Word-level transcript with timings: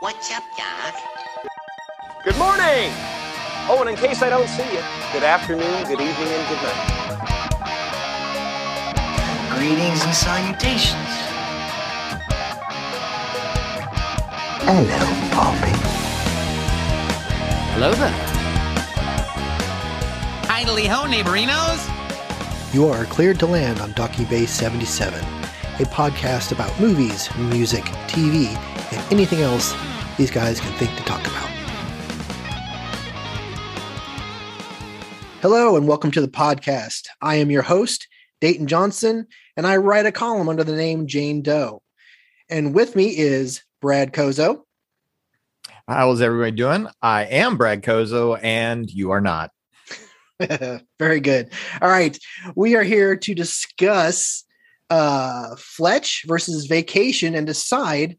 What's 0.00 0.30
up, 0.30 0.44
Doc? 0.56 0.94
Good 2.22 2.38
morning! 2.38 2.92
Oh, 3.68 3.78
and 3.80 3.90
in 3.90 3.96
case 3.96 4.22
I 4.22 4.30
don't 4.30 4.46
see 4.46 4.62
you, 4.62 4.80
good 5.12 5.24
afternoon, 5.24 5.82
good 5.88 6.00
evening, 6.00 6.28
and 6.28 6.48
good 6.48 6.62
night. 6.62 6.94
Greetings 9.58 10.04
and 10.04 10.14
salutations. 10.14 11.10
Hello, 14.62 15.02
Poppy. 15.32 15.74
Hello 17.72 17.92
there. 17.94 18.14
Idly 20.48 20.86
ho, 20.86 21.06
neighborinos. 21.08 21.82
You 22.72 22.86
are 22.86 23.04
cleared 23.06 23.40
to 23.40 23.46
land 23.46 23.80
on 23.80 23.90
Docking 23.94 24.26
Bay 24.26 24.46
77, 24.46 25.18
a 25.18 25.86
podcast 25.86 26.52
about 26.52 26.78
movies, 26.78 27.28
music, 27.36 27.82
TV, 28.06 28.54
and 28.92 29.12
anything 29.12 29.40
else 29.40 29.74
these 30.18 30.30
guys 30.32 30.58
can 30.58 30.72
think 30.72 30.94
to 30.96 31.04
talk 31.04 31.20
about. 31.20 31.48
Hello, 35.40 35.76
and 35.76 35.86
welcome 35.86 36.10
to 36.10 36.20
the 36.20 36.26
podcast. 36.26 37.06
I 37.22 37.36
am 37.36 37.52
your 37.52 37.62
host, 37.62 38.08
Dayton 38.40 38.66
Johnson, 38.66 39.28
and 39.56 39.64
I 39.64 39.76
write 39.76 40.06
a 40.06 40.12
column 40.12 40.48
under 40.48 40.64
the 40.64 40.74
name 40.74 41.06
Jane 41.06 41.40
Doe. 41.40 41.82
And 42.50 42.74
with 42.74 42.96
me 42.96 43.16
is 43.16 43.62
Brad 43.80 44.12
Kozo. 44.12 44.62
How's 45.86 46.20
everybody 46.20 46.50
doing? 46.50 46.88
I 47.00 47.22
am 47.26 47.56
Brad 47.56 47.82
Kozo, 47.84 48.38
and 48.42 48.90
you 48.90 49.12
are 49.12 49.20
not. 49.20 49.52
Very 50.98 51.20
good. 51.20 51.52
All 51.80 51.88
right. 51.88 52.18
We 52.56 52.74
are 52.74 52.82
here 52.82 53.16
to 53.16 53.34
discuss 53.36 54.42
uh, 54.90 55.54
Fletch 55.56 56.24
versus 56.26 56.66
Vacation 56.66 57.36
and 57.36 57.46
decide 57.46 58.18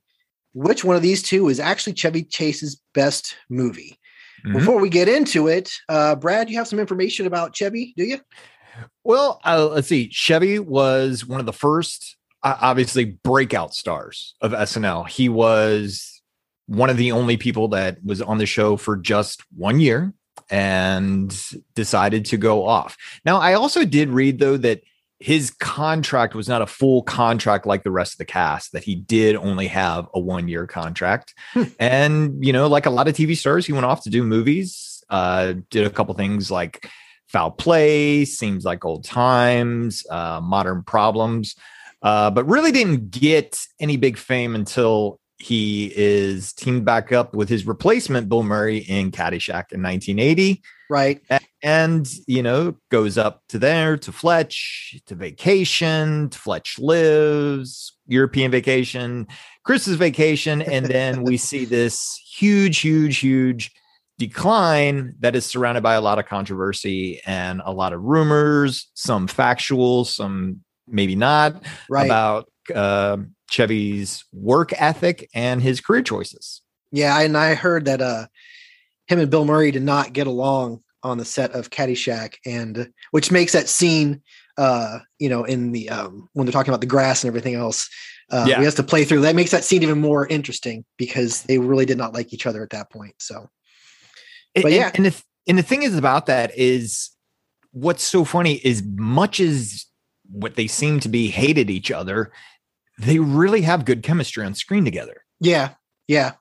which 0.59 0.83
one 0.83 0.97
of 0.97 1.01
these 1.01 1.23
two 1.23 1.47
is 1.47 1.57
actually 1.57 1.93
Chevy 1.93 2.21
Chase's 2.23 2.81
best 2.93 3.37
movie. 3.49 3.97
Mhm. 4.45 4.53
Before 4.53 4.79
we 4.79 4.89
get 4.89 5.07
into 5.07 5.47
it, 5.47 5.71
uh, 5.87 6.15
Brad, 6.15 6.49
you 6.49 6.57
have 6.57 6.67
some 6.67 6.79
information 6.79 7.25
about 7.25 7.55
Chevy, 7.55 7.93
do 7.95 8.03
you? 8.03 8.19
Well, 9.05 9.39
uh, 9.45 9.67
let's 9.67 9.87
see. 9.87 10.09
Chevy 10.09 10.59
was 10.59 11.25
one 11.25 11.39
of 11.39 11.45
the 11.45 11.53
first, 11.53 12.17
uh, 12.43 12.57
obviously, 12.59 13.05
breakout 13.05 13.73
stars 13.73 14.35
of 14.41 14.53
SNL. 14.53 15.05
He 15.05 15.29
was 15.29 16.21
one 16.67 16.89
of 16.89 16.97
the 16.97 17.13
only 17.13 17.37
people 17.37 17.69
that 17.69 18.03
was 18.03 18.21
on 18.21 18.37
the 18.37 18.45
show 18.45 18.75
for 18.75 18.97
just 18.97 19.41
one 19.55 19.79
year 19.79 20.13
and 20.49 21.33
decided 21.73 22.25
to 22.25 22.37
go 22.37 22.65
off. 22.65 22.97
Now, 23.23 23.37
I 23.37 23.53
also 23.53 23.85
did 23.85 24.09
read, 24.09 24.39
though, 24.39 24.57
that 24.57 24.81
his 25.19 25.51
contract 25.51 26.33
was 26.33 26.47
not 26.47 26.61
a 26.61 26.67
full 26.67 27.03
contract 27.03 27.65
like 27.65 27.83
the 27.83 27.91
rest 27.91 28.13
of 28.13 28.17
the 28.19 28.25
cast, 28.25 28.71
that 28.71 28.83
he 28.83 28.95
did 28.95 29.35
only 29.35 29.67
have 29.67 30.07
a 30.13 30.19
one 30.19 30.47
year 30.47 30.65
contract. 30.65 31.33
and, 31.79 32.43
you 32.43 32.53
know, 32.53 32.67
like 32.67 32.85
a 32.85 32.89
lot 32.89 33.07
of 33.07 33.15
TV 33.15 33.35
stars, 33.35 33.65
he 33.65 33.73
went 33.73 33.85
off 33.85 34.03
to 34.03 34.09
do 34.09 34.23
movies, 34.23 35.03
uh, 35.09 35.53
did 35.69 35.85
a 35.85 35.89
couple 35.89 36.13
things 36.15 36.49
like 36.49 36.89
foul 37.27 37.51
play, 37.51 38.23
seems 38.23 38.63
like 38.63 38.85
old 38.85 39.03
times, 39.03 40.05
uh, 40.09 40.39
modern 40.41 40.83
problems, 40.83 41.55
uh, 42.01 42.31
but 42.31 42.45
really 42.45 42.71
didn't 42.71 43.11
get 43.11 43.59
any 43.79 43.97
big 43.97 44.17
fame 44.17 44.55
until 44.55 45.19
he 45.37 45.91
is 45.95 46.53
teamed 46.53 46.85
back 46.85 47.11
up 47.11 47.33
with 47.33 47.49
his 47.49 47.67
replacement, 47.67 48.29
Bill 48.29 48.43
Murray, 48.43 48.77
in 48.77 49.11
Caddyshack 49.11 49.71
in 49.71 49.81
1980 49.81 50.61
Right. 50.89 51.21
And 51.61 52.09
you 52.27 52.41
know 52.41 52.75
goes 52.89 53.17
up 53.17 53.43
to 53.49 53.59
there 53.59 53.97
to 53.97 54.11
fletch 54.11 54.99
to 55.05 55.15
vacation 55.15 56.29
to 56.29 56.37
fletch 56.37 56.79
lives 56.79 57.93
european 58.07 58.49
vacation 58.49 59.27
christmas 59.63 59.97
vacation 59.97 60.61
and 60.61 60.85
then 60.85 61.21
we 61.23 61.37
see 61.49 61.65
this 61.65 62.19
huge 62.33 62.79
huge 62.79 63.17
huge 63.17 63.71
decline 64.17 65.13
that 65.19 65.35
is 65.35 65.45
surrounded 65.45 65.83
by 65.83 65.93
a 65.95 66.01
lot 66.01 66.17
of 66.17 66.25
controversy 66.25 67.21
and 67.25 67.61
a 67.65 67.71
lot 67.71 67.93
of 67.93 68.01
rumors 68.01 68.89
some 68.93 69.27
factual 69.27 70.05
some 70.05 70.61
maybe 70.87 71.15
not 71.15 71.61
Right. 71.89 72.05
about 72.05 72.49
uh, 72.73 73.17
chevy's 73.49 74.23
work 74.31 74.71
ethic 74.81 75.29
and 75.33 75.61
his 75.61 75.81
career 75.81 76.01
choices 76.01 76.61
yeah. 76.91 77.19
And 77.19 77.37
I 77.37 77.53
heard 77.53 77.85
that 77.85 78.01
uh, 78.01 78.27
him 79.07 79.19
and 79.19 79.29
Bill 79.29 79.45
Murray 79.45 79.71
did 79.71 79.83
not 79.83 80.13
get 80.13 80.27
along 80.27 80.81
on 81.03 81.17
the 81.17 81.25
set 81.25 81.51
of 81.51 81.69
Caddyshack, 81.69 82.35
and 82.45 82.91
which 83.11 83.31
makes 83.31 83.53
that 83.53 83.69
scene, 83.69 84.21
uh, 84.57 84.99
you 85.19 85.29
know, 85.29 85.43
in 85.43 85.71
the 85.71 85.89
um, 85.89 86.29
when 86.33 86.45
they're 86.45 86.51
talking 86.51 86.71
about 86.71 86.81
the 86.81 86.87
grass 86.87 87.23
and 87.23 87.29
everything 87.29 87.55
else. 87.55 87.89
Uh, 88.31 88.45
Yeah. 88.47 88.59
He 88.59 88.65
has 88.65 88.75
to 88.75 88.83
play 88.83 89.05
through 89.05 89.21
that 89.21 89.35
makes 89.35 89.49
that 89.51 89.63
scene 89.63 89.81
even 89.81 89.99
more 89.99 90.27
interesting 90.27 90.85
because 90.97 91.41
they 91.43 91.57
really 91.57 91.85
did 91.85 91.97
not 91.97 92.13
like 92.13 92.31
each 92.31 92.45
other 92.45 92.61
at 92.61 92.69
that 92.69 92.91
point. 92.91 93.15
So 93.19 93.49
But 94.53 94.65
and- 94.65 94.73
yeah. 94.73 94.91
and 94.93 95.05
the 95.05 95.11
th- 95.11 95.23
and 95.47 95.57
the 95.57 95.63
thing 95.63 95.81
is 95.81 95.95
about 95.95 96.27
that 96.27 96.51
is 96.55 97.09
what's 97.71 98.03
so 98.03 98.23
funny 98.25 98.55
is 98.63 98.83
much 98.83 99.39
as 99.39 99.85
what 100.29 100.55
they 100.55 100.67
seem 100.67 100.99
to 100.99 101.09
be 101.09 101.29
hated 101.29 101.71
each 101.71 101.89
other, 101.89 102.31
they 102.99 103.17
really 103.17 103.61
have 103.61 103.83
good 103.85 104.03
chemistry 104.03 104.45
on 104.45 104.53
screen 104.53 104.85
together. 104.85 105.23
yeah, 105.39 105.69
yeah. 106.09 106.31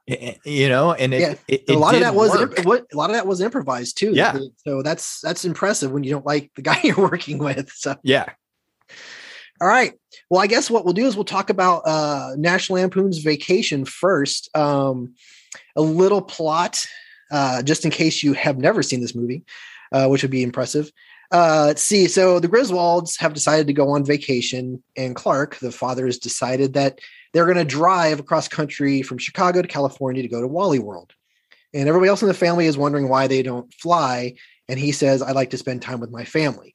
You 0.47 0.71
know, 0.71 0.95
and 0.95 1.13
it, 1.13 1.21
Yeah. 1.21 1.35
it- 1.47 1.65
a 1.69 1.75
lot 1.79 1.95
of 1.95 2.01
that 2.01 2.15
was 2.15 2.31
what 2.65 2.87
a 2.91 2.97
lot 2.97 3.11
of 3.11 3.17
that 3.17 3.27
was 3.27 3.43
improvised 3.43 3.99
too. 3.99 4.13
Yeah. 4.15 4.39
So 4.67 4.83
that's 4.83 5.21
that's 5.21 5.45
impressive 5.45 5.93
when 5.93 6.05
you 6.05 6.11
don't 6.11 6.25
like 6.25 6.51
the 6.57 6.63
guy 6.69 6.81
you're 6.83 6.97
working 6.97 7.37
with. 7.37 7.71
So 7.73 7.95
yeah. 8.03 8.31
all 9.61 9.69
right. 9.69 9.93
Well, 10.31 10.41
I 10.41 10.47
guess 10.47 10.71
what 10.71 10.87
we'll 10.87 10.95
do 10.95 11.05
is 11.07 11.17
we'll 11.17 11.25
talk 11.27 11.51
about 11.51 11.83
uh 11.85 12.31
National 12.39 12.79
Lampoon's 12.79 13.19
Vacation 13.19 13.85
first. 13.85 14.49
Um 14.57 15.15
a 15.77 15.83
little 15.83 16.23
plot, 16.23 16.85
uh, 17.31 17.63
just 17.63 17.85
in 17.85 17.91
case 17.91 18.23
you 18.23 18.33
have 18.33 18.57
never 18.59 18.83
seen 18.83 19.01
this 19.03 19.15
movie, 19.15 19.45
uh, 19.93 20.07
which 20.09 20.23
would 20.23 20.31
be 20.31 20.43
impressive. 20.43 20.91
Uh, 21.31 21.65
let's 21.67 21.83
see. 21.83 22.09
So 22.09 22.41
the 22.41 22.49
Griswolds 22.49 23.19
have 23.21 23.35
decided 23.35 23.67
to 23.67 23.73
go 23.75 23.91
on 23.91 24.05
vacation, 24.05 24.83
and 24.97 25.15
Clark, 25.15 25.57
the 25.59 25.71
father, 25.73 26.07
has 26.07 26.19
decided 26.19 26.73
that 26.75 27.01
they're 27.33 27.45
going 27.45 27.57
to 27.57 27.65
drive 27.65 28.21
across 28.21 28.49
country 28.49 29.03
from 29.03 29.19
Chicago 29.19 29.63
to 29.63 29.69
California 29.69 30.23
to 30.23 30.29
go 30.29 30.41
to 30.41 30.47
Walley 30.47 30.79
World. 30.79 31.13
And 31.75 31.89
everybody 31.89 32.09
else 32.09 32.23
in 32.23 32.29
the 32.29 32.35
family 32.35 32.67
is 32.67 32.79
wondering 32.79 33.09
why 33.09 33.27
they 33.27 33.43
don't 33.43 33.73
fly. 33.75 34.35
And 34.69 34.79
he 34.79 34.93
says, 34.93 35.23
I 35.23 35.33
like 35.33 35.51
to 35.51 35.59
spend 35.59 35.83
time 35.83 36.01
with 36.01 36.11
my 36.11 36.25
family. 36.25 36.75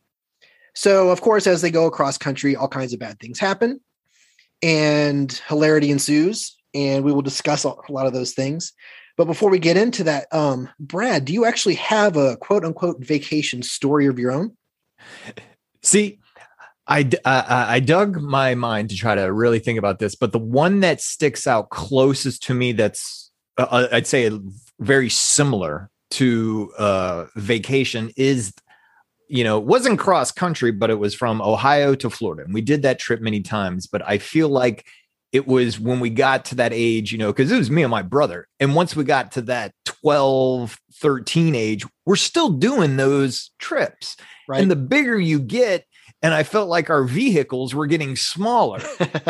So, 0.76 1.10
of 1.10 1.22
course, 1.22 1.48
as 1.48 1.62
they 1.62 1.72
go 1.72 1.86
across 1.86 2.18
country, 2.18 2.56
all 2.56 2.68
kinds 2.68 2.94
of 2.94 3.00
bad 3.00 3.20
things 3.20 3.40
happen 3.40 3.80
and 4.62 5.32
hilarity 5.48 5.92
ensues. 5.92 6.56
And 6.74 7.04
we 7.04 7.14
will 7.14 7.22
discuss 7.22 7.64
a 7.66 7.76
lot 7.90 8.08
of 8.08 8.14
those 8.14 8.34
things. 8.34 8.74
But 9.16 9.26
before 9.26 9.52
we 9.52 9.60
get 9.60 9.78
into 9.78 10.04
that, 10.06 10.28
um, 10.34 10.70
Brad, 10.80 11.26
do 11.26 11.34
you 11.34 11.46
actually 11.46 11.76
have 11.76 12.18
a 12.18 12.36
quote 12.38 12.66
unquote 12.66 13.04
vacation 13.04 13.62
story 13.62 14.08
of 14.08 14.18
your 14.18 14.32
own? 14.32 14.58
See, 15.84 16.20
I, 16.88 17.10
uh, 17.24 17.28
uh, 17.28 17.66
I 17.70 17.80
dug 17.80 18.22
my 18.22 18.56
mind 18.56 18.90
to 18.90 18.96
try 18.96 19.16
to 19.16 19.32
really 19.32 19.60
think 19.60 19.80
about 19.80 20.00
this, 20.00 20.16
but 20.16 20.32
the 20.34 20.40
one 20.40 20.82
that 20.82 21.00
sticks 21.00 21.48
out 21.48 21.70
closest 21.70 22.44
to 22.44 22.54
me 22.54 22.74
that's 22.74 23.32
uh, 23.58 23.68
uh, 23.70 23.88
I'd 23.92 24.08
say 24.08 24.32
very 24.80 25.10
similar 25.10 25.90
to 26.12 26.72
uh, 26.78 27.26
vacation 27.36 28.12
is 28.18 28.54
you 29.30 29.44
know 29.44 29.58
it 29.58 29.64
wasn't 29.64 29.98
cross 29.98 30.32
country 30.32 30.70
but 30.70 30.90
it 30.90 31.00
was 31.00 31.16
from 31.16 31.42
ohio 31.42 31.96
to 31.96 32.10
florida 32.10 32.44
and 32.44 32.54
we 32.54 32.60
did 32.60 32.82
that 32.82 33.00
trip 33.00 33.22
many 33.22 33.40
times 33.40 33.88
but 33.88 34.02
i 34.08 34.18
feel 34.18 34.50
like 34.50 34.86
it 35.32 35.48
was 35.48 35.80
when 35.80 36.02
we 36.02 36.10
got 36.10 36.44
to 36.44 36.56
that 36.56 36.74
age 36.74 37.12
you 37.14 37.18
know 37.18 37.32
because 37.32 37.50
it 37.50 37.58
was 37.58 37.72
me 37.72 37.82
and 37.84 37.90
my 37.90 38.02
brother 38.02 38.48
and 38.60 38.76
once 38.76 38.98
we 38.98 39.04
got 39.06 39.32
to 39.32 39.42
that 39.42 39.74
12 39.86 40.78
13 40.96 41.56
age 41.56 41.86
we're 42.06 42.18
still 42.18 42.50
doing 42.50 42.98
those 42.98 43.52
trips 43.60 44.18
Right. 44.48 44.62
and 44.62 44.70
the 44.70 44.76
bigger 44.76 45.18
you 45.18 45.40
get 45.40 45.86
and 46.24 46.34
i 46.34 46.42
felt 46.42 46.70
like 46.70 46.90
our 46.90 47.04
vehicles 47.04 47.76
were 47.76 47.86
getting 47.86 48.16
smaller. 48.16 48.80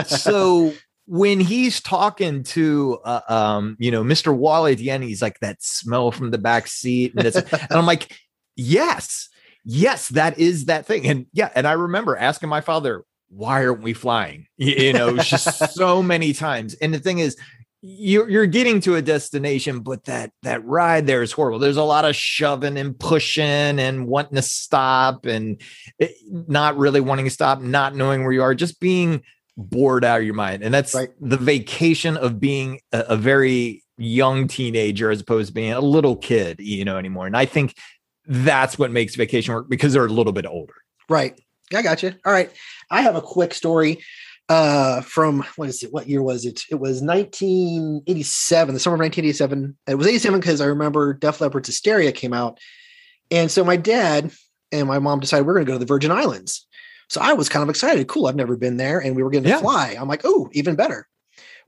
So 0.05 0.73
when 1.05 1.41
he's 1.41 1.81
talking 1.81 2.43
to 2.43 2.99
uh, 3.03 3.21
um 3.27 3.75
you 3.77 3.91
know 3.91 4.03
mr 4.03 4.33
walley 4.33 4.71
at 4.71 4.77
the 4.77 4.89
end 4.89 5.03
he's 5.03 5.21
like 5.21 5.37
that 5.39 5.61
smell 5.61 6.11
from 6.11 6.31
the 6.31 6.37
back 6.37 6.65
seat 6.65 7.13
and, 7.17 7.27
and 7.27 7.71
i'm 7.71 7.85
like 7.85 8.15
yes 8.55 9.27
yes 9.65 10.07
that 10.09 10.39
is 10.39 10.65
that 10.65 10.85
thing. 10.85 11.05
And 11.05 11.25
yeah 11.33 11.49
and 11.55 11.67
i 11.67 11.73
remember 11.73 12.15
asking 12.15 12.47
my 12.47 12.61
father 12.61 13.03
why 13.35 13.65
aren't 13.65 13.81
we 13.81 13.93
flying? 13.93 14.45
You, 14.57 14.93
know 14.93 15.17
just 15.17 15.73
so 15.73 16.01
many 16.01 16.33
times. 16.33 16.75
And 16.75 16.93
the 16.93 16.99
thing 16.99 17.19
is 17.19 17.35
you're, 17.85 18.29
you're 18.29 18.45
getting 18.45 18.79
to 18.79 18.95
a 18.95 19.01
destination 19.01 19.81
but 19.81 20.05
that 20.05 20.31
that 20.43 20.63
ride 20.63 21.05
there 21.05 21.21
is 21.21 21.33
horrible 21.33 21.59
there's 21.59 21.75
a 21.75 21.83
lot 21.83 22.05
of 22.05 22.15
shoving 22.15 22.77
and 22.77 22.97
pushing 22.97 23.43
and 23.43 24.07
wanting 24.07 24.35
to 24.35 24.41
stop 24.41 25.25
and 25.25 25.59
it, 25.99 26.11
not 26.47 26.77
really 26.77 27.01
wanting 27.01 27.25
to 27.25 27.31
stop 27.31 27.59
not 27.59 27.93
knowing 27.93 28.23
where 28.23 28.31
you 28.31 28.41
are 28.41 28.55
just 28.55 28.79
being 28.79 29.21
bored 29.57 30.05
out 30.05 30.19
of 30.19 30.25
your 30.25 30.33
mind 30.33 30.63
and 30.63 30.73
that's 30.73 30.95
Right. 30.95 31.09
the 31.19 31.35
vacation 31.37 32.15
of 32.15 32.39
being 32.39 32.79
a, 32.93 32.99
a 33.09 33.17
very 33.17 33.83
young 33.97 34.47
teenager 34.47 35.11
as 35.11 35.19
opposed 35.19 35.49
to 35.49 35.53
being 35.53 35.73
a 35.73 35.81
little 35.81 36.15
kid 36.15 36.61
you 36.61 36.85
know 36.85 36.97
anymore 36.97 37.27
and 37.27 37.35
i 37.35 37.45
think 37.45 37.75
that's 38.27 38.79
what 38.79 38.91
makes 38.91 39.15
vacation 39.15 39.53
work 39.53 39.69
because 39.69 39.91
they're 39.91 40.05
a 40.05 40.09
little 40.09 40.33
bit 40.33 40.45
older 40.45 40.73
Right. 41.09 41.37
I 41.75 41.81
got 41.81 42.01
you. 42.01 42.13
All 42.25 42.31
right. 42.31 42.49
I 42.89 43.01
have 43.01 43.15
a 43.17 43.21
quick 43.21 43.53
story 43.53 43.99
uh, 44.49 45.01
from 45.01 45.43
what 45.55 45.69
is 45.69 45.83
it? 45.83 45.93
What 45.93 46.07
year 46.07 46.21
was 46.21 46.45
it? 46.45 46.61
It 46.69 46.75
was 46.75 47.01
1987, 47.01 48.73
the 48.73 48.79
summer 48.79 48.95
of 48.95 48.99
1987. 48.99 49.77
It 49.87 49.95
was 49.95 50.07
87 50.07 50.39
because 50.39 50.61
I 50.61 50.65
remember 50.65 51.13
Def 51.13 51.39
Leppard's 51.41 51.67
Hysteria 51.67 52.11
came 52.11 52.33
out. 52.33 52.59
And 53.31 53.49
so 53.49 53.63
my 53.63 53.77
dad 53.77 54.31
and 54.71 54.87
my 54.87 54.99
mom 54.99 55.19
decided 55.19 55.45
we're 55.45 55.53
going 55.55 55.65
to 55.65 55.69
go 55.71 55.75
to 55.75 55.79
the 55.79 55.85
Virgin 55.85 56.11
Islands. 56.11 56.67
So 57.09 57.21
I 57.21 57.33
was 57.33 57.49
kind 57.49 57.63
of 57.63 57.69
excited. 57.69 58.07
Cool. 58.07 58.27
I've 58.27 58.35
never 58.35 58.57
been 58.57 58.77
there. 58.77 58.99
And 58.99 59.15
we 59.15 59.23
were 59.23 59.29
going 59.29 59.43
to 59.43 59.49
Yeah. 59.49 59.59
fly. 59.59 59.95
I'm 59.99 60.07
like, 60.07 60.21
oh, 60.23 60.49
even 60.53 60.75
better. 60.75 61.07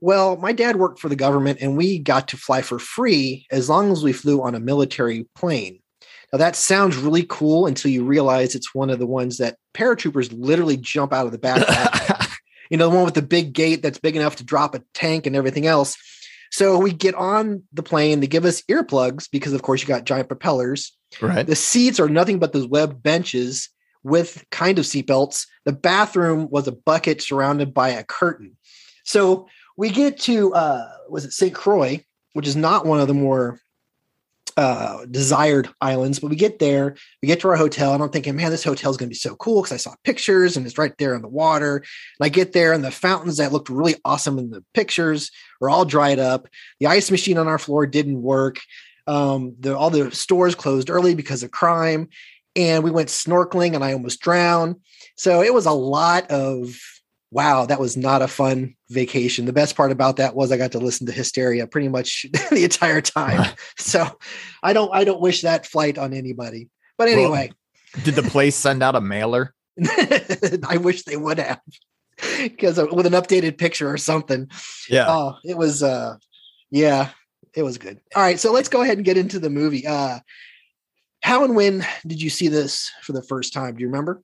Well, 0.00 0.36
my 0.36 0.52
dad 0.52 0.76
worked 0.76 0.98
for 0.98 1.08
the 1.08 1.16
government 1.16 1.58
and 1.62 1.76
we 1.76 1.98
got 1.98 2.28
to 2.28 2.36
fly 2.36 2.62
for 2.62 2.78
free 2.78 3.46
as 3.50 3.70
long 3.70 3.90
as 3.90 4.04
we 4.04 4.12
flew 4.12 4.42
on 4.42 4.54
a 4.54 4.60
military 4.60 5.26
plane. 5.34 5.80
Now 6.32 6.38
that 6.38 6.56
sounds 6.56 6.96
really 6.96 7.24
cool 7.28 7.66
until 7.66 7.90
you 7.90 8.04
realize 8.04 8.54
it's 8.54 8.74
one 8.74 8.90
of 8.90 8.98
the 8.98 9.06
ones 9.06 9.38
that 9.38 9.56
paratroopers 9.74 10.34
literally 10.36 10.76
jump 10.76 11.12
out 11.12 11.24
of 11.26 11.32
the 11.32 11.38
back. 11.38 11.62
you 12.70 12.76
know, 12.76 12.88
the 12.88 12.96
one 12.96 13.04
with 13.04 13.14
the 13.14 13.22
big 13.22 13.52
gate 13.52 13.82
that's 13.82 13.98
big 13.98 14.16
enough 14.16 14.36
to 14.36 14.44
drop 14.44 14.74
a 14.74 14.82
tank 14.94 15.26
and 15.26 15.36
everything 15.36 15.66
else. 15.66 15.96
So 16.50 16.78
we 16.78 16.92
get 16.92 17.14
on 17.14 17.62
the 17.72 17.82
plane. 17.82 18.20
They 18.20 18.26
give 18.26 18.44
us 18.44 18.62
earplugs 18.62 19.28
because, 19.30 19.52
of 19.52 19.62
course, 19.62 19.82
you 19.82 19.88
got 19.88 20.04
giant 20.04 20.28
propellers. 20.28 20.96
right. 21.20 21.46
The 21.46 21.56
seats 21.56 22.00
are 22.00 22.08
nothing 22.08 22.38
but 22.38 22.52
those 22.52 22.66
web 22.66 23.02
benches 23.02 23.68
with 24.02 24.44
kind 24.50 24.78
of 24.78 24.84
seatbelts. 24.84 25.46
The 25.64 25.72
bathroom 25.72 26.48
was 26.50 26.68
a 26.68 26.72
bucket 26.72 27.20
surrounded 27.20 27.74
by 27.74 27.90
a 27.90 28.04
curtain. 28.04 28.56
So 29.04 29.48
we 29.76 29.90
get 29.90 30.18
to 30.20 30.54
uh 30.54 30.88
was 31.08 31.24
it 31.24 31.32
St. 31.32 31.54
Croix, 31.54 32.04
which 32.32 32.46
is 32.46 32.56
not 32.56 32.86
one 32.86 33.00
of 33.00 33.08
the 33.08 33.14
more 33.14 33.60
uh 34.56 35.04
desired 35.10 35.68
islands, 35.80 36.18
but 36.18 36.30
we 36.30 36.36
get 36.36 36.58
there, 36.58 36.96
we 37.22 37.26
get 37.26 37.40
to 37.40 37.48
our 37.48 37.56
hotel, 37.56 37.92
and 37.92 38.02
I'm 38.02 38.10
thinking, 38.10 38.36
man, 38.36 38.50
this 38.50 38.64
hotel 38.64 38.90
is 38.90 38.96
gonna 38.96 39.08
be 39.08 39.14
so 39.14 39.36
cool 39.36 39.62
because 39.62 39.72
I 39.72 39.76
saw 39.76 39.94
pictures 40.04 40.56
and 40.56 40.66
it's 40.66 40.78
right 40.78 40.96
there 40.98 41.14
in 41.14 41.22
the 41.22 41.28
water. 41.28 41.76
And 41.76 42.26
I 42.26 42.28
get 42.28 42.52
there, 42.52 42.72
and 42.72 42.84
the 42.84 42.90
fountains 42.90 43.36
that 43.36 43.52
looked 43.52 43.68
really 43.68 43.96
awesome 44.04 44.38
in 44.38 44.50
the 44.50 44.64
pictures 44.74 45.30
are 45.60 45.70
all 45.70 45.84
dried 45.84 46.18
up. 46.18 46.48
The 46.80 46.86
ice 46.86 47.10
machine 47.10 47.38
on 47.38 47.48
our 47.48 47.58
floor 47.58 47.86
didn't 47.86 48.22
work. 48.22 48.58
Um, 49.06 49.54
the 49.60 49.76
all 49.76 49.90
the 49.90 50.10
stores 50.10 50.54
closed 50.54 50.90
early 50.90 51.14
because 51.14 51.42
of 51.42 51.50
crime, 51.50 52.08
and 52.56 52.82
we 52.82 52.90
went 52.90 53.08
snorkeling, 53.08 53.74
and 53.74 53.84
I 53.84 53.92
almost 53.92 54.20
drowned. 54.20 54.76
So 55.16 55.42
it 55.42 55.54
was 55.54 55.66
a 55.66 55.72
lot 55.72 56.30
of 56.30 56.76
wow, 57.30 57.66
that 57.66 57.80
was 57.80 57.96
not 57.96 58.22
a 58.22 58.28
fun 58.28 58.74
vacation. 58.88 59.46
The 59.46 59.52
best 59.52 59.76
part 59.76 59.92
about 59.92 60.16
that 60.16 60.34
was 60.34 60.52
I 60.52 60.56
got 60.56 60.72
to 60.72 60.78
listen 60.78 61.06
to 61.06 61.12
Hysteria 61.12 61.66
pretty 61.66 61.88
much 61.88 62.26
the 62.50 62.64
entire 62.64 63.00
time. 63.00 63.54
so 63.78 64.06
I 64.62 64.72
don't 64.72 64.92
I 64.92 65.04
don't 65.04 65.20
wish 65.20 65.42
that 65.42 65.66
flight 65.66 65.98
on 65.98 66.12
anybody. 66.12 66.68
But 66.96 67.08
Well, 67.08 67.18
anyway, 67.18 67.52
Did 68.04 68.14
the 68.14 68.22
place 68.22 68.56
send 68.56 68.82
out 68.82 68.94
a 68.94 69.00
mailer? 69.00 69.54
I 70.66 70.78
wish 70.80 71.02
they 71.02 71.16
would 71.16 71.38
have 71.38 71.60
because 72.42 72.78
with 72.78 73.06
an 73.06 73.12
updated 73.12 73.58
picture 73.58 73.90
or 73.90 73.98
something. 73.98 74.48
Yeah. 74.88 75.06
Oh, 75.08 75.36
it 75.44 75.56
was 75.56 75.82
uh 75.82 76.16
yeah, 76.70 77.10
it 77.54 77.62
was 77.62 77.78
good. 77.78 78.00
All 78.14 78.22
right, 78.22 78.40
so 78.40 78.52
let's 78.52 78.68
go 78.68 78.82
ahead 78.82 78.96
and 78.98 79.04
get 79.04 79.18
into 79.18 79.38
the 79.38 79.50
movie. 79.50 79.86
Uh 79.86 80.20
how 81.22 81.44
and 81.44 81.56
when 81.56 81.84
did 82.06 82.22
you 82.22 82.30
see 82.30 82.48
this 82.48 82.90
for 83.02 83.12
the 83.12 83.22
first 83.22 83.52
time? 83.52 83.74
Do 83.74 83.80
you 83.80 83.88
remember? 83.88 84.22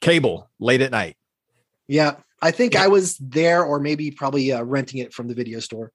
Cable 0.00 0.50
late 0.60 0.82
at 0.82 0.90
night. 0.90 1.16
Yeah, 1.88 2.16
I 2.44 2.50
think 2.50 2.74
Yeah. 2.74 2.84
I 2.84 2.88
was 2.88 3.16
there 3.16 3.64
or 3.64 3.80
maybe 3.80 4.10
probably 4.10 4.52
uh, 4.52 4.62
renting 4.62 5.00
it 5.00 5.14
from 5.14 5.28
the 5.28 5.34
video 5.34 5.60
store. 5.60 5.92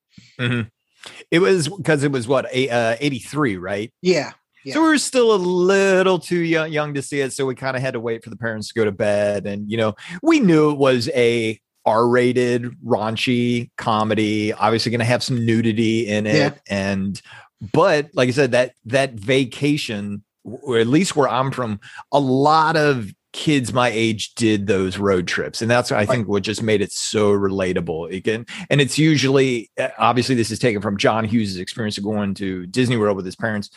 It 1.32 1.40
was 1.40 1.70
because 1.70 2.04
it 2.04 2.12
was 2.12 2.28
what 2.28 2.54
a, 2.54 2.70
uh, 2.70 2.98
83, 3.00 3.58
right? 3.58 3.94
Yeah. 4.02 4.32
Yeah. 4.66 4.74
So 4.74 4.82
we 4.82 4.90
were 4.90 4.98
still 4.98 5.34
a 5.34 5.38
little 5.38 6.20
too 6.20 6.40
young, 6.40 6.72
young 6.72 6.94
to 6.96 7.02
see 7.02 7.22
it. 7.22 7.32
So 7.34 7.46
we 7.46 7.56
kind 7.56 7.78
of 7.78 7.82
had 7.82 7.94
to 7.94 8.00
wait 8.00 8.24
for 8.24 8.30
the 8.30 8.36
parents 8.36 8.68
to 8.68 8.74
go 8.74 8.84
to 8.84 8.92
bed. 8.92 9.46
And, 9.46 9.70
you 9.72 9.78
know, 9.78 9.94
we 10.22 10.40
knew 10.42 10.72
it 10.72 10.78
was 10.78 11.08
a 11.16 11.58
R 11.86 12.08
rated, 12.08 12.66
raunchy 12.86 13.70
comedy, 13.78 14.52
obviously 14.52 14.92
going 14.92 15.00
to 15.00 15.06
have 15.06 15.24
some 15.24 15.46
nudity 15.46 16.08
in 16.08 16.28
it. 16.28 16.36
Yeah. 16.36 16.54
And, 16.68 17.22
but 17.74 18.10
like 18.14 18.28
I 18.28 18.32
said, 18.32 18.52
that, 18.52 18.74
that 18.86 19.14
vacation, 19.14 20.24
or 20.44 20.78
at 20.80 20.88
least 20.88 21.16
where 21.16 21.30
I'm 21.30 21.52
from, 21.52 21.80
a 22.12 22.20
lot 22.20 22.76
of 22.76 23.14
kids 23.32 23.72
my 23.74 23.90
age 23.90 24.34
did 24.34 24.66
those 24.66 24.98
road 24.98 25.28
trips 25.28 25.62
and 25.62 25.70
that's 25.70 25.92
i 25.92 26.04
think 26.04 26.28
what 26.28 26.42
just 26.42 26.64
made 26.64 26.82
it 26.82 26.92
so 26.92 27.32
relatable 27.32 28.12
again 28.12 28.44
and 28.72 28.82
it's 28.82 28.98
usually 28.98 29.70
uh, 29.80 29.90
obviously 30.00 30.34
this 30.34 30.50
is 30.50 30.58
taken 30.58 30.82
from 30.82 30.98
john 30.98 31.24
hughes' 31.24 31.58
experience 31.58 31.98
of 31.98 32.04
going 32.04 32.34
to 32.34 32.66
disney 32.68 32.98
world 32.98 33.16
with 33.16 33.26
his 33.26 33.36
parents. 33.36 33.70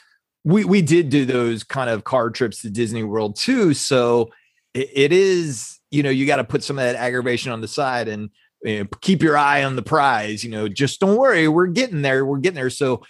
We 0.44 0.64
we 0.64 0.82
did 0.82 1.10
do 1.10 1.24
those 1.24 1.64
kind 1.64 1.90
of 1.90 2.02
car 2.04 2.30
trips 2.30 2.62
to 2.62 2.70
disney 2.70 3.04
world 3.04 3.36
too 3.36 3.74
so 3.74 4.30
it, 4.74 4.90
it 4.92 5.12
is 5.12 5.78
you 5.90 6.02
know 6.02 6.10
you 6.10 6.26
got 6.26 6.36
to 6.36 6.44
put 6.44 6.64
some 6.64 6.78
of 6.78 6.84
that 6.84 6.96
aggravation 6.96 7.52
on 7.52 7.60
the 7.60 7.68
side 7.68 8.08
and 8.08 8.30
you 8.64 8.80
know, 8.80 8.88
keep 9.02 9.22
your 9.22 9.36
eye 9.36 9.64
on 9.64 9.76
the 9.76 9.82
prize 9.82 10.42
you 10.42 10.50
know 10.50 10.66
just 10.66 10.98
don't 10.98 11.16
worry 11.16 11.46
we're 11.46 11.66
getting 11.66 12.02
there 12.02 12.24
we're 12.24 12.38
getting 12.38 12.56
there. 12.56 12.70
So 12.70 13.02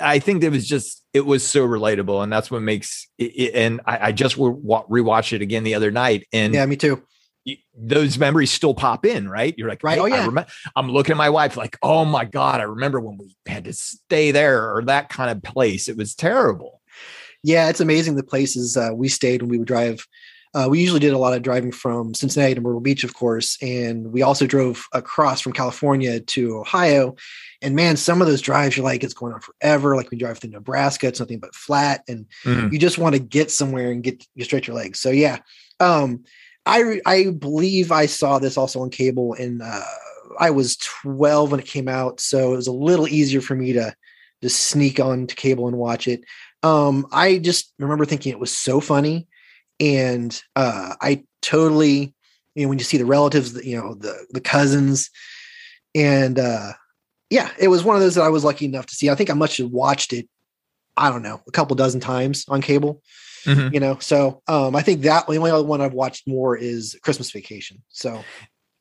I 0.00 0.18
think 0.18 0.42
it 0.44 0.50
was 0.50 0.66
just 0.66 1.04
it 1.12 1.24
was 1.26 1.46
so 1.46 1.66
relatable, 1.66 2.22
and 2.22 2.32
that's 2.32 2.50
what 2.50 2.62
makes 2.62 3.08
it. 3.18 3.54
and 3.54 3.80
I, 3.86 4.08
I 4.08 4.12
just 4.12 4.36
re- 4.36 4.50
wa- 4.50 4.84
rewatched 4.86 5.32
it 5.32 5.42
again 5.42 5.64
the 5.64 5.74
other 5.74 5.90
night, 5.90 6.26
and 6.32 6.54
Yeah, 6.54 6.66
me 6.66 6.76
too. 6.76 7.02
those 7.76 8.18
memories 8.18 8.50
still 8.50 8.74
pop 8.74 9.04
in, 9.04 9.28
right? 9.28 9.54
You're 9.58 9.68
like, 9.68 9.82
Right. 9.82 9.94
"Hey, 9.96 10.00
Oh, 10.00 10.04
I 10.06 10.08
yeah. 10.08 10.26
remem- 10.26 10.50
I'm 10.76 10.90
looking 10.90 11.12
at 11.12 11.16
my 11.18 11.30
wife 11.30 11.56
like, 11.56 11.76
oh 11.82 12.04
my 12.04 12.24
god, 12.24 12.60
I 12.60 12.64
remember 12.64 13.00
when 13.00 13.18
we 13.18 13.36
had 13.46 13.64
to 13.64 13.72
stay 13.72 14.30
there 14.30 14.74
or 14.74 14.82
that 14.84 15.08
kind 15.08 15.30
of 15.30 15.42
place. 15.42 15.88
It 15.88 15.96
was 15.96 16.14
terrible. 16.14 16.80
Yeah, 17.42 17.68
it's 17.68 17.80
amazing 17.80 18.16
the 18.16 18.22
places 18.22 18.76
uh, 18.76 18.90
we 18.94 19.08
stayed 19.08 19.42
when 19.42 19.50
we 19.50 19.58
would 19.58 19.68
drive. 19.68 20.06
Uh, 20.54 20.68
we 20.70 20.80
usually 20.80 21.00
did 21.00 21.12
a 21.12 21.18
lot 21.18 21.34
of 21.34 21.42
driving 21.42 21.72
from 21.72 22.14
Cincinnati 22.14 22.54
to 22.54 22.60
Myrtle 22.60 22.80
Beach, 22.80 23.02
of 23.02 23.14
course, 23.14 23.58
and 23.60 24.12
we 24.12 24.22
also 24.22 24.46
drove 24.46 24.86
across 24.92 25.40
from 25.40 25.52
California 25.52 26.20
to 26.20 26.58
Ohio. 26.58 27.16
And 27.60 27.74
man, 27.74 27.96
some 27.96 28.20
of 28.20 28.28
those 28.28 28.40
drives, 28.40 28.76
you're 28.76 28.84
like, 28.84 29.02
it's 29.02 29.14
going 29.14 29.32
on 29.32 29.40
forever. 29.40 29.96
Like 29.96 30.10
we 30.10 30.16
drive 30.16 30.38
through 30.38 30.50
Nebraska, 30.50 31.08
it's 31.08 31.18
nothing 31.20 31.40
but 31.40 31.54
flat, 31.54 32.02
and 32.08 32.26
Mhm. 32.44 32.72
you 32.72 32.78
just 32.78 32.98
want 32.98 33.14
to 33.14 33.18
get 33.18 33.50
somewhere 33.50 33.90
and 33.90 34.02
get 34.02 34.24
you 34.34 34.44
stretch 34.44 34.68
your 34.68 34.76
legs. 34.76 35.00
So 35.00 35.10
yeah, 35.10 35.38
um, 35.80 36.22
I 36.66 37.00
I 37.04 37.30
believe 37.30 37.90
I 37.90 38.06
saw 38.06 38.38
this 38.38 38.56
also 38.56 38.80
on 38.80 38.90
cable, 38.90 39.34
and 39.34 39.60
uh, 39.60 39.82
I 40.38 40.50
was 40.50 40.76
12 40.76 41.50
when 41.50 41.60
it 41.60 41.66
came 41.66 41.88
out, 41.88 42.20
so 42.20 42.52
it 42.52 42.56
was 42.56 42.66
a 42.68 42.72
little 42.72 43.08
easier 43.08 43.40
for 43.40 43.54
me 43.54 43.72
to 43.72 43.94
just 44.42 44.62
sneak 44.68 45.00
on 45.00 45.26
to 45.26 45.34
cable 45.34 45.66
and 45.68 45.76
watch 45.76 46.06
it. 46.06 46.22
Um, 46.62 47.06
I 47.12 47.38
just 47.38 47.72
remember 47.78 48.04
thinking 48.04 48.30
it 48.32 48.38
was 48.38 48.56
so 48.56 48.80
funny, 48.80 49.26
and 49.80 50.40
uh, 50.56 50.94
I 51.00 51.24
totally, 51.42 52.14
you 52.54 52.62
know, 52.62 52.68
when 52.68 52.78
you 52.78 52.84
see 52.84 52.98
the 52.98 53.06
relatives, 53.06 53.54
you 53.64 53.76
know, 53.76 53.94
the 53.94 54.26
the 54.30 54.40
cousins, 54.40 55.10
and 55.94 56.38
uh, 56.38 56.72
yeah, 57.30 57.50
it 57.58 57.68
was 57.68 57.84
one 57.84 57.96
of 57.96 58.02
those 58.02 58.14
that 58.14 58.22
I 58.22 58.28
was 58.28 58.44
lucky 58.44 58.64
enough 58.66 58.86
to 58.86 58.94
see. 58.94 59.10
I 59.10 59.14
think 59.14 59.30
I 59.30 59.34
must 59.34 59.58
have 59.58 59.70
watched 59.70 60.12
it. 60.12 60.28
I 60.96 61.10
don't 61.10 61.22
know, 61.22 61.42
a 61.46 61.50
couple 61.50 61.74
dozen 61.76 62.00
times 62.00 62.44
on 62.48 62.60
cable 62.62 63.02
Mhm. 63.46 63.74
you 63.74 63.78
know 63.78 63.98
so 63.98 64.40
um 64.48 64.74
i 64.74 64.80
think 64.80 65.02
that 65.02 65.26
the 65.26 65.36
only 65.36 65.50
other 65.50 65.64
one 65.64 65.82
i've 65.82 65.92
watched 65.92 66.26
more 66.26 66.56
is 66.56 66.98
christmas 67.02 67.30
vacation 67.30 67.82
so 67.90 68.22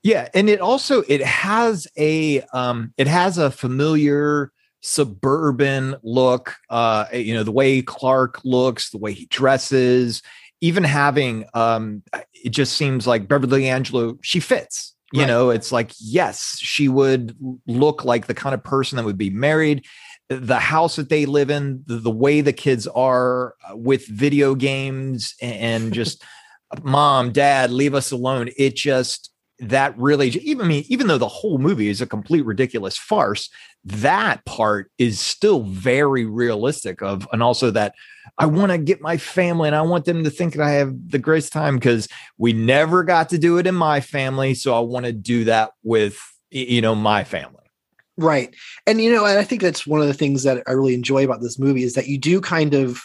Yeah, 0.03 0.29
and 0.33 0.49
it 0.49 0.61
also 0.61 1.03
it 1.09 1.21
has 1.21 1.85
a 1.97 2.41
um 2.53 2.93
it 2.97 3.07
has 3.07 3.37
a 3.37 3.51
familiar 3.51 4.51
suburban 4.81 5.95
look. 6.03 6.55
Uh, 6.69 7.05
you 7.13 7.33
know 7.33 7.43
the 7.43 7.51
way 7.51 7.81
Clark 7.81 8.41
looks, 8.43 8.89
the 8.89 8.97
way 8.97 9.13
he 9.13 9.25
dresses, 9.27 10.21
even 10.63 10.85
having 10.85 11.43
um, 11.53 12.01
it 12.33 12.51
just 12.51 12.77
seems 12.77 13.05
like 13.05 13.27
Beverly 13.27 13.63
D'Angelo. 13.63 14.17
She 14.21 14.39
fits. 14.39 14.95
You 15.11 15.19
Right. 15.19 15.27
know, 15.27 15.49
it's 15.49 15.71
like 15.73 15.91
yes, 15.99 16.57
she 16.59 16.87
would 16.87 17.35
look 17.67 18.05
like 18.05 18.27
the 18.27 18.33
kind 18.33 18.55
of 18.55 18.63
person 18.63 18.95
that 18.95 19.03
would 19.03 19.17
be 19.17 19.29
married. 19.29 19.85
The 20.29 20.59
house 20.59 20.95
that 20.95 21.09
they 21.09 21.25
live 21.25 21.51
in, 21.51 21.83
the, 21.85 21.97
the 21.97 22.09
way 22.09 22.39
the 22.39 22.53
kids 22.53 22.87
are 22.87 23.55
uh, 23.69 23.75
with 23.75 24.07
video 24.07 24.55
games 24.55 25.35
and 25.41 25.93
just 25.93 26.23
mom, 26.81 27.33
dad, 27.33 27.69
leave 27.69 27.93
us 27.93 28.11
alone. 28.11 28.49
It 28.57 28.75
just 28.77 29.32
that 29.69 29.97
really 29.97 30.29
even 30.29 30.65
I 30.65 30.67
mean, 30.69 30.85
even 30.87 31.07
though 31.07 31.17
the 31.17 31.27
whole 31.27 31.57
movie 31.57 31.89
is 31.89 32.01
a 32.01 32.05
complete 32.07 32.45
ridiculous 32.45 32.97
farce, 32.97 33.49
that 33.85 34.43
part 34.45 34.91
is 34.97 35.19
still 35.19 35.63
very 35.63 36.25
realistic 36.25 37.01
of 37.01 37.27
and 37.31 37.43
also 37.43 37.71
that 37.71 37.93
I 38.37 38.45
want 38.45 38.71
to 38.71 38.77
get 38.77 39.01
my 39.01 39.17
family 39.17 39.67
and 39.67 39.75
I 39.75 39.81
want 39.81 40.05
them 40.05 40.23
to 40.23 40.29
think 40.29 40.53
that 40.53 40.63
I 40.63 40.71
have 40.71 40.93
the 41.09 41.19
greatest 41.19 41.51
time 41.53 41.75
because 41.75 42.07
we 42.37 42.53
never 42.53 43.03
got 43.03 43.29
to 43.29 43.37
do 43.37 43.57
it 43.57 43.67
in 43.67 43.75
my 43.75 43.99
family. 43.99 44.53
So 44.53 44.73
I 44.75 44.79
want 44.79 45.05
to 45.05 45.11
do 45.13 45.43
that 45.45 45.71
with 45.83 46.17
you 46.51 46.81
know 46.81 46.93
my 46.95 47.23
family. 47.23 47.59
right 48.17 48.53
and 48.85 49.01
you 49.01 49.11
know 49.11 49.25
and 49.25 49.39
i 49.39 49.43
think 49.43 49.59
that's 49.61 49.87
one 49.87 49.99
of 50.01 50.07
the 50.07 50.13
things 50.13 50.43
that 50.43 50.61
i 50.67 50.71
really 50.71 50.93
enjoy 50.93 51.23
about 51.25 51.41
this 51.41 51.57
movie 51.57 51.81
is 51.83 51.95
that 51.95 52.07
you 52.07 52.17
do 52.19 52.39
kind 52.39 52.75
of 52.75 53.01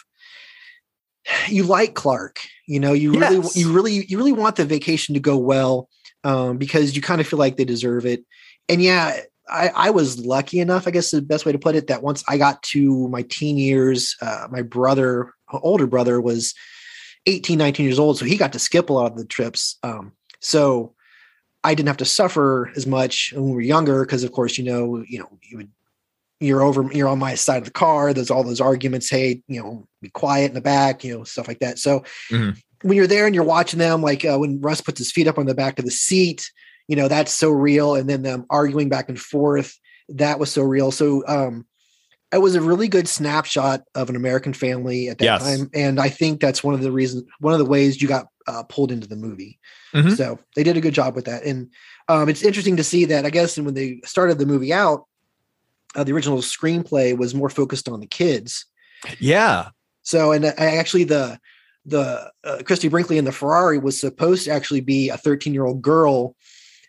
you 1.47 1.63
like 1.63 1.95
clark 1.95 2.39
you 2.67 2.79
know 2.79 2.93
you 2.93 3.11
really 3.11 3.37
Yes. 3.37 3.55
you 3.57 3.71
really 3.71 4.05
you 4.05 4.17
really 4.17 4.31
want 4.31 4.55
the 4.55 4.65
vacation 4.65 5.13
to 5.15 5.19
go 5.19 5.35
well 5.37 5.89
um 6.23 6.57
because 6.57 6.95
you 6.95 7.01
kind 7.01 7.21
of 7.21 7.27
feel 7.27 7.39
like 7.39 7.57
they 7.57 7.65
deserve 7.65 8.05
it 8.05 8.25
and 8.67 8.81
yeah 8.81 9.19
I, 9.49 9.71
I 9.75 9.89
was 9.89 10.19
lucky 10.19 10.59
enough, 10.59 10.87
I 10.87 10.91
guess 10.91 11.11
the 11.11 11.21
best 11.21 11.45
way 11.45 11.51
to 11.51 11.59
put 11.59 11.75
it, 11.75 11.87
that 11.87 12.03
once 12.03 12.23
I 12.27 12.37
got 12.37 12.61
to 12.63 13.07
my 13.07 13.23
teen 13.23 13.57
years, 13.57 14.15
uh, 14.21 14.47
my 14.51 14.61
brother, 14.61 15.33
older 15.51 15.87
brother, 15.87 16.21
was 16.21 16.53
18, 17.25 17.57
19 17.57 17.85
years 17.85 17.99
old. 17.99 18.17
So 18.17 18.25
he 18.25 18.37
got 18.37 18.53
to 18.53 18.59
skip 18.59 18.89
a 18.89 18.93
lot 18.93 19.11
of 19.11 19.17
the 19.17 19.25
trips. 19.25 19.77
Um, 19.83 20.13
so 20.39 20.93
I 21.63 21.73
didn't 21.73 21.87
have 21.87 21.97
to 21.97 22.05
suffer 22.05 22.71
as 22.75 22.87
much 22.87 23.33
when 23.33 23.45
we 23.45 23.51
were 23.53 23.61
younger 23.61 24.05
because, 24.05 24.23
of 24.23 24.31
course, 24.31 24.57
you 24.57 24.63
know, 24.63 25.03
you 25.07 25.19
know, 25.19 25.29
you 25.41 25.57
would 25.57 25.71
you're 26.41 26.61
over 26.61 26.89
you're 26.93 27.09
on 27.09 27.19
my 27.19 27.35
side 27.35 27.57
of 27.57 27.65
the 27.65 27.71
car. 27.71 28.13
There's 28.13 28.31
all 28.31 28.45
those 28.45 28.61
arguments. 28.61 29.09
Hey, 29.09 29.41
you 29.47 29.61
know, 29.61 29.87
be 30.01 30.09
quiet 30.09 30.45
in 30.45 30.53
the 30.53 30.61
back. 30.61 31.03
You 31.03 31.17
know, 31.17 31.23
stuff 31.25 31.49
like 31.49 31.59
that. 31.59 31.79
So 31.79 32.03
Mhm. 32.29 32.61
When 32.81 32.95
you're 32.97 33.07
there 33.07 33.25
and 33.25 33.35
you're 33.35 33.43
watching 33.43 33.79
them, 33.79 34.01
like 34.01 34.23
uh, 34.25 34.37
when 34.37 34.61
Russ 34.61 34.81
puts 34.81 34.97
his 34.99 35.11
feet 35.11 35.27
up 35.27 35.37
on 35.37 35.45
the 35.45 35.55
back 35.55 35.79
of 35.79 35.85
the 35.85 35.91
seat, 35.91 36.49
you 36.87 36.95
know, 36.95 37.07
that's 37.07 37.31
so 37.31 37.49
real. 37.49 37.95
And 37.95 38.09
then 38.09 38.21
them 38.23 38.45
arguing 38.49 38.89
back 38.89 39.09
and 39.09 39.19
forth, 39.19 39.77
that 40.09 40.39
was 40.39 40.51
so 40.51 40.63
real. 40.63 40.91
So 40.91 41.23
um, 41.27 41.65
it 42.31 42.39
was 42.39 42.55
a 42.55 42.61
really 42.61 42.87
good 42.87 43.07
snapshot 43.07 43.83
of 43.95 44.09
an 44.09 44.15
American 44.15 44.53
family 44.53 45.09
at 45.09 45.17
that 45.17 45.25
Yes. 45.25 45.43
time, 45.43 45.69
and 45.73 45.99
I 45.99 46.09
think 46.09 46.39
that's 46.39 46.63
one 46.63 46.73
of 46.73 46.81
the 46.81 46.91
reasons, 46.91 47.23
one 47.39 47.53
of 47.53 47.59
the 47.59 47.65
ways 47.65 48.01
you 48.01 48.07
got 48.07 48.27
uh, 48.47 48.63
pulled 48.63 48.91
into 48.91 49.07
the 49.07 49.15
movie. 49.15 49.59
Mhm. 49.93 50.15
So 50.15 50.39
they 50.55 50.63
did 50.63 50.77
a 50.77 50.81
good 50.81 50.93
job 50.93 51.15
with 51.15 51.25
that, 51.25 51.43
and 51.43 51.69
um, 52.07 52.29
it's 52.29 52.43
interesting 52.43 52.77
to 52.77 52.83
see 52.83 53.05
that. 53.05 53.25
I 53.25 53.29
guess 53.29 53.57
when 53.57 53.73
they 53.73 53.99
started 54.05 54.37
the 54.37 54.45
movie 54.45 54.71
out, 54.73 55.05
uh, 55.95 56.03
the 56.03 56.13
original 56.13 56.39
screenplay 56.39 57.17
was 57.17 57.33
more 57.33 57.49
focused 57.49 57.89
on 57.89 57.99
the 57.99 58.07
kids. 58.07 58.65
Yeah. 59.19 59.69
So, 60.03 60.31
and 60.31 60.45
I 60.45 60.77
actually 60.77 61.05
the 61.05 61.39
the 61.85 62.31
uh, 62.43 62.61
Christie 62.65 62.87
Brinkley 62.87 63.17
in 63.17 63.25
the 63.25 63.31
Ferrari 63.31 63.77
was 63.77 63.99
supposed 63.99 64.45
to 64.45 64.51
actually 64.51 64.81
be 64.81 65.09
a 65.09 65.17
13 65.17 65.53
year 65.53 65.65
old 65.65 65.81
girl 65.81 66.35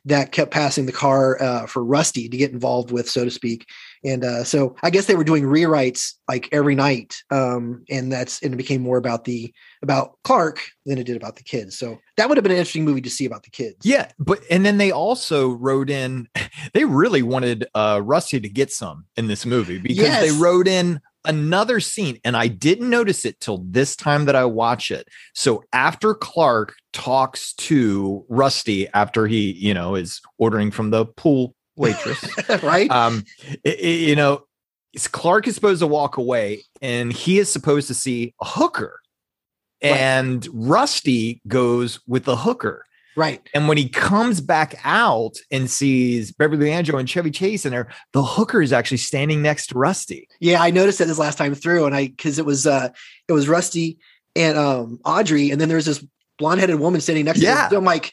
that 0.06 0.32
kept 0.32 0.50
passing 0.50 0.86
the 0.86 0.92
car 0.92 1.40
uh, 1.42 1.66
for 1.66 1.84
Rusty 1.84 2.28
to 2.28 2.36
get 2.36 2.52
involved 2.52 2.90
with, 2.90 3.08
so 3.08 3.24
to 3.24 3.30
speak. 3.30 3.66
And 4.02 4.24
uh, 4.24 4.44
so 4.44 4.74
I 4.82 4.88
guess 4.88 5.06
they 5.06 5.14
were 5.14 5.24
doing 5.24 5.44
rewrites 5.44 6.14
like 6.26 6.48
every 6.52 6.74
night, 6.74 7.16
um, 7.30 7.84
and 7.90 8.10
that's 8.10 8.42
and 8.42 8.54
it 8.54 8.56
became 8.56 8.80
more 8.80 8.96
about 8.96 9.24
the 9.24 9.52
about 9.82 10.16
Clark 10.24 10.62
than 10.86 10.96
it 10.96 11.04
did 11.04 11.16
about 11.16 11.36
the 11.36 11.42
kids. 11.42 11.78
So 11.78 11.98
that 12.16 12.28
would 12.28 12.38
have 12.38 12.42
been 12.42 12.52
an 12.52 12.58
interesting 12.58 12.84
movie 12.84 13.02
to 13.02 13.10
see 13.10 13.26
about 13.26 13.42
the 13.42 13.50
kids. 13.50 13.76
Yeah, 13.82 14.10
but 14.18 14.40
and 14.50 14.64
then 14.64 14.78
they 14.78 14.90
also 14.90 15.50
wrote 15.50 15.90
in 15.90 16.28
they 16.72 16.86
really 16.86 17.22
wanted 17.22 17.66
uh 17.74 18.00
Rusty 18.02 18.40
to 18.40 18.48
get 18.48 18.72
some 18.72 19.04
in 19.16 19.26
this 19.26 19.44
movie 19.44 19.78
because 19.78 20.20
they 20.20 20.30
wrote 20.30 20.66
in 20.66 21.00
another 21.24 21.80
scene 21.80 22.18
and 22.24 22.36
I 22.36 22.48
didn't 22.48 22.88
notice 22.90 23.24
it 23.24 23.38
till 23.40 23.58
this 23.68 23.94
time 23.96 24.24
that 24.24 24.34
I 24.36 24.44
watch 24.44 24.90
it. 24.90 25.06
So 25.34 25.62
after 25.72 26.14
Clark 26.14 26.74
talks 26.92 27.52
to 27.54 28.24
Rusty 28.28 28.88
after 28.94 29.26
he, 29.26 29.52
you 29.52 29.74
know, 29.74 29.94
is 29.94 30.20
ordering 30.38 30.70
from 30.70 30.90
the 30.90 31.06
pool 31.06 31.54
waitress, 31.76 32.22
right? 32.62 32.90
um 32.90 33.24
i- 33.66 33.76
i- 33.82 33.86
you 33.86 34.16
know, 34.16 34.42
Clark 35.12 35.46
is 35.46 35.54
supposed 35.54 35.80
to 35.80 35.86
walk 35.86 36.16
away 36.16 36.62
and 36.82 37.12
he 37.12 37.38
is 37.38 37.50
supposed 37.52 37.86
to 37.88 37.94
see 37.94 38.34
a 38.40 38.44
hooker. 38.44 38.98
Right. 39.82 39.92
And 39.92 40.46
Rusty 40.52 41.40
goes 41.48 42.00
with 42.06 42.24
the 42.24 42.36
hooker. 42.36 42.84
Right. 43.16 43.40
And 43.54 43.66
when 43.68 43.76
he 43.76 43.88
comes 43.88 44.40
back 44.40 44.80
out 44.84 45.36
and 45.50 45.68
sees 45.70 46.32
Beverly 46.32 46.66
D'Angelo 46.66 46.98
and 46.98 47.10
Chevy 47.10 47.30
Chase 47.30 47.66
in 47.66 47.72
there, 47.72 47.88
the 48.12 48.22
hooker 48.22 48.62
is 48.62 48.72
actually 48.72 48.98
standing 48.98 49.42
next 49.42 49.66
to 49.68 49.78
Rusty. 49.78 50.28
Yeah, 50.40 50.62
I 50.62 50.70
noticed 50.70 50.98
that 51.00 51.06
this 51.06 51.18
last 51.18 51.36
time 51.36 51.54
through, 51.54 51.86
and 51.86 51.94
I 51.94 52.06
because 52.08 52.38
it 52.38 52.46
was 52.46 52.66
uh 52.66 52.90
it 53.28 53.32
was 53.32 53.48
Rusty 53.48 53.98
and 54.36 54.56
um 54.56 55.00
Audrey, 55.04 55.50
and 55.50 55.60
then 55.60 55.68
there's 55.68 55.86
this 55.86 56.04
blonde 56.38 56.60
headed 56.60 56.78
woman 56.78 57.00
standing 57.00 57.24
next 57.24 57.40
Yeah. 57.42 57.68
to 57.68 57.74
him. 57.74 57.80
I'm 57.80 57.84
like, 57.84 58.12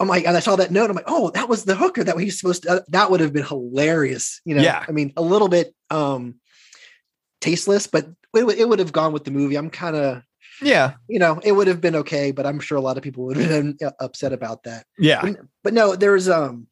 I'm 0.00 0.08
like, 0.08 0.26
and 0.26 0.36
I 0.36 0.40
saw 0.40 0.56
that 0.56 0.70
note. 0.72 0.88
I'm 0.90 0.96
like, 0.96 1.04
oh, 1.06 1.30
that 1.30 1.48
was 1.48 1.64
the 1.64 1.74
hooker 1.76 2.02
that 2.02 2.16
we 2.16 2.24
was 2.24 2.38
supposed 2.38 2.62
to. 2.62 2.70
uh, 2.70 2.80
that 2.88 3.10
would 3.10 3.20
have 3.20 3.32
been 3.32 3.44
hilarious. 3.44 4.40
You 4.44 4.54
know, 4.54 4.62
Yeah. 4.62 4.84
I 4.88 4.92
mean, 4.92 5.12
a 5.16 5.22
little 5.22 5.48
bit 5.48 5.74
um 5.90 6.36
tasteless, 7.40 7.86
but 7.86 8.06
it, 8.34 8.44
it 8.58 8.68
would 8.68 8.78
have 8.78 8.92
gone 8.92 9.12
with 9.12 9.24
the 9.24 9.30
movie. 9.30 9.56
I'm 9.56 9.70
kind 9.70 9.96
of, 9.96 10.22
Yeah. 10.62 10.94
you 11.08 11.18
know, 11.18 11.40
it 11.44 11.52
would 11.52 11.68
have 11.68 11.80
been 11.80 11.96
okay, 11.96 12.32
but 12.32 12.46
I'm 12.46 12.60
sure 12.60 12.78
a 12.78 12.80
lot 12.80 12.96
of 12.96 13.02
people 13.02 13.24
would 13.24 13.36
have 13.36 13.48
been 13.48 13.76
uh, 13.86 13.92
upset 14.00 14.32
about 14.32 14.64
that. 14.64 14.86
Yeah. 14.98 15.20
But, 15.22 15.36
but 15.64 15.72
no, 15.74 15.96
there's 15.96 16.28
um, 16.28 16.66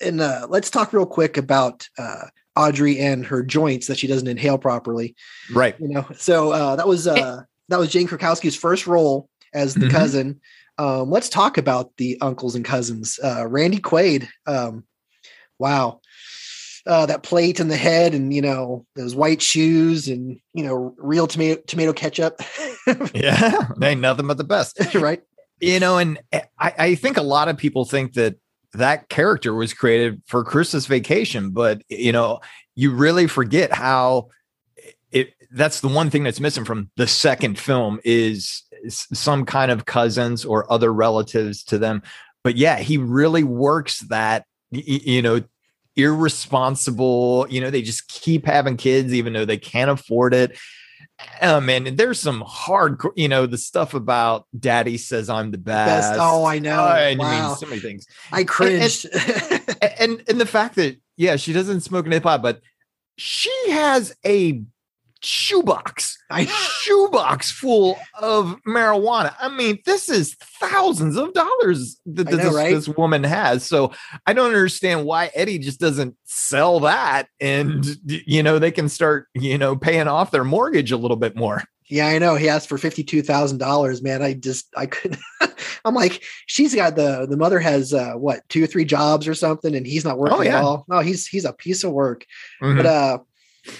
and 0.00 0.20
uh, 0.20 0.46
let's 0.48 0.70
talk 0.70 0.92
real 0.92 1.06
quick 1.06 1.36
about 1.36 1.88
uh 1.98 2.26
Audrey 2.56 3.00
and 3.00 3.26
her 3.26 3.42
joints 3.42 3.88
that 3.88 3.98
she 3.98 4.06
doesn't 4.06 4.28
inhale 4.28 4.58
properly 4.58 5.16
Right. 5.52 5.74
you 5.80 5.88
know 5.88 6.06
so 6.16 6.52
uh 6.52 6.76
that 6.76 6.86
was 6.86 7.06
uh 7.08 7.42
that 7.68 7.78
was 7.80 7.90
jane 7.90 8.06
krakowski's 8.06 8.54
first 8.56 8.86
role 8.86 9.28
as 9.52 9.74
the 9.74 9.86
Mhm. 9.86 9.90
cousin 9.90 10.40
um 10.78 11.10
let's 11.10 11.28
talk 11.28 11.58
about 11.58 11.90
the 11.96 12.16
uncles 12.20 12.54
and 12.54 12.64
cousins 12.64 13.18
uh 13.24 13.44
randy 13.48 13.78
quaid 13.80 14.28
um 14.46 14.84
wow 15.58 16.00
uh 16.86 17.06
that 17.06 17.22
plate 17.22 17.60
in 17.60 17.68
the 17.68 17.76
head 17.76 18.14
and 18.14 18.32
you 18.34 18.42
know 18.42 18.84
those 18.96 19.14
white 19.14 19.40
shoes 19.42 20.08
and 20.08 20.38
you 20.52 20.64
know 20.64 20.94
real 20.98 21.26
tomato 21.26 21.60
tomato 21.66 21.92
ketchup 21.92 22.40
Yeah. 23.14 23.68
ain't 23.82 24.00
nothing 24.00 24.26
but 24.26 24.36
the 24.38 24.44
best. 24.44 24.78
right 24.94 25.22
You 25.60 25.80
know, 25.80 25.98
and 25.98 26.18
I, 26.32 26.72
I 26.78 26.94
think 26.96 27.16
a 27.16 27.22
lot 27.22 27.48
of 27.48 27.56
people 27.56 27.84
think 27.84 28.14
that 28.14 28.36
that 28.74 29.08
character 29.08 29.54
was 29.54 29.72
created 29.72 30.20
for 30.26 30.42
Christmas 30.44 30.86
vacation, 30.86 31.50
but 31.50 31.80
you 31.88 32.10
know, 32.12 32.40
you 32.74 32.90
really 32.92 33.28
forget 33.28 33.72
how 33.72 34.28
it 35.12 35.32
that's 35.52 35.80
the 35.80 35.88
one 35.88 36.10
thing 36.10 36.24
that's 36.24 36.40
missing 36.40 36.64
from 36.64 36.90
the 36.96 37.06
second 37.06 37.56
film 37.58 38.00
is 38.04 38.62
some 38.90 39.44
kind 39.46 39.70
of 39.70 39.86
cousins 39.86 40.44
or 40.44 40.70
other 40.70 40.92
relatives 40.92 41.62
to 41.64 41.78
them. 41.78 42.02
But 42.42 42.56
yeah, 42.56 42.78
he 42.78 42.98
really 42.98 43.44
works 43.44 44.00
that 44.10 44.44
you 44.72 45.22
know 45.22 45.40
irresponsible, 45.96 47.46
you 47.50 47.60
know, 47.60 47.70
they 47.70 47.82
just 47.82 48.08
keep 48.08 48.46
having 48.46 48.76
kids 48.76 49.12
even 49.12 49.32
though 49.32 49.44
they 49.44 49.56
can't 49.58 49.90
afford 49.90 50.34
it. 50.34 50.58
Oh 51.40 51.60
man, 51.60 51.96
there's 51.96 52.18
some 52.20 52.42
hard, 52.46 53.00
you 53.16 53.28
know, 53.28 53.46
the 53.46 53.58
stuff 53.58 53.94
about 53.94 54.46
daddy 54.58 54.96
says 54.98 55.30
I'm 55.30 55.50
the 55.50 55.58
best. 55.58 56.12
best 56.12 56.20
oh 56.22 56.44
i 56.44 56.58
know 56.58 56.82
Oh, 56.82 56.88
and 56.88 57.20
I 57.22 57.24
mean, 57.24 57.42
wow 57.42 57.54
so 57.54 57.66
many 57.66 57.80
things. 57.80 58.06
i 58.32 58.42
cringed 58.44 59.06
A- 59.14 60.02
And 60.02 60.22
and 60.28 60.40
the 60.40 60.46
fact 60.46 60.74
that 60.76 60.96
yeah, 61.16 61.36
she 61.36 61.52
doesn't 61.52 61.82
smoke 61.82 62.06
any 62.06 62.18
pot, 62.18 62.42
but 62.42 62.60
she 63.16 63.52
has 63.70 64.16
a 64.26 64.62
shoebox, 65.24 66.16
I- 66.30 66.44
shoebox 66.46 67.50
full 67.50 67.98
of 68.20 68.56
marijuana. 68.66 69.34
I 69.40 69.48
mean, 69.48 69.78
this 69.84 70.08
is 70.08 70.34
thousands 70.60 71.16
of 71.16 71.32
dollars 71.32 72.00
that 72.06 72.30
know, 72.30 72.36
this, 72.36 72.54
right? 72.54 72.74
this 72.74 72.88
woman 72.88 73.24
has. 73.24 73.64
So 73.64 73.92
I 74.26 74.32
don't 74.32 74.46
understand 74.46 75.04
why 75.04 75.30
Eddie 75.34 75.58
just 75.58 75.80
doesn't 75.80 76.16
sell 76.24 76.80
that, 76.80 77.28
and 77.40 77.84
you 78.06 78.42
know 78.42 78.58
they 78.58 78.70
can 78.70 78.88
start 78.88 79.26
you 79.34 79.58
know 79.58 79.76
paying 79.76 80.08
off 80.08 80.30
their 80.30 80.44
mortgage 80.44 80.92
a 80.92 80.96
little 80.96 81.16
bit 81.16 81.36
more. 81.36 81.62
Yeah, 81.90 82.06
I 82.06 82.18
know. 82.18 82.34
He 82.36 82.48
asked 82.48 82.68
for 82.68 82.78
fifty-two 82.78 83.22
thousand 83.22 83.58
dollars. 83.58 84.02
Man, 84.02 84.22
I 84.22 84.32
just 84.34 84.66
I 84.76 84.86
couldn't. 84.86 85.20
I'm 85.84 85.94
like, 85.94 86.22
she's 86.46 86.74
got 86.74 86.96
the 86.96 87.26
the 87.28 87.36
mother 87.36 87.60
has 87.60 87.92
uh 87.92 88.12
what 88.14 88.40
two 88.48 88.64
or 88.64 88.66
three 88.66 88.86
jobs 88.86 89.28
or 89.28 89.34
something, 89.34 89.74
and 89.74 89.86
he's 89.86 90.04
not 90.04 90.18
working 90.18 90.38
Oh, 90.38 90.42
yeah. 90.42 90.58
at 90.58 90.64
all. 90.64 90.86
No, 90.88 91.00
he's 91.00 91.26
he's 91.26 91.44
a 91.44 91.52
piece 91.52 91.84
of 91.84 91.92
work. 91.92 92.24
Mhm. 92.62 92.76
But 92.78 92.86
uh, 92.86 93.18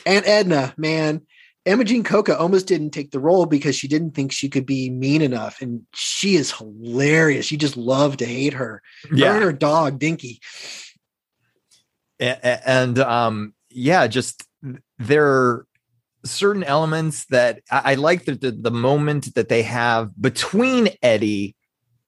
Aunt 0.06 0.26
Edna, 0.28 0.74
man, 0.76 1.22
Imogene 1.66 2.04
Coca 2.04 2.36
almost 2.38 2.66
didn't 2.66 2.90
take 2.90 3.10
the 3.10 3.18
role 3.18 3.46
because 3.46 3.74
she 3.74 3.88
didn't 3.88 4.10
think 4.12 4.32
she 4.32 4.48
could 4.50 4.66
be 4.66 4.90
mean 4.90 5.22
enough, 5.22 5.62
and 5.62 5.82
she 5.94 6.34
is 6.36 6.52
hilarious. 6.52 7.50
You 7.50 7.56
just 7.56 7.76
love 7.76 8.18
to 8.18 8.26
hate 8.26 8.52
her. 8.52 8.82
Her 9.08 9.16
yeah, 9.16 9.34
and 9.34 9.42
her 9.42 9.52
dog 9.52 9.98
Dinky. 9.98 10.40
A- 12.20 12.38
a- 12.44 12.68
and 12.68 12.98
um 13.00 13.54
yeah 13.70 14.06
just 14.06 14.44
there 14.98 15.26
are 15.26 15.66
certain 16.24 16.62
elements 16.62 17.26
that 17.26 17.60
i, 17.72 17.92
I 17.92 17.94
like 17.96 18.24
the, 18.24 18.36
the 18.36 18.52
the 18.52 18.70
moment 18.70 19.34
that 19.34 19.48
they 19.48 19.62
have 19.62 20.10
between 20.20 20.90
eddie 21.02 21.56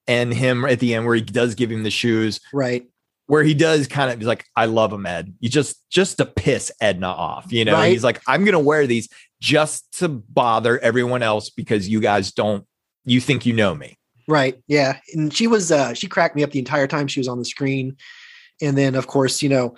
and 0.07 0.33
him 0.33 0.65
at 0.65 0.79
the 0.79 0.95
end 0.95 1.07
where 1.07 1.17
he 1.17 1.23
does 1.23 1.57
give 1.57 1.73
him 1.73 1.83
the 1.83 1.91
shoes 1.91 2.41
Right. 2.53 2.87
where 3.27 3.43
he 3.43 3.53
does 3.53 3.89
kind 3.89 4.13
of 4.13 4.19
he's 4.19 4.29
like 4.29 4.45
i 4.55 4.67
love 4.67 4.93
him 4.93 5.07
ed 5.07 5.35
you 5.41 5.49
just 5.49 5.83
just 5.91 6.19
to 6.19 6.25
piss 6.25 6.71
edna 6.81 7.09
off 7.09 7.53
you 7.53 7.65
know 7.65 7.73
Right. 7.73 7.91
he's 7.91 8.05
like 8.05 8.23
i'm 8.29 8.45
gonna 8.45 8.61
wear 8.61 8.87
these 8.87 9.09
just 9.47 9.85
to 9.99 10.09
bother 10.09 10.79
everyone 10.81 11.23
else 11.23 11.51
because 11.51 11.89
you 11.89 12.01
guys 12.01 12.33
don't 12.33 12.67
you 13.05 13.21
think 13.21 13.47
you 13.47 13.53
know 13.53 13.75
me 13.75 13.97
Right. 14.29 14.61
Yeah. 14.67 14.99
And 15.15 15.33
she 15.33 15.47
was 15.47 15.71
uh 15.71 15.95
she 15.95 16.09
cracked 16.09 16.35
me 16.35 16.43
up 16.43 16.51
the 16.51 16.59
entire 16.59 16.87
time 16.87 17.07
she 17.07 17.21
was 17.21 17.29
on 17.29 17.39
the 17.39 17.45
screen. 17.45 17.97
And 18.61 18.77
then 18.77 18.95
of 18.95 19.07
course, 19.07 19.43
you 19.43 19.49
know, 19.49 19.77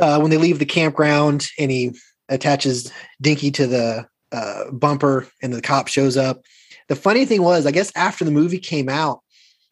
uh 0.00 0.18
when 0.18 0.30
they 0.30 0.36
leave 0.36 0.58
the 0.58 0.66
campground 0.66 1.46
and 1.58 1.70
he 1.70 1.92
attaches 2.28 2.92
Dinky 3.20 3.50
to 3.52 3.66
the 3.66 4.06
uh 4.32 4.70
bumper 4.70 5.26
and 5.42 5.52
the 5.52 5.62
cop 5.62 5.88
shows 5.88 6.16
up. 6.16 6.42
The 6.88 6.96
funny 6.96 7.24
thing 7.24 7.42
was, 7.42 7.64
I 7.64 7.70
guess 7.70 7.90
after 7.96 8.24
the 8.24 8.30
movie 8.30 8.58
came 8.58 8.90
out, 8.90 9.20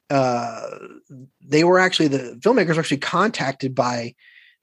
uh 0.09 0.71
they 1.47 1.65
were 1.65 1.79
actually 1.79 2.09
the 2.09 2.39
filmmakers 2.41 2.77
were 2.77 2.81
actually 2.81 2.97
contacted 2.97 3.75
by 3.75 4.15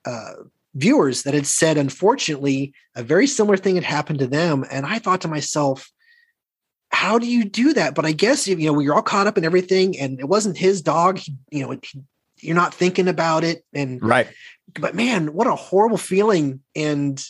uh 0.05 0.33
viewers 0.79 1.23
that 1.23 1.33
had 1.33 1.47
said 1.47 1.77
unfortunately 1.77 2.73
a 2.95 3.03
very 3.03 3.27
similar 3.27 3.57
thing 3.57 3.75
had 3.75 3.83
happened 3.83 4.19
to 4.19 4.27
them 4.27 4.65
and 4.71 4.85
i 4.85 4.99
thought 4.99 5.21
to 5.21 5.27
myself 5.27 5.91
how 6.91 7.19
do 7.19 7.27
you 7.27 7.45
do 7.45 7.73
that? 7.73 7.93
But 7.93 8.07
I 8.07 8.13
guess 8.13 8.47
you 8.47 8.55
know 8.55 8.79
you're 8.79 8.95
all 8.95 9.03
caught 9.03 9.27
up 9.27 9.37
in 9.37 9.45
everything, 9.45 9.97
and 9.99 10.19
it 10.19 10.27
wasn't 10.27 10.57
his 10.57 10.81
dog. 10.81 11.19
He, 11.19 11.35
you 11.51 11.63
know, 11.63 11.71
he, 11.71 12.01
you're 12.39 12.55
not 12.55 12.73
thinking 12.73 13.07
about 13.07 13.43
it, 13.43 13.63
and 13.73 14.01
right 14.01 14.27
but 14.77 14.95
man, 14.95 15.33
what 15.33 15.47
a 15.47 15.55
horrible 15.55 15.97
feeling! 15.97 16.61
And 16.75 17.23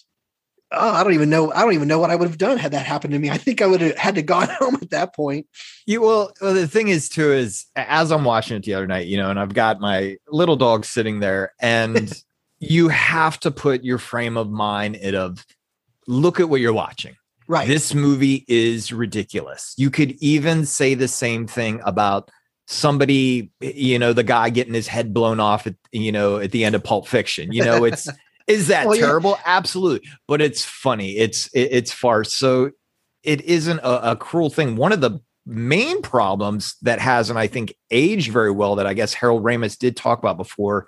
oh, 0.72 0.91
I 0.91 1.03
don't 1.03 1.13
even 1.13 1.29
know. 1.29 1.51
I 1.51 1.62
don't 1.62 1.74
even 1.74 1.88
know 1.88 2.00
what 2.00 2.12
I 2.12 2.15
would 2.15 2.27
have 2.27 2.38
done 2.38 2.58
had 2.58 2.72
that 2.72 2.86
happened 2.86 3.13
to 3.13 3.20
me. 3.20 3.29
I 3.29 3.38
think 3.38 3.62
I 3.62 3.68
would 3.68 3.82
have 3.82 3.98
had 3.98 4.15
to 4.15 4.22
gone 4.22 4.50
home 4.60 4.75
at 4.82 4.89
that 4.91 5.15
point. 5.15 5.48
You 5.86 6.01
well, 6.01 6.32
well, 6.41 6.53
the 6.53 6.68
thing 6.68 6.88
is 6.88 7.10
too 7.10 7.32
is 7.32 7.65
as 7.75 8.12
I'm 8.12 8.25
watching 8.25 8.58
it 8.58 8.63
the 8.63 8.74
other 8.74 8.88
night, 8.88 9.08
you 9.08 9.18
know, 9.18 9.29
and 9.29 9.39
I've 9.39 9.53
got 9.53 9.79
my 9.79 10.18
little 10.27 10.56
dog 10.56 10.86
sitting 10.86 11.20
there, 11.20 11.53
and 11.60 12.12
you 12.59 12.89
have 12.89 13.39
to 13.41 13.51
put 13.51 13.83
your 13.83 13.97
frame 13.97 14.37
of 14.37 14.49
mind 14.49 14.95
in 14.95 15.15
of 15.15 15.45
look 16.07 16.39
at 16.39 16.49
what 16.49 16.61
you're 16.61 16.73
watching. 16.73 17.15
Right. 17.47 17.67
This 17.67 17.93
movie 17.93 18.45
is 18.47 18.91
ridiculous. 18.93 19.73
You 19.77 19.89
could 19.89 20.11
even 20.21 20.65
say 20.65 20.93
the 20.93 21.07
same 21.07 21.47
thing 21.47 21.81
about 21.83 22.29
somebody, 22.67 23.51
you 23.59 23.97
know, 23.97 24.13
the 24.13 24.23
guy 24.23 24.51
getting 24.51 24.75
his 24.75 24.87
head 24.87 25.13
blown 25.13 25.39
off 25.39 25.65
at, 25.65 25.75
you 25.91 26.11
know, 26.11 26.37
at 26.37 26.51
the 26.51 26.63
end 26.63 26.75
of 26.75 26.83
Pulp 26.83 27.07
Fiction. 27.07 27.51
You 27.51 27.63
know, 27.63 27.85
it's 27.85 28.07
is 28.47 28.67
that 28.67 28.85
Well, 28.85 28.95
yeah. 28.95 29.05
terrible? 29.05 29.39
Absolutely. 29.45 30.07
But 30.27 30.41
it's 30.41 30.63
funny. 30.63 31.17
It's 31.17 31.47
it, 31.47 31.69
it's 31.71 31.91
farce. 31.91 32.33
So 32.33 32.71
it 33.23 33.41
isn't 33.41 33.79
a, 33.79 34.11
a 34.11 34.15
cruel 34.15 34.49
thing. 34.49 34.75
One 34.75 34.91
of 34.91 35.01
the 35.01 35.19
main 35.45 36.01
problems 36.03 36.75
that 36.83 36.99
has, 36.99 37.31
and 37.31 37.39
I 37.39 37.47
think, 37.47 37.73
aged 37.89 38.31
very 38.31 38.51
well 38.51 38.75
that 38.75 38.85
I 38.85 38.93
guess 38.93 39.13
Harold 39.13 39.43
Ramis 39.43 39.77
did 39.77 39.97
talk 39.97 40.19
about 40.19 40.37
before 40.37 40.85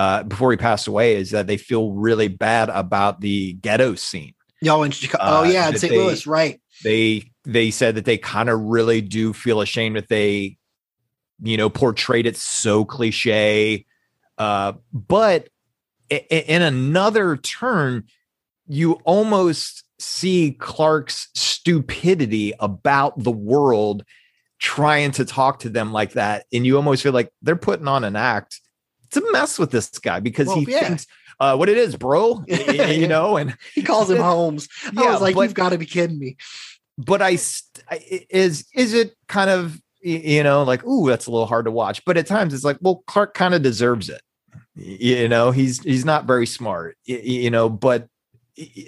uh, 0.00 0.22
before 0.22 0.50
he 0.50 0.56
passed 0.56 0.86
away 0.88 1.14
is 1.16 1.30
that 1.30 1.46
they 1.46 1.58
feel 1.58 1.92
really 1.92 2.28
bad 2.28 2.70
about 2.70 3.20
the 3.20 3.52
ghetto 3.54 3.94
scene 3.94 4.32
Y'all 4.62 4.82
in 4.82 4.90
Chicago. 4.90 5.22
Uh, 5.24 5.40
oh 5.40 5.44
yeah, 5.44 5.68
in 5.68 5.76
St. 5.78 5.90
they- 5.92 5.98
Louis, 5.98 6.26
right? 6.26 6.60
they 6.84 7.30
they 7.44 7.70
said 7.70 7.94
that 7.96 8.04
they 8.06 8.16
kind 8.16 8.48
of 8.48 8.58
really 8.60 9.00
do 9.02 9.32
feel 9.34 9.60
ashamed 9.60 9.96
that 9.96 10.08
they 10.08 10.56
you 11.42 11.56
know 11.58 11.68
portrayed 11.68 12.24
it 12.26 12.36
so 12.36 12.84
cliche 12.84 13.84
uh 14.38 14.72
but 14.92 15.48
i- 16.10 16.24
i- 16.30 16.44
in 16.48 16.62
another 16.62 17.36
turn 17.36 18.04
you 18.66 18.92
almost 19.04 19.84
see 19.98 20.52
clark's 20.52 21.28
stupidity 21.34 22.52
about 22.60 23.18
the 23.22 23.30
world 23.30 24.02
trying 24.58 25.10
to 25.10 25.24
talk 25.24 25.58
to 25.60 25.68
them 25.68 25.92
like 25.92 26.12
that 26.12 26.46
and 26.52 26.64
you 26.66 26.76
almost 26.76 27.02
feel 27.02 27.12
like 27.12 27.30
they're 27.42 27.56
putting 27.56 27.88
on 27.88 28.04
an 28.04 28.16
act 28.16 28.60
to 29.12 29.32
mess 29.32 29.58
with 29.58 29.70
this 29.70 29.88
guy 29.98 30.20
because 30.20 30.46
Well, 30.48 30.58
he 30.60 30.70
yeah. 30.72 30.80
thinks 30.88 31.06
uh 31.38 31.56
what 31.56 31.68
it 31.68 31.76
is 31.78 31.96
bro 31.96 32.44
you 32.48 33.08
know 33.08 33.36
and 33.36 33.56
He 33.74 33.82
calls 33.82 34.10
him 34.10 34.18
Holmes. 34.18 34.68
I 34.96 35.10
was 35.10 35.20
like, 35.20 35.34
but- 35.34 35.42
you've 35.42 35.54
got 35.54 35.70
to 35.70 35.78
be 35.78 35.86
kidding 35.86 36.18
me. 36.18 36.36
but 36.98 37.22
I 37.22 37.30
is 38.30 38.64
is 38.74 38.94
it 38.94 39.14
kind 39.28 39.50
of 39.50 39.80
you 40.02 40.42
know 40.42 40.62
like 40.62 40.84
ooh 40.84 41.08
that's 41.08 41.26
a 41.26 41.30
little 41.30 41.46
hard 41.46 41.64
to 41.66 41.70
watch 41.70 42.04
but 42.04 42.16
at 42.16 42.26
times 42.26 42.54
it's 42.54 42.64
like 42.64 42.78
well 42.80 43.02
Clark 43.06 43.34
kind 43.34 43.54
of 43.54 43.62
deserves 43.62 44.08
it 44.08 44.22
you 44.74 45.28
know 45.28 45.50
he's 45.50 45.80
he's 45.82 46.04
not 46.04 46.24
very 46.26 46.46
smart 46.46 46.96
you 47.04 47.50
know 47.50 47.68
but 47.68 48.06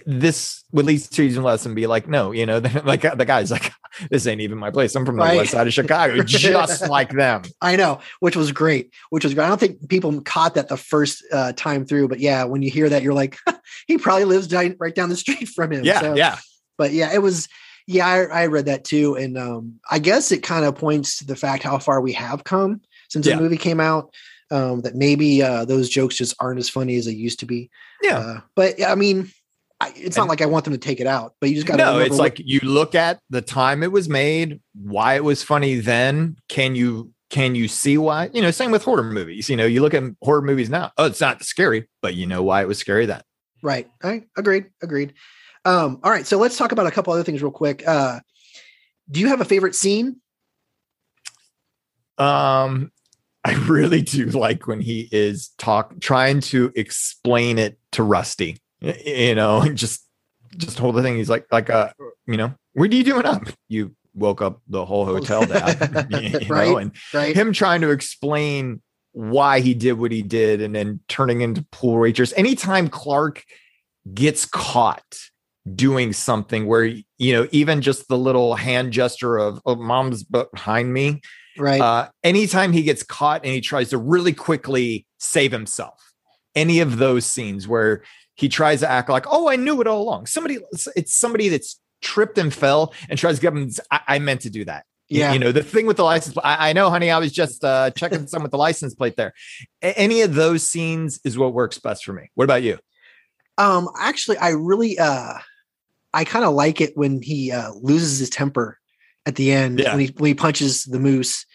this 0.06 0.64
would 0.72 0.86
lead 0.86 1.00
to 1.00 1.22
his 1.24 1.36
lesson 1.38 1.74
be 1.74 1.86
like 1.86 2.08
no 2.08 2.32
you 2.32 2.46
know 2.46 2.58
like 2.84 3.02
the 3.02 3.24
guy's 3.24 3.50
like 3.50 3.72
this 4.10 4.26
ain't 4.26 4.40
even 4.40 4.58
my 4.58 4.70
place 4.70 4.94
i'm 4.94 5.04
from 5.06 5.16
the 5.16 5.22
Right. 5.22 5.36
west 5.36 5.52
side 5.52 5.66
of 5.66 5.72
chicago 5.72 6.22
just 6.24 6.88
like 6.88 7.10
them 7.10 7.42
I 7.60 7.76
know, 7.76 8.00
which 8.20 8.34
was 8.36 8.50
great. 8.52 8.92
Which 9.10 9.24
was 9.24 9.34
great. 9.34 9.44
I 9.44 9.48
don't 9.48 9.60
think 9.60 9.88
people 9.88 10.20
caught 10.22 10.54
that 10.54 10.68
the 10.68 10.76
first 10.76 11.22
uh, 11.32 11.52
time 11.52 11.84
through, 11.84 12.08
but 12.08 12.18
yeah, 12.18 12.44
when 12.44 12.60
you 12.62 12.70
hear 12.70 12.88
that, 12.88 13.02
you're 13.02 13.14
like, 13.14 13.38
he 13.86 13.98
probably 13.98 14.24
lives 14.24 14.52
right 14.52 14.94
down 14.94 15.08
the 15.10 15.16
street 15.16 15.48
from 15.48 15.72
him. 15.72 15.84
yeah 15.84 16.00
So- 16.00 16.14
yeah 16.16 16.38
but 16.78 16.92
yeah, 16.92 17.12
it 17.14 17.22
was. 17.22 17.48
Yeah, 17.86 18.06
I, 18.06 18.42
I 18.42 18.46
read 18.46 18.66
that 18.66 18.84
too, 18.84 19.16
and 19.16 19.36
um, 19.36 19.80
I 19.90 19.98
guess 19.98 20.30
it 20.32 20.42
kind 20.42 20.64
of 20.64 20.76
points 20.76 21.18
to 21.18 21.26
the 21.26 21.34
fact 21.36 21.62
how 21.64 21.78
far 21.78 22.00
we 22.00 22.12
have 22.12 22.44
come 22.44 22.80
since 23.08 23.26
Yeah. 23.26 23.36
the 23.36 23.42
movie 23.42 23.56
came 23.58 23.80
out. 23.80 24.12
Um, 24.50 24.82
that 24.82 24.94
maybe 24.94 25.42
uh, 25.42 25.64
those 25.64 25.88
jokes 25.88 26.14
just 26.16 26.34
aren't 26.38 26.58
as 26.58 26.68
funny 26.68 26.96
as 26.96 27.06
they 27.06 27.12
used 27.12 27.40
to 27.40 27.46
be. 27.46 27.70
yeah 28.02 28.18
Uh, 28.18 28.40
but 28.54 28.82
I 28.84 28.94
mean, 28.96 29.30
it's 29.96 30.16
not 30.16 30.24
And- 30.24 30.28
like 30.30 30.40
I 30.42 30.46
want 30.46 30.64
them 30.64 30.72
to 30.72 30.78
take 30.78 31.00
it 31.00 31.06
out, 31.06 31.34
but 31.40 31.48
you 31.48 31.54
just 31.56 31.66
got 31.66 31.76
to. 31.76 31.84
no 31.84 31.98
it's 31.98 32.18
like 32.18 32.38
you 32.38 32.60
look 32.62 32.94
at 32.94 33.20
the 33.30 33.40
time 33.42 33.82
it 33.82 33.92
was 33.92 34.08
made 34.08 34.60
why 34.74 35.14
it 35.14 35.24
was 35.24 35.42
funny 35.42 35.76
then 35.76 36.36
can 36.48 36.74
you 36.74 37.12
can 37.30 37.54
you 37.54 37.66
see 37.68 37.96
why 37.96 38.28
you 38.34 38.42
know 38.42 38.50
same 38.50 38.70
with 38.70 38.84
horror 38.84 39.02
movies 39.02 39.48
you 39.48 39.56
know 39.56 39.64
you 39.64 39.80
look 39.80 39.94
at 39.94 40.02
horror 40.22 40.42
movies 40.42 40.68
now 40.68 40.90
oh 40.98 41.06
it's 41.06 41.20
not 41.20 41.42
scary 41.42 41.88
but 42.02 42.14
you 42.14 42.26
know 42.26 42.42
why 42.42 42.60
it 42.60 42.68
was 42.68 42.78
scary 42.78 43.06
then 43.06 43.22
right. 43.62 43.88
I 44.02 44.24
agreed. 44.36 44.66
Agreed. 44.82 45.14
Um, 45.64 46.00
all 46.02 46.10
right, 46.10 46.26
so 46.26 46.36
let's 46.38 46.56
talk 46.58 46.72
about 46.72 46.86
a 46.88 46.90
couple 46.90 47.12
other 47.12 47.22
things 47.22 47.40
real 47.40 47.52
quick. 47.52 47.86
Uh, 47.86 48.18
do 49.08 49.20
you 49.20 49.28
have 49.28 49.40
a 49.40 49.44
favorite 49.44 49.74
scene? 49.76 50.16
um 52.18 52.90
i 53.44 53.54
really 53.54 54.02
do 54.02 54.26
like 54.26 54.66
when 54.66 54.80
he 54.80 55.08
is 55.10 55.50
talk 55.58 55.98
trying 56.00 56.40
to 56.40 56.72
explain 56.76 57.58
it 57.58 57.78
to 57.90 58.02
rusty 58.02 58.58
you 58.82 59.34
know 59.34 59.66
just 59.74 60.06
just 60.56 60.78
hold 60.78 60.94
the 60.96 61.02
thing 61.02 61.16
he's 61.16 61.30
like 61.30 61.46
like 61.50 61.70
uh 61.70 61.90
you 62.26 62.36
know 62.36 62.52
what 62.74 62.90
are 62.90 62.94
you 62.94 63.04
doing 63.04 63.24
up 63.24 63.42
you 63.68 63.94
woke 64.14 64.42
up 64.42 64.60
the 64.68 64.84
whole 64.84 65.04
hotel 65.06 65.46
dad 65.46 66.06
you 66.10 66.30
know 66.40 66.48
Right. 66.48 66.76
and 66.82 66.92
Right. 67.14 67.34
him 67.34 67.52
trying 67.52 67.80
to 67.82 67.90
explain 67.90 68.82
why 69.12 69.60
he 69.60 69.74
did 69.74 69.94
what 69.94 70.10
he 70.12 70.22
did 70.22 70.60
and 70.62 70.74
then 70.74 71.00
turning 71.08 71.42
into 71.42 71.62
pool 71.70 71.98
waitress. 71.98 72.32
Anytime 72.34 72.88
Clark 72.88 73.44
gets 74.14 74.46
caught 74.46 75.04
doing 75.74 76.12
something 76.12 76.66
where, 76.66 76.84
you 76.84 77.32
know, 77.32 77.46
even 77.52 77.82
just 77.82 78.08
the 78.08 78.16
little 78.16 78.54
hand 78.54 78.92
gesture 78.92 79.36
of, 79.38 79.60
oh, 79.66 79.76
mom's 79.76 80.24
behind 80.24 80.92
me, 80.94 81.20
right. 81.58 81.80
uh, 81.80 82.08
anytime 82.24 82.72
he 82.72 82.82
gets 82.82 83.02
caught 83.02 83.44
and 83.44 83.52
he 83.52 83.60
tries 83.60 83.90
to 83.90 83.98
really 83.98 84.32
quickly 84.32 85.06
save 85.18 85.52
himself, 85.52 86.12
any 86.54 86.80
of 86.80 86.96
those 86.98 87.26
scenes 87.26 87.68
where 87.68 88.02
he 88.42 88.48
tries 88.48 88.80
to 88.80 88.90
act 88.90 89.08
like, 89.08 89.26
oh, 89.30 89.48
I 89.48 89.56
knew 89.56 89.80
it 89.80 89.86
all 89.86 90.02
along. 90.02 90.26
Somebody, 90.26 90.58
it's 90.96 91.14
somebody 91.14 91.48
that's 91.48 91.80
tripped 92.02 92.36
and 92.36 92.52
fell 92.52 92.92
and 93.08 93.16
tries 93.18 93.36
to 93.36 93.40
give 93.40 93.56
him, 93.56 93.70
I, 93.90 94.00
I 94.08 94.18
meant 94.18 94.40
to 94.42 94.50
do 94.50 94.64
that. 94.64 94.84
Yeah. 95.08 95.32
You 95.32 95.38
know, 95.38 95.52
the 95.52 95.62
thing 95.62 95.86
with 95.86 95.96
the 95.96 96.04
license, 96.04 96.36
I, 96.42 96.70
I 96.70 96.72
know, 96.72 96.90
honey, 96.90 97.10
I 97.10 97.18
was 97.18 97.32
just 97.32 97.62
uh, 97.62 97.90
checking 97.92 98.26
some 98.26 98.42
with 98.42 98.50
the 98.50 98.58
license 98.58 98.94
plate 98.94 99.14
there. 99.16 99.32
A- 99.82 99.96
any 99.98 100.22
of 100.22 100.34
those 100.34 100.62
scenes 100.66 101.20
is 101.24 101.38
what 101.38 101.54
works 101.54 101.78
best 101.78 102.04
for 102.04 102.12
me. 102.12 102.30
What 102.34 102.44
about 102.44 102.62
you? 102.62 102.78
Um, 103.58 103.88
actually, 103.98 104.38
I 104.38 104.50
really, 104.50 104.98
uh, 104.98 105.34
I 106.12 106.24
kind 106.24 106.44
of 106.44 106.54
like 106.54 106.80
it 106.80 106.96
when 106.96 107.22
he 107.22 107.52
uh, 107.52 107.72
loses 107.80 108.18
his 108.18 108.30
temper 108.30 108.78
at 109.24 109.36
the 109.36 109.52
end 109.52 109.78
Yeah. 109.78 109.92
when 109.92 110.00
he 110.00 110.12
when 110.16 110.28
he 110.28 110.34
punches 110.34 110.84
the 110.84 110.98
moose. 110.98 111.46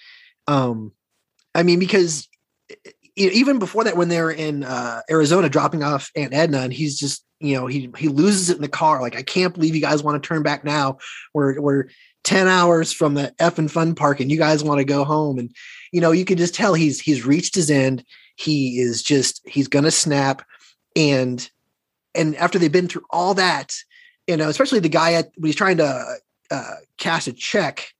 Um, 0.47 0.93
I 1.53 1.63
mean, 1.63 1.79
because 1.79 2.29
e- 2.71 2.75
even 3.17 3.59
before 3.59 3.83
that, 3.83 3.97
when 3.97 4.09
they're 4.09 4.31
in 4.31 4.63
uh, 4.63 5.01
Arizona 5.09 5.49
dropping 5.49 5.83
off 5.83 6.11
Aunt 6.15 6.33
Edna, 6.33 6.59
and 6.59 6.73
he's 6.73 6.99
just 6.99 7.25
you 7.39 7.55
know 7.55 7.67
he 7.67 7.89
he 7.97 8.07
loses 8.07 8.49
it 8.49 8.55
in 8.55 8.61
the 8.61 8.67
car. 8.67 9.01
Like 9.01 9.15
I 9.15 9.23
can't 9.23 9.53
believe 9.53 9.75
you 9.75 9.81
guys 9.81 10.03
want 10.03 10.21
to 10.21 10.27
turn 10.27 10.43
back 10.43 10.63
now. 10.63 10.97
We're 11.33 11.59
we're 11.59 11.85
ten 12.23 12.47
hours 12.47 12.93
from 12.93 13.15
the 13.15 13.33
effing 13.39 13.69
fun 13.69 13.95
park, 13.95 14.19
and 14.19 14.31
you 14.31 14.37
guys 14.37 14.63
want 14.63 14.79
to 14.79 14.85
go 14.85 15.03
home. 15.03 15.39
And 15.39 15.51
you 15.91 16.01
know 16.01 16.11
you 16.11 16.25
can 16.25 16.37
just 16.37 16.55
tell 16.55 16.73
he's 16.73 16.99
he's 16.99 17.25
reached 17.25 17.55
his 17.55 17.71
end. 17.71 18.03
He 18.35 18.79
is 18.79 19.01
just 19.01 19.41
he's 19.47 19.67
gonna 19.67 19.91
snap, 19.91 20.43
and 20.95 21.49
and 22.13 22.35
after 22.35 22.59
they've 22.59 22.71
been 22.71 22.87
through 22.87 23.05
all 23.09 23.33
that, 23.35 23.75
you 24.27 24.37
know, 24.37 24.49
especially 24.49 24.79
the 24.79 24.89
guy 24.89 25.13
at 25.13 25.31
when 25.37 25.47
he's 25.47 25.55
trying 25.55 25.77
to 25.77 26.17
uh, 26.51 26.75
cash 26.97 27.27
a 27.27 27.33
check, 27.33 27.91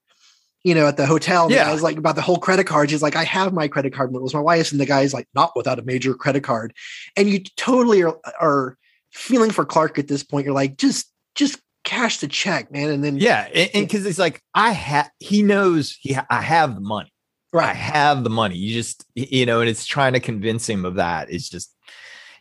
you 0.68 0.76
know, 0.76 0.86
at 0.86 0.98
the 0.98 1.06
hotel. 1.06 1.50
Yeah. 1.50 1.64
guy's 1.64 1.82
like 1.82 1.96
about 1.98 2.16
the 2.16 2.22
whole 2.22 2.40
credit 2.40 2.66
card. 2.66 2.92
He's 2.92 3.02
like, 3.02 3.16
I 3.16 3.24
have 3.24 3.54
my 3.54 3.70
credit 3.70 3.94
card, 3.94 4.14
it 4.14 4.22
was 4.22 4.34
my 4.34 4.42
wife's, 4.42 4.74
and 4.74 4.82
the 4.82 4.86
guy's 4.86 5.14
like, 5.14 5.26
not 5.34 5.54
without 5.56 5.80
a 5.80 5.82
major 5.84 6.14
credit 6.14 6.44
card. 6.44 6.74
And 7.16 7.30
you 7.30 7.40
totally 7.56 8.04
are, 8.04 8.18
are 8.42 8.78
feeling 9.14 9.50
for 9.50 9.64
Clark 9.64 9.98
at 9.98 10.10
this 10.10 10.24
point. 10.24 10.44
You're 10.44 10.54
like, 10.54 10.76
just 10.76 11.10
just 11.36 11.62
cash 11.86 12.18
the 12.18 12.28
check, 12.28 12.70
man. 12.70 12.90
And 12.90 13.02
then 13.02 13.18
Yeah, 13.18 13.44
and 13.44 13.88
because 13.88 14.06
it's 14.06 14.20
like 14.20 14.42
I 14.54 14.72
have, 14.72 15.10
he 15.20 15.42
knows 15.42 15.98
he, 16.02 16.14
ha- 16.14 16.28
I 16.30 16.42
have 16.42 16.76
the 16.76 16.82
money. 16.82 17.14
Right. 17.54 17.70
I 17.70 17.74
have 17.74 18.26
the 18.26 18.30
money. 18.30 18.58
You 18.58 18.74
just, 18.74 19.06
you 19.16 19.46
know, 19.46 19.62
and 19.62 19.70
it's 19.70 19.86
trying 19.86 20.14
to 20.14 20.20
convince 20.20 20.68
him 20.68 20.84
of 20.84 20.96
that. 20.96 21.32
It's 21.32 21.48
just, 21.48 21.74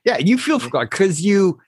yeah, 0.05 0.19
you 0.19 0.37
feel 0.37 0.59
for 0.59 0.69
Clark 0.69 0.91
because 0.91 1.21
you, 1.21 1.61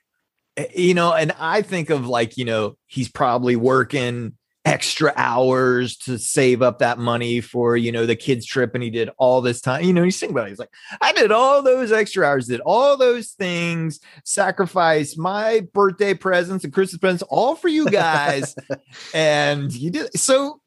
eh, 0.56 0.66
you 0.74 0.94
know, 0.94 1.12
and 1.12 1.32
I 1.38 1.62
think 1.62 1.90
of 1.90 2.08
like, 2.08 2.36
you 2.36 2.44
know, 2.44 2.76
he's 2.86 3.08
probably 3.08 3.54
working 3.54 4.37
extra 4.68 5.12
hours 5.16 5.96
to 5.96 6.18
save 6.18 6.60
up 6.62 6.78
that 6.80 6.98
money 6.98 7.40
for, 7.40 7.76
you 7.76 7.90
know, 7.90 8.04
the 8.06 8.14
kids' 8.16 8.44
trip. 8.44 8.74
And 8.74 8.82
he 8.82 8.90
did 8.90 9.10
all 9.16 9.40
this 9.40 9.60
time, 9.60 9.82
you 9.84 9.92
know, 9.92 10.02
he's 10.02 10.18
thinking 10.20 10.36
about 10.36 10.46
it. 10.46 10.50
He's 10.50 10.58
like, 10.58 10.72
I 11.00 11.12
did 11.12 11.32
all 11.32 11.62
those 11.62 11.90
extra 11.90 12.26
hours, 12.26 12.46
did 12.46 12.60
all 12.60 12.96
those 12.96 13.30
things, 13.30 13.98
sacrifice 14.24 15.16
my 15.16 15.66
birthday 15.72 16.12
presents 16.14 16.64
and 16.64 16.72
Christmas 16.72 16.98
presents, 16.98 17.22
all 17.28 17.54
for 17.54 17.68
you 17.68 17.86
guys. 17.90 18.54
and 19.14 19.72
you 19.72 19.90
did 19.90 20.16
so 20.18 20.60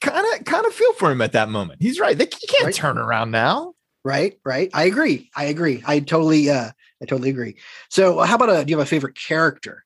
kind 0.00 0.24
of 0.34 0.44
kind 0.44 0.64
of 0.66 0.72
feel 0.72 0.92
for 0.94 1.10
him 1.10 1.20
at 1.20 1.32
that 1.32 1.48
moment. 1.48 1.82
He's 1.82 2.00
right. 2.00 2.16
They, 2.16 2.24
you 2.24 2.48
can't 2.48 2.64
Right. 2.64 2.74
turn 2.74 2.98
around 2.98 3.30
now. 3.30 3.74
right, 4.04 4.38
right. 4.44 4.70
I 4.74 4.84
agree. 4.84 5.30
I 5.36 5.44
agree. 5.44 5.82
I 5.86 6.00
totally, 6.00 6.48
uh, 6.50 6.70
I 7.02 7.04
totally 7.04 7.30
agree. 7.30 7.56
So, 7.90 8.20
how 8.20 8.36
about 8.36 8.48
a? 8.50 8.64
Do 8.64 8.70
you 8.70 8.78
have 8.78 8.86
a 8.86 8.88
favorite 8.88 9.16
character? 9.16 9.84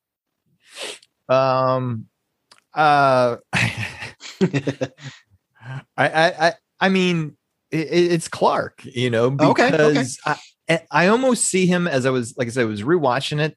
Um, 1.28 2.06
uh, 2.76 3.36
I, 5.96 6.08
I, 6.08 6.46
I, 6.48 6.52
I 6.80 6.88
mean, 6.88 7.36
it, 7.70 7.88
it's 8.12 8.28
Clark, 8.28 8.82
you 8.84 9.10
know, 9.10 9.36
Okay, 9.40 9.66
okay. 9.68 9.88
because 9.88 10.18
I, 10.24 10.80
I 10.90 11.06
almost 11.08 11.46
see 11.46 11.66
him 11.66 11.88
as 11.88 12.06
I 12.06 12.10
was, 12.10 12.34
like 12.36 12.48
I 12.48 12.50
said, 12.50 12.62
I 12.62 12.66
was 12.66 12.82
rewatching 12.82 13.40
it. 13.40 13.56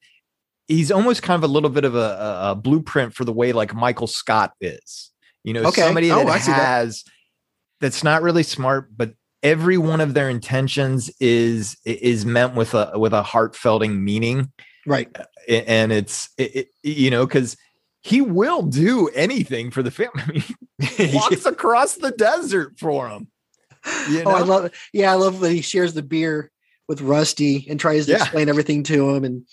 he's 0.68 0.92
almost 0.92 1.22
kind 1.24 1.44
of 1.44 1.50
a 1.50 1.52
little 1.52 1.70
bit 1.70 1.84
of 1.86 1.96
a, 1.96 2.40
a, 2.52 2.56
blueprint 2.56 3.14
for 3.14 3.26
the 3.26 3.34
way 3.34 3.52
like 3.52 3.74
Michael 3.74 4.08
Scott 4.08 4.54
is. 4.62 5.12
You 5.44 5.54
know, 5.54 5.64
Okay. 5.64 5.82
somebody 5.82 6.12
Oh, 6.12 6.26
that 6.26 6.28
I 6.28 6.40
see 6.40 6.52
that. 6.52 6.66
has 6.66 7.04
that's 7.82 8.04
not 8.04 8.22
really 8.22 8.44
smart, 8.44 8.90
but 8.96 9.14
every 9.42 9.78
one 9.78 10.02
of 10.02 10.14
their 10.14 10.30
intentions 10.30 11.10
is 11.20 11.78
is 11.86 12.26
meant 12.26 12.56
with 12.56 12.74
a 12.74 12.92
with 12.96 13.14
a 13.14 13.24
heartfelting 13.24 14.00
meaning, 14.02 14.52
Right. 14.86 15.08
And 15.48 15.92
it's 15.92 16.30
it, 16.38 16.56
it- 16.56 16.68
you 16.84 17.10
know 17.10 17.26
because 17.26 17.56
he 18.02 18.22
will 18.22 18.62
do 18.64 19.08
anything 19.10 19.72
for 19.72 19.84
the 19.84 19.92
family. 19.92 20.44
He 20.80 21.14
walks 21.16 21.46
across 21.46 21.96
the 21.96 22.12
desert 22.12 22.80
for 22.80 23.10
him. 23.10 23.28
You 24.10 24.24
Oh, 24.26 24.32
I 24.32 24.42
love 24.44 24.64
it. 24.66 24.74
Yeah, 24.94 25.12
I 25.12 25.16
love 25.16 25.42
that 25.42 25.52
he 25.52 25.60
shares 25.62 25.94
the 25.94 26.02
beer 26.04 26.52
with 26.88 27.02
Rusty 27.02 27.68
and 27.70 27.78
tries 27.78 28.06
to 28.06 28.14
Yeah. 28.14 28.20
explain 28.20 28.48
everything 28.48 28.84
to 28.84 29.10
him. 29.10 29.26
And 29.26 29.46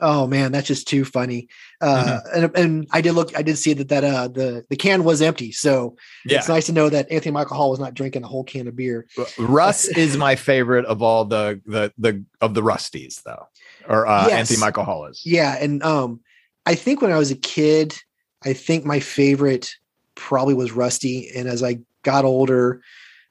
oh 0.00 0.26
man, 0.26 0.52
that's 0.52 0.66
just 0.66 0.88
too 0.88 1.04
funny. 1.04 1.48
Uh, 1.82 2.20
Mm-hmm. 2.24 2.44
and, 2.44 2.56
and 2.56 2.86
I 2.92 3.02
did 3.02 3.12
look, 3.12 3.36
I 3.36 3.42
did 3.42 3.58
see 3.58 3.74
that 3.74 3.88
that 3.90 4.04
uh, 4.04 4.28
the 4.28 4.64
the 4.70 4.76
can 4.76 5.04
was 5.04 5.20
empty, 5.20 5.52
so 5.52 5.96
yeah. 6.24 6.38
it's 6.38 6.48
nice 6.48 6.64
to 6.66 6.72
know 6.72 6.88
that 6.88 7.10
Anthony 7.10 7.32
Michael 7.32 7.58
Hall 7.58 7.68
was 7.70 7.78
not 7.80 7.92
drinking 7.92 8.22
a 8.24 8.26
whole 8.26 8.44
can 8.44 8.66
of 8.66 8.74
beer. 8.76 9.06
Russ 9.38 9.86
is 9.86 10.16
my 10.16 10.34
favorite 10.36 10.86
of 10.86 11.02
all 11.02 11.26
the 11.26 11.60
the 11.66 11.92
the 11.98 12.24
of 12.40 12.54
the 12.54 12.62
Rusties 12.62 13.22
though, 13.22 13.46
or 13.86 14.06
uh, 14.06 14.28
Yes. 14.28 14.38
Anthony 14.38 14.60
Michael 14.60 14.84
Hall 14.84 15.04
is. 15.04 15.20
Yeah, 15.26 15.54
and 15.60 15.82
um, 15.82 16.20
I 16.70 16.76
think 16.76 17.02
when 17.02 17.10
I 17.10 17.18
was 17.18 17.32
a 17.32 17.36
kid, 17.36 18.00
I 18.44 18.52
think 18.52 18.84
my 18.84 19.00
favorite 19.00 19.74
probably 20.14 20.54
was 20.54 20.70
Rusty, 20.70 21.28
and 21.34 21.48
as 21.48 21.64
I 21.64 21.80
got 22.04 22.24
older, 22.24 22.80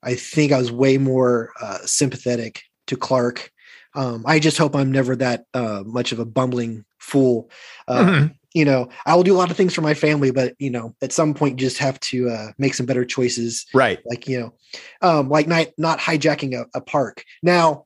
I 0.03 0.15
think 0.15 0.51
I 0.51 0.57
was 0.57 0.73
way 0.73 0.97
more 0.97 1.53
uh, 1.61 1.77
sympathetic 1.85 2.63
to 2.87 2.97
Clark. 2.97 3.49
Um, 3.95 4.25
I 4.27 4.39
just 4.39 4.57
hope 4.57 4.75
I'm 4.75 4.91
never 4.91 5.15
that 5.15 5.45
uh, 5.53 5.83
much 5.85 6.11
of 6.11 6.19
a 6.19 6.25
bumbling 6.25 6.83
fool. 6.97 7.49
Uh, 7.87 8.03
Mhm. 8.03 8.35
You 8.53 8.65
know, 8.65 8.89
I 9.05 9.15
will 9.15 9.23
do 9.23 9.35
a 9.35 9.37
lot 9.37 9.51
of 9.51 9.57
things 9.57 9.73
for 9.75 9.81
my 9.83 9.93
family, 9.93 10.31
but 10.31 10.55
you 10.59 10.71
know, 10.71 10.93
at 11.01 11.13
some 11.13 11.33
point, 11.33 11.61
you 11.61 11.67
just 11.67 11.77
have 11.77 11.97
to 12.11 12.29
uh, 12.29 12.51
make 12.57 12.73
some 12.73 12.87
better 12.87 13.05
choices. 13.05 13.65
Right. 13.73 13.99
Like 14.05 14.27
you 14.27 14.39
know, 14.39 14.53
um, 15.01 15.29
like 15.29 15.47
not 15.47 15.67
not 15.77 15.99
hijacking 15.99 16.59
a, 16.59 16.65
a 16.73 16.81
park. 16.81 17.23
Now, 17.41 17.85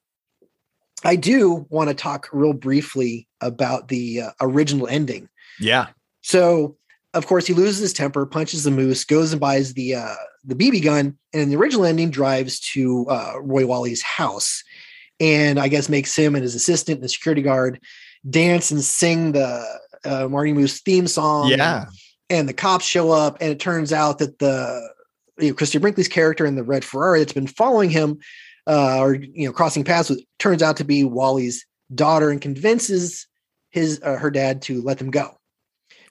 I 1.04 1.16
do 1.16 1.68
want 1.70 1.90
to 1.90 1.94
talk 1.94 2.30
real 2.32 2.54
briefly 2.54 3.28
about 3.42 3.90
the 3.90 4.22
uh, 4.22 4.32
original 4.42 4.88
ending. 4.88 5.30
Yeah. 5.60 5.88
So, 6.22 6.78
of 7.14 7.28
course, 7.28 7.46
he 7.46 7.54
loses 7.54 7.80
his 7.80 7.94
temper, 7.94 8.26
punches 8.26 8.64
the 8.64 8.72
moose, 8.72 9.04
goes 9.06 9.32
and 9.32 9.40
buys 9.40 9.74
the 9.74 9.96
uh, 9.96 10.16
the 10.44 10.56
BB 10.56 10.84
gun, 10.84 11.18
and 11.32 11.42
in 11.42 11.50
the 11.50 11.56
original 11.56 11.86
ending, 11.86 12.10
drives 12.10 12.60
to 12.72 13.06
uh, 13.08 13.34
Roy 13.42 13.66
Walley's 13.66 14.02
house, 14.02 14.64
and 15.20 15.60
I 15.60 15.68
guess 15.68 15.90
makes 15.90 16.16
him 16.16 16.36
and 16.36 16.44
his 16.44 16.56
assistant, 16.56 16.98
and 16.98 17.04
the 17.04 17.10
security 17.10 17.42
guard, 17.42 17.80
dance 18.30 18.72
and 18.72 18.84
sing 18.84 19.34
the 19.34 19.66
uh, 20.06 20.28
Marty 20.28 20.54
Moose 20.54 20.82
theme 20.82 21.08
song. 21.08 21.50
Yeah. 21.50 21.86
and 22.30 22.50
the 22.50 22.54
cops 22.54 22.86
show 22.86 23.12
up, 23.12 23.38
and 23.42 23.52
it 23.52 23.60
turns 23.60 23.94
out 23.94 24.20
that 24.20 24.40
the 24.40 24.90
you 25.38 25.50
know, 25.50 25.54
Christie 25.54 25.80
Brinkley's 25.80 26.08
character 26.08 26.46
in 26.46 26.56
the 26.56 26.64
red 26.64 26.84
Ferrari 26.84 27.20
that's 27.20 27.34
been 27.34 27.48
following 27.48 27.90
him, 27.90 28.20
uh, 28.68 29.00
or 29.00 29.16
you 29.16 29.46
know, 29.46 29.52
crossing 29.54 29.84
paths 29.84 30.10
with, 30.10 30.24
turns 30.40 30.64
out 30.64 30.78
to 30.78 30.84
be 30.84 31.04
Walley's 31.04 31.66
daughter, 31.94 32.30
and 32.30 32.42
convinces 32.42 33.28
his 33.70 34.02
uh, 34.04 34.18
her 34.18 34.32
dad 34.32 34.62
to 34.64 34.82
let 34.82 34.98
them 34.98 35.12
go. 35.12 35.38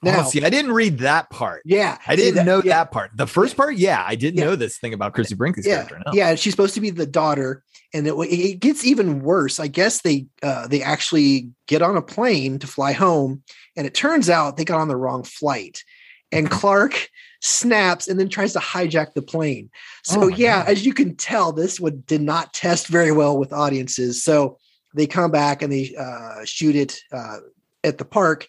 Now, 0.03 0.25
oh, 0.25 0.29
see, 0.29 0.43
I 0.43 0.49
didn't 0.49 0.71
read 0.73 0.99
that 0.99 1.29
part. 1.29 1.61
yeah, 1.65 1.97
I 2.05 2.15
didn't 2.15 2.45
know 2.45 2.57
yeah, 2.63 2.83
that 2.83 2.91
part. 2.91 3.11
The 3.15 3.27
first 3.27 3.55
part, 3.57 3.75
yeah, 3.77 4.03
I 4.05 4.15
did 4.15 4.35
Yeah. 4.37 4.45
know 4.45 4.55
this 4.55 4.77
thing 4.77 4.93
about 4.93 5.13
Chrissy 5.13 5.35
Brinkley's 5.35 5.65
Yeah, 5.65 5.85
character. 5.85 6.01
No. 6.05 6.11
yeah, 6.13 6.35
she's 6.35 6.53
supposed 6.53 6.73
to 6.75 6.81
be 6.81 6.89
the 6.89 7.05
daughter, 7.05 7.63
and 7.93 8.05
it, 8.07 8.13
it 8.13 8.59
gets 8.59 8.85
even 8.85 9.21
worse. 9.21 9.59
I 9.59 9.67
guess 9.67 10.01
they 10.01 10.27
uh, 10.41 10.67
they 10.67 10.81
actually 10.81 11.49
get 11.67 11.81
on 11.81 11.95
a 11.95 12.01
plane 12.01 12.59
to 12.59 12.67
fly 12.67 12.91
home, 12.91 13.43
and 13.77 13.87
it 13.87 13.93
turns 13.93 14.29
out 14.29 14.57
they 14.57 14.65
got 14.65 14.79
on 14.81 14.87
the 14.89 14.97
wrong 14.97 15.23
flight, 15.23 15.83
and 16.31 16.49
Clark 16.51 17.09
snaps 17.45 18.07
and 18.07 18.17
then 18.19 18.29
tries 18.29 18.53
to 18.53 18.59
hijack 18.59 19.13
the 19.13 19.21
plane. 19.21 19.69
So 20.03 20.23
Oh, 20.23 20.27
yeah, 20.29 20.63
no. 20.65 20.71
as 20.71 20.85
you 20.85 20.93
can 20.93 21.15
tell, 21.15 21.51
this 21.51 21.77
would 21.79 22.05
did 22.05 22.21
not 22.21 22.53
test 22.53 22.87
very 22.87 23.11
well 23.11 23.37
with 23.37 23.51
audiences. 23.51 24.23
So 24.23 24.57
they 24.95 25.07
come 25.07 25.29
back 25.29 25.61
and 25.61 25.71
they 25.71 25.93
uh, 25.99 26.45
shoot 26.45 26.75
it 26.75 26.99
uh, 27.11 27.39
at 27.83 27.97
the 27.97 28.05
park, 28.05 28.47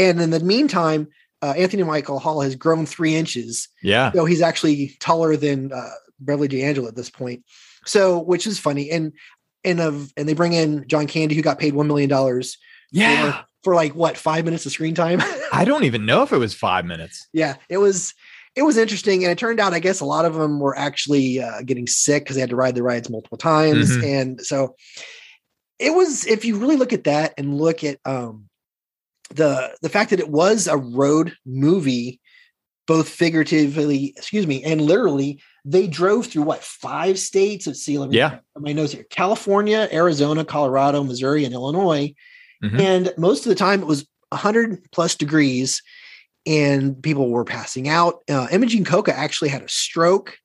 and 0.00 0.20
in 0.20 0.30
the 0.30 0.40
meantime. 0.40 1.08
Uh, 1.42 1.54
Anthony 1.56 1.82
Michael 1.84 2.18
Hall 2.18 2.42
has 2.42 2.54
grown 2.54 2.84
three 2.84 3.14
inches, 3.16 3.66
Yeah. 3.82 4.12
so 4.12 4.26
he's 4.26 4.42
actually 4.42 4.94
taller 5.00 5.38
than 5.38 5.72
uh, 5.72 5.88
Beverly 6.18 6.48
D'Angelo 6.48 6.86
at 6.86 6.96
this 6.96 7.08
point. 7.08 7.44
So, 7.86 8.18
which 8.18 8.46
is 8.46 8.58
funny, 8.58 8.90
and 8.90 9.12
and 9.64 9.80
of 9.80 10.12
and 10.18 10.28
they 10.28 10.34
bring 10.34 10.52
in 10.52 10.86
John 10.86 11.06
Candy, 11.06 11.34
who 11.34 11.40
got 11.40 11.58
paid 11.58 11.72
one 11.72 11.86
million 11.86 12.10
dollars 12.10 12.58
Yeah. 12.92 13.32
for, 13.32 13.44
for 13.64 13.74
like 13.74 13.94
what 13.94 14.18
five 14.18 14.44
minutes 14.44 14.66
of 14.66 14.72
screen 14.72 14.94
time. 14.94 15.22
I 15.52 15.64
don't 15.64 15.84
even 15.84 16.04
know 16.04 16.22
if 16.22 16.30
it 16.30 16.36
was 16.36 16.52
five 16.52 16.84
minutes. 16.84 17.26
yeah, 17.32 17.54
it 17.70 17.78
was 17.78 18.12
it 18.54 18.62
was 18.64 18.76
interesting, 18.76 19.24
and 19.24 19.32
it 19.32 19.38
turned 19.38 19.60
out 19.60 19.72
I 19.72 19.78
guess 19.78 20.00
a 20.00 20.04
lot 20.04 20.26
of 20.26 20.34
them 20.34 20.60
were 20.60 20.76
actually 20.76 21.40
uh, 21.42 21.62
getting 21.64 21.86
sick 21.86 22.24
because 22.24 22.36
they 22.36 22.40
had 22.42 22.50
to 22.50 22.56
ride 22.56 22.74
the 22.74 22.82
rides 22.82 23.08
multiple 23.08 23.38
times, 23.38 23.96
Mhm. 23.96 24.04
and 24.04 24.40
so 24.42 24.76
it 25.78 25.94
was. 25.94 26.26
If 26.26 26.44
you 26.44 26.58
really 26.58 26.76
look 26.76 26.92
at 26.92 27.04
that 27.04 27.32
and 27.38 27.56
look 27.56 27.82
at 27.82 27.98
um, 28.04 28.49
the 29.34 29.76
the 29.82 29.88
fact 29.88 30.10
that 30.10 30.20
it 30.20 30.28
was 30.30 30.66
a 30.66 30.76
road 30.76 31.34
movie 31.46 32.20
both 32.86 33.08
figuratively 33.08 34.12
excuse 34.16 34.46
me 34.46 34.62
and 34.64 34.80
literally 34.80 35.40
they 35.64 35.86
drove 35.86 36.26
through 36.26 36.42
what 36.42 36.64
five 36.64 37.18
states 37.18 37.66
let's 37.66 37.80
see 37.82 37.98
let 37.98 38.10
me 38.10 38.16
Yeah. 38.16 38.38
my 38.58 38.72
notes 38.72 38.92
here 38.92 39.04
california 39.10 39.88
arizona 39.92 40.44
colorado 40.44 41.02
missouri 41.04 41.44
and 41.44 41.54
illinois. 41.54 42.12
Mhm. 42.64 42.80
and 42.80 43.14
most 43.16 43.46
of 43.46 43.50
the 43.50 43.54
time 43.54 43.80
it 43.80 43.86
was 43.86 44.06
100 44.32 44.90
plus 44.92 45.14
degrees 45.14 45.82
and 46.46 47.00
people 47.02 47.28
were 47.30 47.44
passing 47.44 47.88
out. 47.88 48.22
Uh, 48.28 48.46
imogene 48.50 48.84
coca 48.84 49.16
actually 49.16 49.50
had 49.50 49.62
a 49.62 49.68
stroke. 49.68 50.36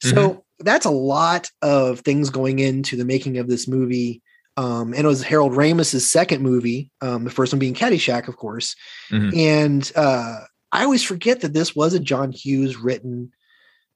So 0.00 0.44
that's 0.60 0.86
a 0.86 0.90
lot 0.90 1.50
of 1.62 2.00
things 2.00 2.30
going 2.30 2.58
into 2.58 2.96
the 2.96 3.04
making 3.04 3.36
of 3.38 3.46
this 3.48 3.66
movie 3.68 4.22
um, 4.56 4.92
and 4.94 5.04
it 5.04 5.06
was 5.06 5.22
Harold 5.22 5.52
Ramis's 5.52 6.10
second 6.10 6.42
movie, 6.42 6.90
um, 7.00 7.24
the 7.24 7.30
first 7.30 7.52
one 7.52 7.58
being 7.60 7.74
Caddyshack, 7.74 8.28
of 8.28 8.36
course. 8.36 8.74
Mhm. 9.10 9.36
And 9.36 9.92
uh, 9.96 10.40
I 10.72 10.84
always 10.84 11.02
forget 11.02 11.40
that 11.40 11.52
this 11.52 11.74
was 11.76 11.94
a 11.94 12.00
John 12.00 12.32
Hughes 12.32 12.76
written 12.76 13.32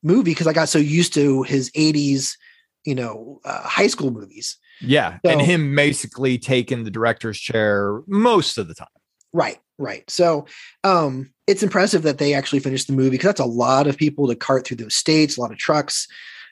movie 0.03 0.31
because 0.33 0.47
I 0.47 0.53
got 0.53 0.69
so 0.69 0.79
used 0.79 1.15
to 1.15 1.43
his 1.45 1.71
'80s, 1.73 2.37
you 2.85 2.95
know, 2.95 3.41
uh, 3.45 3.63
high 3.63 3.87
school 3.89 4.11
movies. 4.11 4.57
Yeah. 4.83 5.19
and 5.25 5.43
him 5.43 5.77
basically 5.77 6.39
taking 6.39 6.85
the 6.85 6.91
director's 6.91 7.39
chair 7.39 8.01
most 8.07 8.57
of 8.57 8.67
the 8.67 8.75
time. 8.75 8.89
Right, 9.35 9.59
right. 9.77 10.09
So 10.09 10.47
um, 10.85 11.35
it's 11.47 11.63
impressive 11.63 12.03
that 12.05 12.17
they 12.17 12.33
actually 12.33 12.61
finished 12.61 12.87
the 12.87 12.95
movie 12.95 13.11
because 13.11 13.27
that's 13.27 13.41
a 13.41 13.45
lot 13.45 13.87
of 13.87 13.99
people 13.99 14.27
to 14.29 14.35
cart 14.35 14.67
through 14.67 14.79
those 14.79 14.95
states, 14.95 15.37
a 15.37 15.41
lot 15.43 15.53
of 15.53 15.59
trucks. 15.59 16.07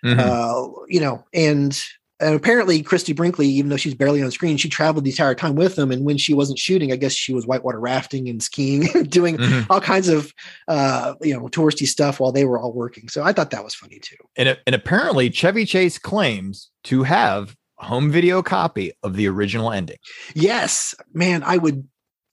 Mhm. 0.04 0.18
uh, 0.20 0.70
you 0.88 1.00
know, 1.00 1.24
and 1.32 1.82
and 2.20 2.34
apparently 2.34 2.82
Christie 2.82 3.12
Brinkley, 3.12 3.46
even 3.46 3.70
though 3.70 3.76
she's 3.76 3.94
barely 3.94 4.22
on 4.22 4.30
screen, 4.30 4.56
she 4.56 4.68
traveled 4.68 5.04
the 5.04 5.10
entire 5.10 5.34
time 5.34 5.54
with 5.54 5.76
them. 5.76 5.90
And 5.92 6.04
when 6.04 6.18
she 6.18 6.34
wasn't 6.34 6.58
shooting, 6.58 6.90
I 6.92 6.96
guess 6.96 7.12
she 7.12 7.32
was 7.32 7.46
whitewater 7.46 7.78
rafting 7.80 8.28
and 8.28 8.42
skiing, 8.42 8.88
and 8.94 9.08
doing 9.18 9.36
Mhm. 9.38 9.66
all 9.70 9.80
kinds 9.80 10.08
of 10.08 10.32
uh, 10.68 11.14
you 11.20 11.34
know 11.34 11.46
touristy 11.48 11.86
stuff 11.86 12.20
while 12.20 12.32
they 12.32 12.44
were 12.44 12.58
all 12.58 12.72
working. 12.72 13.08
So 13.08 13.22
I 13.22 13.32
thought 13.32 13.50
that 13.50 13.62
was 13.64 13.74
funny 13.74 13.98
too. 14.00 14.16
and, 14.36 14.58
and 14.66 14.74
apparently 14.74 15.30
Chevy 15.30 15.64
Chase 15.64 15.98
claims 15.98 16.70
to 16.84 17.02
have 17.04 17.54
a 17.80 17.84
home 17.86 18.10
video 18.10 18.42
copy 18.42 18.92
of 19.04 19.14
the 19.14 19.28
original 19.28 19.70
ending. 19.70 19.98
Yes, 20.34 20.94
man, 21.14 21.42
I 21.44 21.58
would, 21.58 21.86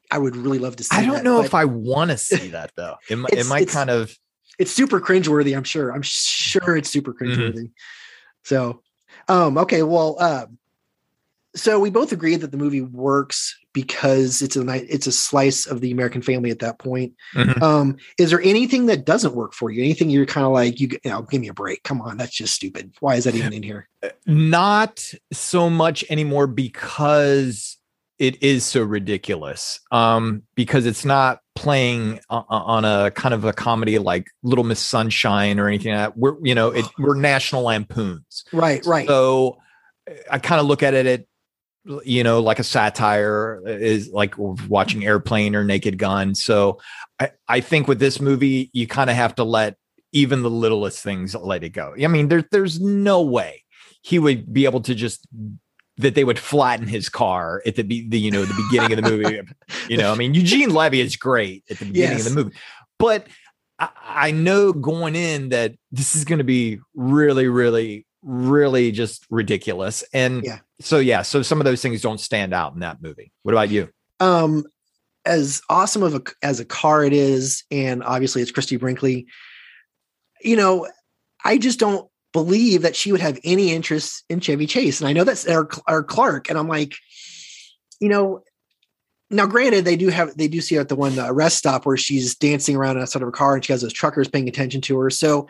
I 0.10 0.18
would 0.18 0.36
really 0.36 0.58
love 0.60 0.76
to 0.78 0.84
see. 0.84 0.96
I 0.96 1.04
don't 1.06 1.16
that, 1.18 1.24
know 1.24 1.42
if 1.42 1.54
I 1.54 1.66
want 1.66 2.10
to 2.12 2.18
see 2.18 2.50
that 2.50 2.72
though. 2.76 2.96
It, 3.10 3.18
mi- 3.18 3.26
it 3.32 3.46
might 3.48 3.68
kind 3.68 3.90
of 3.92 4.16
it's 4.58 4.72
super 4.72 5.00
cringeworthy. 5.02 5.56
I'm 5.56 5.64
sure. 5.64 5.92
I'm 5.92 6.02
sure 6.02 6.76
it's 6.78 6.90
super 6.90 7.14
Mm-hmm. 7.14 7.42
cringeworthy. 7.42 7.72
So, 8.44 8.82
um, 9.28 9.58
okay, 9.58 9.84
well, 9.84 10.22
um, 10.22 10.58
so 11.56 11.80
we 11.80 11.90
both 11.90 12.12
agree 12.12 12.36
that 12.36 12.52
the 12.52 12.58
movie 12.58 12.82
works 12.82 13.58
because 13.72 14.42
it's 14.42 14.56
a 14.56 14.94
it's 14.94 15.08
a 15.08 15.12
slice 15.12 15.66
of 15.66 15.82
the 15.82 15.92
American 15.92 16.22
family 16.22 16.52
at 16.52 16.60
that 16.60 16.80
point. 16.80 17.14
Mhm. 17.34 17.62
Um, 17.62 17.98
is 18.18 18.30
there 18.30 18.42
anything 18.42 18.88
that 18.88 19.06
doesn't 19.06 19.36
work 19.36 19.54
for 19.54 19.72
you? 19.72 19.84
Anything 19.84 20.10
you're 20.10 20.26
kind 20.26 20.46
of 20.46 20.52
like, 20.52 20.80
you, 20.80 20.90
you 21.04 21.10
know, 21.10 21.22
give 21.24 21.42
me 21.42 21.48
a 21.48 21.54
break. 21.54 21.84
Come 21.84 22.02
on, 22.02 22.18
that's 22.18 22.36
just 22.36 22.54
stupid. 22.54 22.94
Why 23.00 23.16
is 23.16 23.24
that 23.24 23.36
even 23.36 23.54
in 23.54 23.64
here? 23.64 23.88
not 24.26 25.12
so 25.32 25.70
much 25.70 26.04
anymore 26.10 26.48
because 26.48 27.78
it 28.18 28.42
is 28.42 28.64
so 28.64 28.82
ridiculous 28.82 29.80
um 29.92 30.44
because 30.56 30.86
it's 30.86 31.04
not 31.04 31.40
playing 31.56 32.20
on 32.30 32.84
a 32.84 33.12
kind 33.12 33.34
of 33.34 33.46
a 33.46 33.54
comedy 33.54 33.98
like 33.98 34.28
little 34.44 34.64
miss 34.64 34.80
sunshine 34.80 35.58
or 35.58 35.68
anything 35.68 35.94
like 35.94 36.10
that. 36.10 36.18
We're 36.18 36.36
you 36.44 36.54
know 36.54 36.70
it, 36.70 36.86
we're 37.00 37.16
national 37.16 37.64
lampoons. 37.64 38.44
Right, 38.52 38.86
right. 38.86 39.08
so 39.08 39.58
i 40.30 40.38
kind 40.38 40.62
of 40.62 40.68
look 40.68 40.84
at 40.84 40.94
it 40.94 41.08
at 41.08 41.26
you 42.06 42.24
know 42.24 42.40
like 42.40 42.60
a 42.60 42.64
satire 42.64 43.62
is 43.66 44.10
like 44.10 44.36
watching 44.38 45.06
airplane 45.06 45.56
or 45.56 45.64
naked 45.64 45.98
gun. 45.98 46.36
So 46.36 46.80
i 47.20 47.32
i 47.48 47.62
think 47.62 47.88
with 47.88 48.00
this 48.00 48.20
movie 48.20 48.70
you 48.74 48.86
kind 48.86 49.10
of 49.10 49.16
have 49.16 49.36
to 49.36 49.44
let 49.44 49.78
even 50.12 50.44
the 50.44 50.50
littlest 50.50 51.04
things 51.04 51.36
let 51.36 51.64
it 51.64 51.70
go. 51.70 51.96
I 52.02 52.08
mean 52.08 52.28
there, 52.28 52.44
there's 52.52 52.82
no 52.82 53.22
way 53.22 53.64
he 54.02 54.20
would 54.20 54.54
be 54.54 54.66
able 54.66 54.82
to 54.82 54.94
just 54.94 55.26
that 55.98 56.16
they 56.16 56.24
would 56.24 56.38
flatten 56.40 56.88
his 56.88 57.08
car 57.10 57.62
at 57.66 57.76
the, 57.76 57.84
be- 57.84 58.08
the 58.08 58.20
you 58.20 58.32
know 58.32 58.44
the 58.44 58.64
beginning 58.70 58.98
of 58.98 59.04
the 59.04 59.10
movie. 59.10 59.40
You 59.88 59.98
know, 59.98 60.12
I 60.12 60.16
mean, 60.16 60.34
Eugene 60.34 60.70
Levy 60.74 61.00
is 61.02 61.16
great 61.16 61.64
at 61.70 61.80
the 61.80 61.86
beginning 61.86 62.18
Yes. 62.18 62.28
of 62.28 62.34
the 62.36 62.44
movie, 62.44 62.56
but 63.00 63.28
I, 63.80 63.90
I 64.04 64.32
know 64.32 64.74
going 64.74 65.16
in 65.16 65.50
that 65.50 65.74
this 65.92 66.16
is 66.16 66.26
going 66.26 66.40
to 66.40 66.44
be 66.46 66.80
really, 66.96 67.48
really, 67.48 68.06
really 68.24 68.92
just 68.92 69.26
ridiculous. 69.30 70.04
And 70.14 70.44
Yeah. 70.44 70.60
so 70.82 71.00
yeah, 71.00 71.22
so 71.22 71.42
some 71.42 71.62
of 71.62 71.66
those 71.66 71.82
things 71.82 72.02
don't 72.02 72.20
stand 72.20 72.54
out 72.54 72.74
in 72.74 72.80
that 72.82 73.02
movie. 73.02 73.32
What 73.44 73.54
about 73.54 73.70
you? 73.70 73.90
um 74.22 74.64
as 75.26 75.62
awesome 75.70 76.04
of 76.04 76.14
a 76.16 76.22
as 76.44 76.60
a 76.60 76.66
car 76.66 77.04
it 77.04 77.12
is 77.14 77.64
and 77.72 78.04
obviously 78.04 78.42
it's 78.42 78.52
christie 78.52 78.78
brinkley 78.78 79.26
you 80.42 80.56
know 80.56 80.88
i 81.44 81.58
just 81.58 81.80
don't 81.80 82.08
believe 82.36 82.82
that 82.82 82.96
she 82.96 83.12
would 83.12 83.22
have 83.22 83.40
any 83.44 83.72
interest 83.72 84.24
in 84.30 84.40
chevy 84.42 84.68
chase 84.68 85.00
and 85.00 85.08
i 85.08 85.14
know 85.14 85.24
that's 85.24 85.48
our, 85.48 85.68
our 85.88 86.04
clark 86.04 86.50
and 86.50 86.60
i'm 86.60 86.68
like 86.68 86.94
you 88.02 88.10
know 88.10 88.42
now 89.30 89.46
granted 89.48 89.86
they 89.86 89.96
do 89.96 90.10
have 90.10 90.36
they 90.38 90.48
do 90.50 90.60
see 90.60 90.76
her 90.76 90.82
at 90.82 90.90
the 90.90 90.96
one 90.96 91.18
uh, 91.18 91.32
rest 91.32 91.58
stop 91.58 91.86
where 91.86 91.98
she's 91.98 92.36
dancing 92.36 92.76
around 92.76 93.00
outside 93.00 93.22
of 93.22 93.28
her 93.28 93.32
car 93.32 93.56
and 93.56 93.64
she 93.64 93.72
has 93.74 93.82
those 93.82 93.94
truckers 93.94 94.28
paying 94.28 94.50
attention 94.50 94.82
to 94.82 95.00
her 95.00 95.10
so 95.10 95.48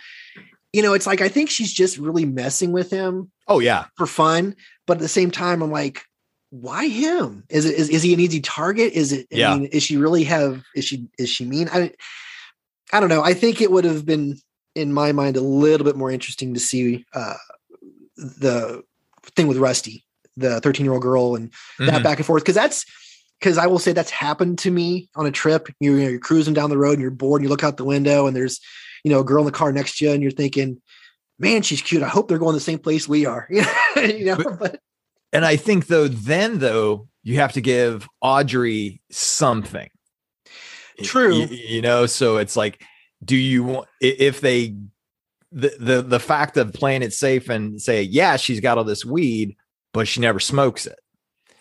you 0.73 0.81
know 0.83 0.93
it's 0.93 1.07
like 1.07 1.21
i 1.21 1.27
think 1.27 1.49
she's 1.49 1.73
just 1.73 1.97
really 1.97 2.25
messing 2.25 2.71
with 2.71 2.91
him 2.91 3.31
Oh 3.47 3.59
yeah, 3.59 3.85
for 3.95 4.07
fun, 4.07 4.55
but 4.87 4.97
at 4.97 5.01
the 5.01 5.07
same 5.07 5.29
time, 5.29 5.61
I'm 5.61 5.69
like, 5.71 6.01
why 6.49 6.87
him? 6.87 7.43
Is 7.47 7.65
it 7.65 7.75
is, 7.75 7.89
is 7.89 8.01
he 8.01 8.11
an 8.11 8.19
easy 8.19 8.39
target? 8.41 8.93
Is 8.93 9.11
it? 9.11 9.27
I 9.31 9.37
Yeah. 9.37 9.53
mean, 9.53 9.65
is 9.65 9.83
she 9.83 9.97
really 9.97 10.23
have? 10.23 10.63
Is 10.75 10.85
she 10.85 11.05
is 11.19 11.29
she 11.29 11.45
mean? 11.45 11.69
I 11.71 11.91
I 12.91 12.99
don't 12.99 13.09
know. 13.09 13.21
I 13.21 13.35
think 13.35 13.61
it 13.61 13.69
would 13.69 13.85
have 13.85 14.03
been 14.03 14.39
in 14.75 14.93
my 14.93 15.11
mind 15.11 15.37
a 15.37 15.41
little 15.41 15.85
bit 15.85 15.95
more 15.95 16.11
interesting 16.11 16.53
to 16.53 16.59
see 16.59 17.05
uh, 17.13 17.35
the 18.17 18.83
thing 19.35 19.47
with 19.47 19.57
Rusty, 19.57 20.03
the 20.37 20.59
13 20.61 20.85
year 20.85 20.93
old 20.93 21.01
girl, 21.01 21.35
and 21.35 21.51
that 21.79 22.01
Mhm. 22.01 22.03
back 22.03 22.17
and 22.17 22.25
forth 22.25 22.43
because 22.43 22.55
that's 22.55 22.85
because 23.39 23.57
I 23.57 23.67
will 23.67 23.79
say 23.79 23.91
that's 23.91 24.11
happened 24.11 24.59
to 24.59 24.71
me 24.71 25.09
on 25.15 25.25
a 25.25 25.31
trip. 25.31 25.67
You're, 25.79 25.97
you're 25.99 26.19
cruising 26.19 26.53
down 26.53 26.69
the 26.69 26.77
road 26.77 26.93
and 26.93 27.01
you're 27.01 27.11
bored 27.11 27.41
and 27.41 27.45
you 27.45 27.49
look 27.49 27.63
out 27.63 27.77
the 27.77 27.83
window 27.83 28.27
and 28.27 28.35
there's 28.35 28.59
you 29.03 29.11
know 29.11 29.19
a 29.21 29.23
girl 29.25 29.41
in 29.41 29.45
the 29.45 29.51
car 29.51 29.71
next 29.71 29.97
to 29.97 30.05
you 30.05 30.11
and 30.11 30.21
you're 30.21 30.31
thinking, 30.31 30.81
man, 31.39 31.61
she's 31.61 31.81
cute. 31.81 32.03
I 32.03 32.07
hope 32.07 32.27
they're 32.27 32.37
going 32.37 32.53
the 32.55 32.59
same 32.61 32.79
place 32.79 33.07
we 33.07 33.25
are. 33.25 33.47
you 33.97 34.25
know, 34.25 34.35
But- 34.37 34.59
but 34.59 34.79
And 35.33 35.45
I 35.45 35.55
think 35.57 35.87
though, 35.87 36.07
then 36.07 36.59
though, 36.59 37.07
you 37.23 37.35
have 37.37 37.53
to 37.53 37.61
give 37.61 38.07
Audrey 38.21 39.01
something. 39.11 39.89
True. 41.03 41.39
Y- 41.39 41.47
You, 41.51 41.81
know, 41.81 42.05
so 42.05 42.37
it's 42.37 42.55
like, 42.55 42.81
do 43.23 43.35
you 43.35 43.63
want 43.63 43.87
if 44.01 44.41
they 44.41 44.75
the 45.51 45.73
the 45.79 46.01
the 46.01 46.19
fact 46.19 46.57
of 46.57 46.73
playing 46.73 47.01
it 47.01 47.13
safe 47.13 47.49
and 47.49 47.81
say, 47.81 48.03
yeah, 48.03 48.35
she's 48.37 48.59
got 48.59 48.77
all 48.77 48.83
this 48.83 49.05
weed, 49.05 49.55
but 49.93 50.07
she 50.07 50.19
never 50.19 50.39
smokes 50.39 50.85
it. 50.85 50.99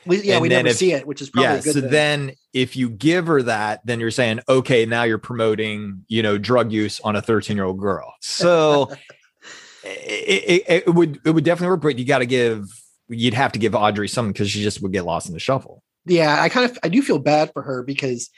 we, 0.06 0.20
yeah, 0.22 0.34
and 0.34 0.42
we 0.42 0.48
never 0.48 0.68
if- 0.68 0.76
see 0.76 0.92
it, 0.92 1.06
which 1.06 1.22
is 1.22 1.30
probably 1.30 1.52
yeah. 1.54 1.58
a 1.58 1.62
good 1.62 1.74
So 1.74 1.80
thing. 1.82 1.90
then 1.90 2.32
if 2.52 2.76
you 2.76 2.90
give 2.90 3.26
her 3.28 3.42
that, 3.42 3.80
then 3.86 4.00
you're 4.00 4.10
saying, 4.10 4.40
okay, 4.48 4.84
now 4.86 5.04
you're 5.04 5.18
promoting, 5.18 6.04
you 6.08 6.22
know, 6.22 6.38
drug 6.38 6.72
use 6.72 7.00
on 7.00 7.16
a 7.16 7.22
13 7.22 7.56
year 7.56 7.64
old 7.66 7.78
girl. 7.78 8.12
So 8.20 8.90
it, 9.84 10.64
it, 10.66 10.82
it 10.86 10.94
would 10.94 11.20
it 11.24 11.30
would 11.30 11.44
definitely 11.44 11.72
work, 11.72 11.82
but 11.82 11.98
you 11.98 12.04
got 12.04 12.18
to 12.18 12.26
give 12.26 12.66
you'd 13.08 13.34
have 13.34 13.52
to 13.52 13.58
give 13.58 13.74
Audrey 13.74 14.08
something 14.08 14.32
because 14.32 14.50
she 14.50 14.62
just 14.62 14.82
would 14.82 14.92
get 14.92 15.04
lost 15.04 15.28
in 15.28 15.34
the 15.34 15.40
shuffle. 15.40 15.82
yeah, 16.06 16.40
I 16.42 16.48
kind 16.48 16.70
of 16.70 16.78
I 16.82 16.88
do 16.88 17.02
feel 17.02 17.18
bad 17.18 17.52
for 17.52 17.62
her 17.62 17.82
because 17.82 18.30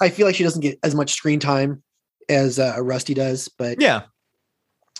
I 0.00 0.08
feel 0.10 0.26
like 0.26 0.34
she 0.34 0.42
doesn't 0.42 0.60
get 0.62 0.78
as 0.82 0.94
much 0.94 1.12
screen 1.12 1.38
time 1.40 1.82
as 2.32 2.58
uh, 2.58 2.76
Rusty 2.80 3.14
does, 3.14 3.48
but 3.48 3.80
Yeah. 3.80 4.02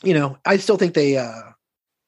you 0.02 0.14
know, 0.14 0.36
I 0.44 0.56
still 0.58 0.76
think 0.76 0.94
they 0.94 1.16
uh 1.16 1.42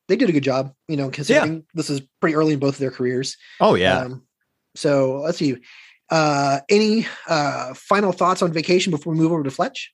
they 0.09 0.17
did 0.17 0.29
a 0.29 0.33
good 0.33 0.43
job, 0.45 0.73
you 0.89 0.97
know, 0.97 1.09
considering 1.11 1.65
this 1.75 1.89
is 1.91 2.01
pretty 2.21 2.37
early 2.37 2.53
in 2.55 2.59
both 2.59 2.75
of 2.75 2.81
their 2.81 2.91
careers. 2.91 3.37
Oh 3.61 3.75
yeah. 3.75 4.01
Um, 4.01 4.23
so 4.75 5.21
let's 5.21 5.39
see. 5.39 5.57
Uh 6.11 6.61
any 6.69 7.07
uh 7.29 7.73
final 7.75 8.13
thoughts 8.13 8.43
on 8.43 8.53
vacation 8.53 8.91
before 8.91 9.13
we 9.15 9.19
move 9.19 9.33
over 9.33 9.43
to 9.43 9.51
Fletch? 9.51 9.93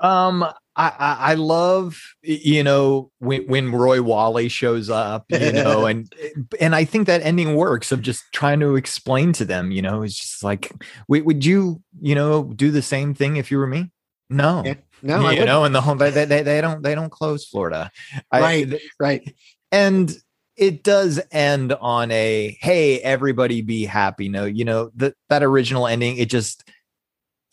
Um, 0.00 0.44
I, 0.76 0.88
I 0.98 1.16
I 1.32 1.34
love 1.34 2.00
you 2.22 2.62
know 2.64 3.10
when 3.18 3.42
when 3.48 3.70
Roy 3.72 4.00
Walley 4.00 4.48
shows 4.48 4.88
up, 4.88 5.26
you 5.28 5.52
know, 5.60 5.84
and 5.84 6.10
and 6.58 6.74
I 6.74 6.84
think 6.86 7.06
that 7.06 7.20
ending 7.20 7.54
works 7.54 7.92
of 7.92 8.00
just 8.00 8.24
trying 8.32 8.60
to 8.60 8.76
explain 8.76 9.34
to 9.34 9.44
them, 9.44 9.70
you 9.70 9.82
know, 9.82 10.02
it's 10.02 10.16
just 10.16 10.42
like, 10.42 10.72
would 11.08 11.44
you 11.44 11.82
you 12.00 12.14
know 12.14 12.44
do 12.44 12.70
the 12.70 12.80
same 12.80 13.12
thing 13.12 13.36
if 13.36 13.50
you 13.50 13.58
were 13.58 13.66
me? 13.66 13.90
No, 14.30 14.62
Yeah. 14.64 14.74
No, 15.00 15.24
I 15.26 15.32
you 15.32 15.44
know, 15.44 15.64
and 15.64 15.74
the 15.74 15.80
home 15.80 15.98
they, 15.98 16.10
they 16.10 16.24
they 16.42 16.60
don't 16.60 16.82
they 16.82 16.94
don't 16.94 17.10
close 17.10 17.44
Florida, 17.46 17.90
Right. 18.32 18.68
th- 18.68 18.82
right. 18.98 19.34
and 19.70 20.12
it 20.56 20.82
does 20.82 21.20
end 21.30 21.72
on 21.74 22.10
a 22.10 22.58
hey 22.60 22.98
everybody 22.98 23.60
be 23.62 23.84
happy 23.84 24.28
no 24.28 24.44
you 24.44 24.64
know 24.64 24.90
that 24.96 25.14
that 25.28 25.44
original 25.44 25.86
ending 25.86 26.16
it 26.16 26.28
just 26.28 26.68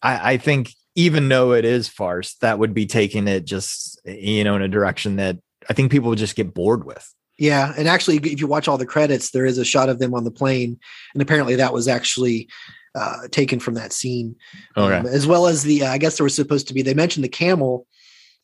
i 0.01 0.31
i 0.33 0.38
think 0.38 0.71
even 0.95 1.29
though 1.29 1.51
it 1.53 1.65
is 1.65 1.88
farce 1.88 2.33
that 2.41 2.57
would 2.57 2.73
be 2.73 2.88
taking 2.88 3.27
it 3.27 3.45
just 3.45 4.01
you 4.05 4.43
know 4.43 4.55
in 4.55 4.63
a 4.63 4.67
direction 4.67 5.17
that 5.17 5.38
i 5.69 5.73
think 5.73 5.91
people 5.91 6.09
would 6.09 6.17
just 6.17 6.35
get 6.35 6.51
bored 6.55 6.83
with 6.83 7.07
Yeah, 7.38 7.73
and 7.77 7.88
actually, 7.88 8.17
if 8.17 8.39
you 8.39 8.47
watch 8.47 8.67
all 8.67 8.79
the 8.79 8.88
credits, 8.88 9.29
there 9.31 9.45
is 9.45 9.59
a 9.59 9.65
shot 9.65 9.88
of 9.89 9.99
them 9.99 10.15
on 10.15 10.23
the 10.23 10.31
plane, 10.31 10.79
and 11.13 11.21
apparently 11.21 11.55
that 11.57 11.73
was 11.73 11.88
actually 11.88 12.47
uh, 12.95 13.27
taken 13.31 13.60
from 13.60 13.73
that 13.75 13.93
scene, 13.93 14.36
um, 14.75 15.05
as 15.05 15.27
well 15.27 15.47
as 15.47 15.63
the. 15.63 15.84
Uh, 15.84 15.91
I 15.91 15.97
guess 15.97 16.17
there 16.17 16.23
was 16.23 16.36
supposed 16.36 16.67
to 16.69 16.73
be. 16.73 16.81
They 16.81 16.93
mentioned 16.93 17.23
the 17.23 17.29
camel 17.29 17.86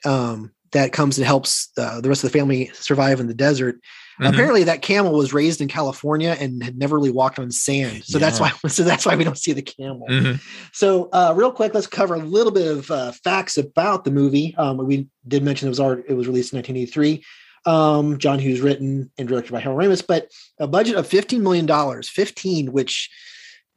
um, 0.05 0.51
that 0.71 0.93
comes 0.93 1.17
and 1.17 1.25
helps 1.25 1.69
uh, 1.77 2.01
the 2.01 2.09
rest 2.09 2.23
of 2.23 2.31
the 2.31 2.37
family 2.37 2.69
survive 2.73 3.19
in 3.19 3.27
the 3.27 3.33
desert. 3.33 3.79
Mhm. 4.19 4.29
Apparently, 4.29 4.63
that 4.65 4.81
camel 4.81 5.13
was 5.13 5.33
raised 5.33 5.61
in 5.61 5.67
California 5.67 6.35
and 6.39 6.63
had 6.63 6.77
never 6.77 6.95
really 6.95 7.11
walked 7.11 7.39
on 7.39 7.49
sand, 7.49 8.03
so 8.05 8.19
that's 8.19 8.39
why. 8.39 8.51
So 8.67 8.83
that's 8.83 9.05
why 9.05 9.15
we 9.15 9.23
don't 9.23 9.37
see 9.37 9.53
the 9.53 9.61
camel. 9.61 10.05
Mhm. 10.09 10.39
So, 10.73 11.09
uh, 11.11 11.33
real 11.35 11.51
quick, 11.51 11.73
let's 11.73 11.87
cover 11.87 12.15
a 12.15 12.19
little 12.19 12.51
bit 12.51 12.67
of 12.67 12.91
uh, 12.91 13.11
facts 13.23 13.57
about 13.57 14.03
the 14.03 14.11
movie. 14.11 14.53
Um, 14.57 14.77
we 14.85 15.07
did 15.27 15.43
mention 15.43 15.67
it 15.67 15.69
was 15.69 15.79
already, 15.79 16.03
it 16.07 16.13
was 16.13 16.27
released 16.27 16.53
in 16.53 16.57
1983. 16.57 17.23
Um, 17.65 18.17
John 18.17 18.39
Hughes 18.39 18.61
written 18.61 19.11
and 19.17 19.27
directed 19.27 19.51
by 19.51 19.59
Harold 19.59 19.79
Ramis, 19.81 20.05
but 20.05 20.29
a 20.59 20.67
budget 20.67 20.95
of 20.95 21.07
15 21.07 21.43
million 21.43 21.65
dollars, 21.65 22.09
15, 22.09 22.71
which 22.71 23.09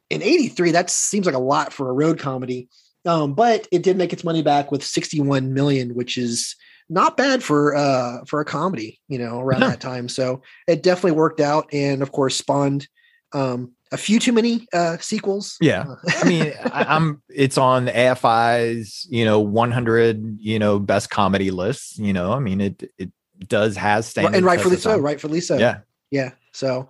in 0.09 0.21
83 0.21 0.71
that 0.71 0.89
seems 0.89 1.25
like 1.25 1.35
a 1.35 1.39
lot 1.39 1.73
for 1.73 1.89
a 1.89 1.93
road 1.93 2.19
comedy. 2.19 2.69
Um, 3.05 3.33
but 3.33 3.67
it 3.71 3.83
did 3.83 3.97
make 3.97 4.13
its 4.13 4.23
money 4.23 4.41
back 4.41 4.71
with 4.71 4.83
61 4.83 5.53
million, 5.53 5.93
which 5.93 6.17
is 6.17 6.55
not 6.89 7.17
bad 7.17 7.43
for 7.43 7.75
uh 7.75 8.23
for 8.27 8.39
a 8.39 8.45
comedy, 8.45 8.99
you 9.07 9.17
know, 9.17 9.39
around 9.39 9.61
that 9.61 9.81
time. 9.81 10.07
So 10.09 10.41
it 10.67 10.83
definitely 10.83 11.11
worked 11.11 11.39
out, 11.39 11.67
and 11.73 12.01
of 12.01 12.11
course 12.11 12.35
spawned 12.35 12.87
um 13.33 13.71
a 13.91 13.97
few 13.97 14.19
too 14.19 14.31
many 14.31 14.67
uh 14.73 14.97
sequels. 14.97 15.57
Yeah. 15.61 15.85
I 16.07 16.27
mean, 16.27 16.53
I, 16.63 16.85
I'm. 16.87 17.21
It's 17.29 17.57
on 17.57 17.87
AFI's, 17.87 19.07
you 19.09 19.25
know, 19.25 19.39
100, 19.39 20.39
you 20.39 20.59
know, 20.59 20.79
best 20.79 21.09
comedy 21.09 21.51
lists. 21.51 21.97
You 21.97 22.13
know, 22.13 22.33
I 22.33 22.39
mean, 22.39 22.61
it 22.61 22.91
it 22.97 23.11
does 23.47 23.75
has 23.77 24.07
standing 24.07 24.35
and 24.35 24.45
rightfully 24.45 24.77
so, 24.77 24.97
rightfully 24.97 25.41
so. 25.41 25.57
Yeah. 25.57 25.79
Yeah. 26.11 26.31
So, 26.53 26.87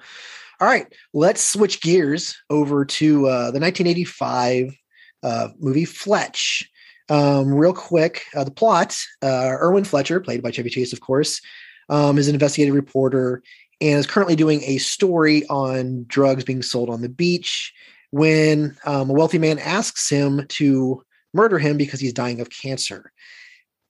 all 0.60 0.68
right, 0.68 0.88
let's 1.13 1.44
switch 1.44 1.82
gears 1.82 2.36
over 2.50 2.86
to 2.86 3.28
uh, 3.28 3.52
the 3.52 3.60
1985 3.60 4.76
uh, 5.24 5.50
movie 5.60 5.86
Fletch. 5.86 6.70
Um, 7.10 7.54
real 7.54 7.74
quick, 7.74 8.24
uh, 8.36 8.44
the 8.44 8.52
plot: 8.52 8.98
uh, 9.22 9.58
Irwin 9.62 9.84
Fletcher, 9.84 10.20
played 10.20 10.41
by 10.41 10.52
Chevy 10.52 10.70
Chase, 10.70 10.94
of 10.94 11.02
course, 11.02 11.41
um, 11.89 12.18
is 12.18 12.28
an 12.28 12.36
investigative 12.36 12.76
reporter 12.76 13.44
and 13.82 14.00
is 14.00 14.08
currently 14.08 14.36
doing 14.36 14.63
a 14.63 14.78
story 14.78 15.46
on 15.48 16.06
drugs 16.08 16.44
being 16.44 16.62
sold 16.62 16.89
on 16.89 17.02
the 17.02 17.10
beach. 17.10 17.74
When 18.12 18.78
um, 18.86 19.10
a 19.10 19.13
wealthy 19.13 19.39
man 19.39 19.60
asks 19.60 20.10
him 20.10 20.46
to 20.48 21.04
murder 21.34 21.60
him 21.60 21.78
because 21.78 22.00
he's 22.00 22.13
dying 22.13 22.39
of 22.39 22.50
cancer, 22.50 23.12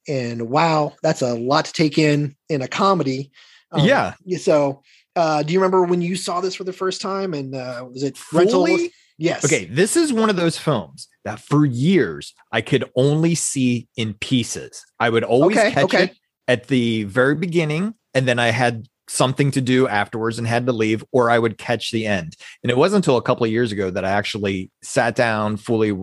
and 0.08 0.50
wow, 0.50 0.94
that's 1.04 1.22
a 1.22 1.36
lot 1.36 1.66
to 1.66 1.74
take 1.74 1.98
in 1.98 2.36
in 2.50 2.62
a 2.62 2.68
comedy. 2.68 3.32
Um, 3.72 3.86
Yeah. 3.86 4.14
So, 4.38 4.84
uh, 5.16 5.44
do 5.44 5.54
you 5.54 5.60
remember 5.60 5.84
when 5.84 6.02
you 6.02 6.16
saw 6.16 6.42
this 6.42 6.56
for 6.56 6.64
the 6.64 6.74
first 6.74 7.02
time? 7.02 7.34
And 7.34 7.56
uh, 7.56 7.86
was 7.90 8.04
it 8.04 8.18
rental? 8.34 8.66
Fully? 8.66 8.92
Yes. 9.18 9.46
Okay, 9.46 9.66
this 9.66 9.96
is 9.96 10.12
one 10.12 10.30
of 10.30 10.36
those 10.36 10.58
films 10.58 11.08
that 11.24 11.40
for 11.40 11.66
years 11.66 12.34
I 12.52 12.62
could 12.62 12.90
only 12.96 13.34
see 13.34 13.88
in 13.96 14.14
pieces. 14.16 14.84
I 15.00 15.10
would 15.10 15.24
always 15.24 15.58
Okay, 15.58 15.72
catch 15.72 15.84
okay. 15.86 16.04
it 16.04 16.18
at 16.48 16.68
the 16.68 17.04
very 17.06 17.36
beginning, 17.36 17.96
and 18.14 18.28
then 18.28 18.40
I 18.40 18.48
had 18.48 18.88
something 19.08 19.52
to 19.52 19.62
do 19.62 19.88
afterwards 19.88 20.38
and 20.38 20.48
had 20.48 20.66
to 20.66 20.74
leave, 20.74 21.04
or 21.12 21.30
I 21.30 21.40
would 21.40 21.58
catch 21.58 21.92
the 21.92 22.06
end. 22.06 22.36
And 22.64 22.72
it 22.72 22.78
wasn't 22.78 23.06
until 23.06 23.18
a 23.18 23.22
couple 23.22 23.46
of 23.46 23.52
years 23.52 23.72
ago 23.72 23.90
that 23.90 24.04
I 24.04 24.10
actually 24.10 24.72
sat 24.82 25.16
down, 25.16 25.58
fully 25.58 25.94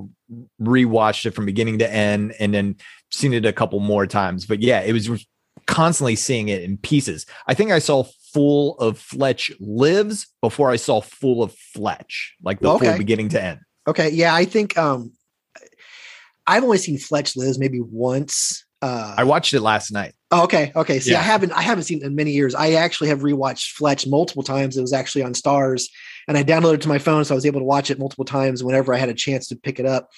rewatched 0.60 1.26
it 1.26 1.32
from 1.32 1.44
beginning 1.44 1.78
to 1.80 1.92
end, 1.92 2.34
and 2.38 2.54
then 2.54 2.76
seen 3.10 3.34
it 3.34 3.44
a 3.44 3.52
couple 3.52 3.80
more 3.80 4.06
times. 4.06 4.46
But 4.46 4.62
yeah, 4.62 4.80
it 4.80 4.92
was 4.92 5.26
constantly 5.66 6.16
seeing 6.16 6.48
it 6.48 6.62
in 6.62 6.78
pieces. 6.78 7.26
I 7.46 7.54
think 7.54 7.72
I 7.72 7.78
saw 7.78 8.04
full 8.32 8.78
of 8.78 8.98
Fletch 8.98 9.52
lives 9.60 10.26
before 10.40 10.70
I 10.70 10.76
saw 10.76 11.00
full 11.00 11.42
of 11.42 11.52
Fletch, 11.54 12.34
like 12.42 12.60
the 12.60 12.70
Okay. 12.70 12.88
full 12.90 12.98
beginning 12.98 13.28
to 13.30 13.42
end. 13.42 13.60
Okay. 13.86 14.10
Yeah, 14.10 14.34
I 14.34 14.44
think 14.44 14.76
um, 14.78 15.12
I've 16.46 16.64
only 16.64 16.78
seen 16.78 16.98
Fletch 16.98 17.36
Lives 17.36 17.58
maybe 17.58 17.80
once. 17.80 18.64
Uh, 18.80 19.14
I 19.16 19.24
watched 19.24 19.54
it 19.54 19.60
last 19.60 19.92
night. 19.92 20.12
Oh, 20.32 20.42
okay. 20.44 20.72
Okay. 20.74 20.98
See, 20.98 21.14
I 21.14 21.20
haven't 21.22 21.52
I 21.52 21.62
haven't 21.62 21.84
seen 21.84 21.98
it 21.98 22.04
in 22.06 22.16
many 22.16 22.32
years. 22.32 22.54
I 22.54 22.72
actually 22.72 23.08
have 23.08 23.20
rewatched 23.20 23.72
Fletch 23.72 24.06
multiple 24.08 24.42
times. 24.42 24.76
It 24.76 24.80
was 24.80 24.92
actually 24.92 25.22
on 25.22 25.34
Starz, 25.34 25.84
and 26.26 26.36
I 26.36 26.42
downloaded 26.42 26.74
it 26.74 26.80
to 26.82 26.88
my 26.88 26.98
phone, 26.98 27.24
so 27.24 27.34
I 27.34 27.36
was 27.36 27.46
able 27.46 27.60
to 27.60 27.64
watch 27.64 27.90
it 27.90 27.98
multiple 27.98 28.24
times 28.24 28.64
whenever 28.64 28.92
I 28.92 28.96
had 28.98 29.08
a 29.08 29.14
chance 29.14 29.46
to 29.48 29.56
pick 29.56 29.78
it 29.78 29.86
up. 29.86 30.08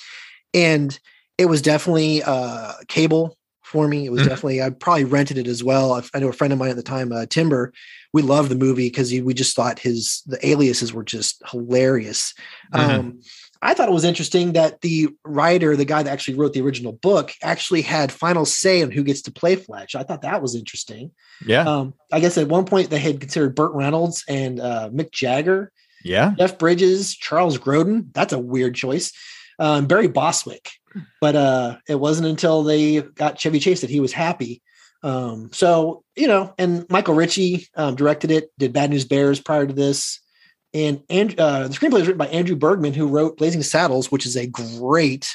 And 0.55 0.99
it 1.37 1.47
was 1.47 1.61
definitely 1.61 2.23
uh, 2.23 2.73
cable 2.89 3.37
for 3.65 3.87
me. 3.89 4.07
It 4.07 4.13
was 4.13 4.23
Mhm. 4.23 4.29
definitely 4.29 4.63
I 4.63 4.71
probably 4.71 5.05
rented 5.05 5.37
it 5.37 5.47
as 5.47 5.63
well. 5.65 5.93
I, 5.93 6.03
I 6.15 6.21
know 6.21 6.29
a 6.29 6.33
friend 6.33 6.53
of 6.53 6.59
mine 6.59 6.71
at 6.71 6.77
the 6.77 6.83
time, 6.83 7.13
uh, 7.13 7.27
Timber. 7.27 7.73
We 8.15 8.23
loved 8.23 8.49
the 8.49 8.55
movie 8.55 8.87
because 8.87 9.11
we 9.13 9.35
just 9.35 9.55
thought 9.55 9.79
his 9.79 10.23
the 10.25 10.39
aliases 10.47 10.95
were 10.95 11.05
just 11.05 11.43
hilarious. 11.51 12.33
Mhm. 12.73 12.79
Um, 12.81 13.21
I 13.61 13.73
thought 13.73 13.89
it 13.89 13.93
was 13.93 14.05
interesting 14.05 14.53
that 14.53 14.83
the 14.83 15.09
writer, 15.25 15.75
the 15.75 15.87
guy 15.87 16.03
that 16.03 16.13
actually 16.13 16.37
wrote 16.37 16.53
the 16.53 16.61
original 16.61 16.93
book, 16.93 17.33
actually 17.43 17.81
had 17.81 18.13
final 18.13 18.45
say 18.45 18.83
on 18.83 18.91
who 18.91 19.03
gets 19.03 19.23
to 19.23 19.33
play 19.33 19.57
Fletch. 19.57 19.95
I 19.97 20.03
thought 20.03 20.23
that 20.23 20.43
was 20.43 20.55
interesting. 20.55 21.11
Yeah. 21.47 21.63
Um, 21.63 21.95
I 22.13 22.21
guess 22.21 22.37
at 22.37 22.47
one 22.47 22.67
point 22.67 22.91
they 22.91 22.99
had 22.99 23.21
considered 23.21 23.55
Burt 23.55 23.73
Reynolds 23.73 24.23
and 24.29 24.61
uh, 24.61 24.91
Mick 24.93 25.13
Jagger, 25.13 25.73
yeah. 26.05 26.35
Jeff 26.39 26.59
Bridges, 26.59 27.17
Charles 27.17 27.59
Grodin. 27.59 28.13
That's 28.13 28.35
a 28.35 28.39
weird 28.39 28.75
choice. 28.75 29.13
Um, 29.59 29.87
Barry 29.87 30.09
Bostwick, 30.09 30.71
but 31.21 31.35
uh, 31.35 31.79
it 31.89 31.99
wasn't 31.99 32.29
until 32.29 32.63
they 32.65 33.01
got 33.01 33.39
Chevy 33.39 33.61
Chase 33.61 33.81
that 33.81 33.91
he 33.91 34.01
was 34.01 34.13
happy. 34.13 34.63
Um, 35.05 35.51
so 35.53 36.03
you 36.17 36.27
know, 36.27 36.53
and 36.59 36.87
Michael 36.91 37.15
Ritchie 37.15 37.69
um, 37.77 37.95
directed 37.95 38.31
it, 38.31 38.51
did 38.59 38.73
Bad 38.73 38.91
News 38.91 39.05
Bears 39.05 39.39
prior 39.41 39.67
to 39.67 39.73
this, 39.73 40.19
and 40.73 41.03
and 41.11 41.39
uh, 41.39 41.69
the 41.69 41.75
screenplay 41.75 42.01
is 42.01 42.07
written 42.07 42.19
by 42.19 42.29
Andrew 42.29 42.57
Bergman, 42.57 42.95
who 42.95 43.07
wrote 43.09 43.37
Blazing 43.37 43.63
Saddles, 43.63 44.11
which 44.11 44.25
is 44.27 44.35
a 44.37 44.47
great, 44.47 45.29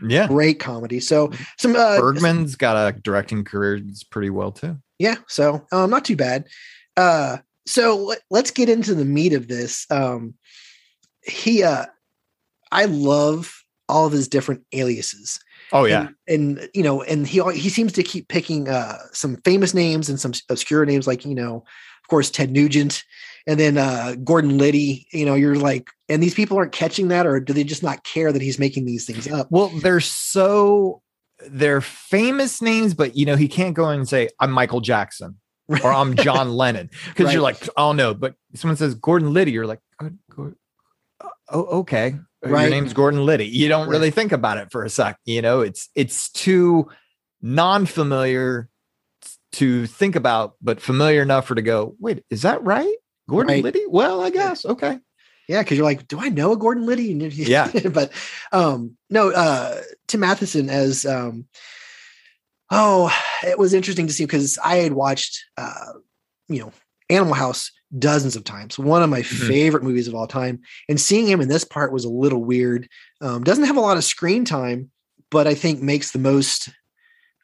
Yeah. 0.00 0.28
great 0.28 0.60
comedy. 0.60 1.00
So 1.00 1.30
some 1.58 1.74
uh, 1.76 1.98
Bergman's 1.98 2.54
got 2.56 2.76
a 2.76 2.98
directing 3.00 3.44
career 3.44 3.80
that's 3.80 4.04
pretty 4.04 4.30
well 4.30 4.52
too. 4.52 4.78
yeah 4.98 5.16
so 5.28 5.66
um 5.72 5.90
not 5.90 6.04
too 6.06 6.16
bad 6.16 6.46
uh 6.96 7.36
so 7.66 7.96
let, 7.96 8.20
let's 8.30 8.50
get 8.50 8.68
into 8.70 8.94
the 8.94 9.04
meat 9.04 9.32
of 9.34 9.46
this 9.48 9.84
um 9.90 10.32
he 11.22 11.62
uh 11.62 11.84
i 12.72 12.84
love 12.86 13.62
all 13.90 14.06
of 14.06 14.12
his 14.12 14.26
different 14.28 14.64
aliases 14.72 15.38
Oh 15.72 15.84
yeah. 15.84 16.08
and, 16.28 16.58
and 16.58 16.70
you 16.74 16.82
know 16.82 17.02
and 17.02 17.26
he 17.26 17.40
he 17.52 17.68
seems 17.68 17.92
to 17.94 18.02
keep 18.02 18.28
picking 18.28 18.68
uh 18.68 18.98
some 19.12 19.36
famous 19.44 19.74
names 19.74 20.08
and 20.08 20.18
some 20.20 20.32
obscure 20.50 20.84
names 20.86 21.06
like 21.06 21.24
you 21.24 21.34
know 21.34 21.56
of 21.56 22.08
course 22.08 22.30
ted 22.30 22.50
nugent 22.50 23.02
and 23.48 23.58
then 23.58 23.76
uh 23.78 24.14
gordon 24.24 24.58
liddy 24.58 25.06
you 25.12 25.24
know 25.26 25.34
you're 25.34 25.56
like 25.56 25.88
and 26.08 26.22
these 26.22 26.34
people 26.34 26.56
aren't 26.56 26.72
catching 26.72 27.08
that 27.08 27.26
or 27.26 27.40
do 27.40 27.52
they 27.52 27.64
just 27.64 27.82
not 27.82 28.04
care 28.04 28.32
that 28.32 28.42
he's 28.42 28.58
making 28.58 28.84
these 28.84 29.04
things 29.06 29.26
up 29.30 29.48
Well, 29.50 29.68
they're 29.82 30.00
so 30.00 31.02
they're 31.50 31.82
famous 31.82 32.62
names, 32.62 32.94
but 32.94 33.14
you 33.14 33.26
know, 33.26 33.36
he 33.36 33.46
can't 33.46 33.74
go 33.74 33.90
in 33.90 33.98
and 33.98 34.08
say, 34.08 34.28
I'm 34.40 34.50
Michael 34.50 34.80
Jackson 34.80 35.36
or 35.84 35.92
I'm 35.92 36.14
John 36.26 36.52
Lennon. 36.54 36.88
Because 37.08 37.32
you're 37.34 37.42
Right. 37.42 37.60
like, 37.60 37.68
oh 37.76 37.92
no, 37.92 38.14
but 38.14 38.34
someone 38.54 38.76
says 38.76 38.94
Gordon 38.94 39.34
Liddy, 39.34 39.52
you're 39.52 39.66
like, 39.66 39.80
"Oh, 41.48 41.62
Gor- 41.62 41.72
oh, 41.72 41.78
okay. 41.80 42.14
Your 42.44 42.70
name's 42.70 42.92
Gordon 42.92 43.24
Liddy. 43.26 43.46
You 43.46 43.68
don't 43.68 43.88
really 43.88 44.10
think 44.10 44.30
about 44.32 44.58
it 44.58 44.70
for 44.70 44.84
a 44.84 44.90
sec. 44.90 45.18
You 45.24 45.42
know, 45.42 45.60
it's 45.62 45.88
it's 45.94 46.30
too 46.30 46.88
non-familiar 47.42 48.68
to 49.52 49.86
think 49.86 50.16
about, 50.16 50.54
but 50.62 50.80
familiar 50.80 51.22
enough 51.22 51.46
for 51.46 51.54
to 51.54 51.62
go, 51.62 51.96
wait, 51.98 52.24
is 52.30 52.42
that 52.42 52.62
right? 52.62 52.94
Gordon 53.28 53.54
Right. 53.54 53.64
Liddy? 53.64 53.84
Well, 53.88 54.20
I 54.20 54.30
guess. 54.30 54.64
Okay. 54.64 54.98
Yeah, 55.48 55.62
because 55.62 55.78
you're 55.78 55.86
like, 55.86 56.06
do 56.08 56.20
I 56.20 56.28
know 56.28 56.52
a 56.52 56.56
Gordon 56.56 56.86
Liddy? 56.86 57.12
And 57.12 57.22
if 57.22 57.36
you- 57.36 57.46
Yeah. 57.46 57.70
but 57.92 58.12
um, 58.52 58.96
no, 59.10 59.30
uh, 59.30 59.80
Tim 60.08 60.20
Matheson 60.20 60.68
as 60.68 61.06
um, 61.06 61.46
oh, 62.70 63.12
it 63.44 63.58
was 63.58 63.72
interesting 63.74 64.06
to 64.08 64.12
see 64.12 64.24
because 64.24 64.58
I 64.62 64.76
had 64.76 64.92
watched 64.92 65.44
uh, 65.56 65.92
you 66.48 66.60
know, 66.60 66.72
Animal 67.10 67.34
House 67.34 67.70
dozens 67.98 68.36
of 68.36 68.44
times. 68.44 68.78
One 68.78 69.02
of 69.02 69.10
my 69.10 69.20
Mhm. 69.22 69.48
favorite 69.48 69.82
movies 69.84 70.08
of 70.08 70.14
all 70.14 70.26
time, 70.26 70.60
and 70.88 71.00
seeing 71.00 71.26
him 71.26 71.40
in 71.40 71.48
this 71.48 71.64
part 71.64 71.92
was 71.92 72.04
a 72.04 72.10
little 72.10 72.42
weird. 72.44 72.88
Um, 73.20 73.44
doesn't 73.44 73.64
have 73.64 73.76
a 73.76 73.80
lot 73.80 73.96
of 73.96 74.04
screen 74.04 74.44
time, 74.44 74.90
but 75.30 75.46
I 75.46 75.54
think 75.54 75.80
makes 75.82 76.10
the 76.12 76.18
most 76.18 76.68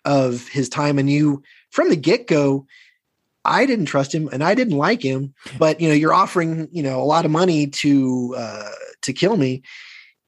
of 0.05 0.49
his 0.49 0.69
time. 0.69 0.99
And 0.99 1.09
you, 1.09 1.43
from 1.71 1.89
the 1.89 1.97
get 1.97 2.27
go, 2.27 2.67
I 3.45 3.67
didn't 3.67 3.87
trust 3.87 4.15
him 4.15 4.29
and 4.33 4.43
I 4.45 4.55
didn't 4.55 4.77
like 4.77 5.03
him, 5.03 5.35
but 5.59 5.81
you 5.81 5.89
know, 5.89 5.95
you're 5.95 6.15
offering, 6.15 6.69
you 6.71 6.83
know, 6.83 7.01
a 7.01 7.05
lot 7.05 7.25
of 7.25 7.31
money 7.31 7.67
to 7.69 8.35
uh 8.37 8.71
to 9.03 9.13
kill 9.13 9.37
me. 9.37 9.63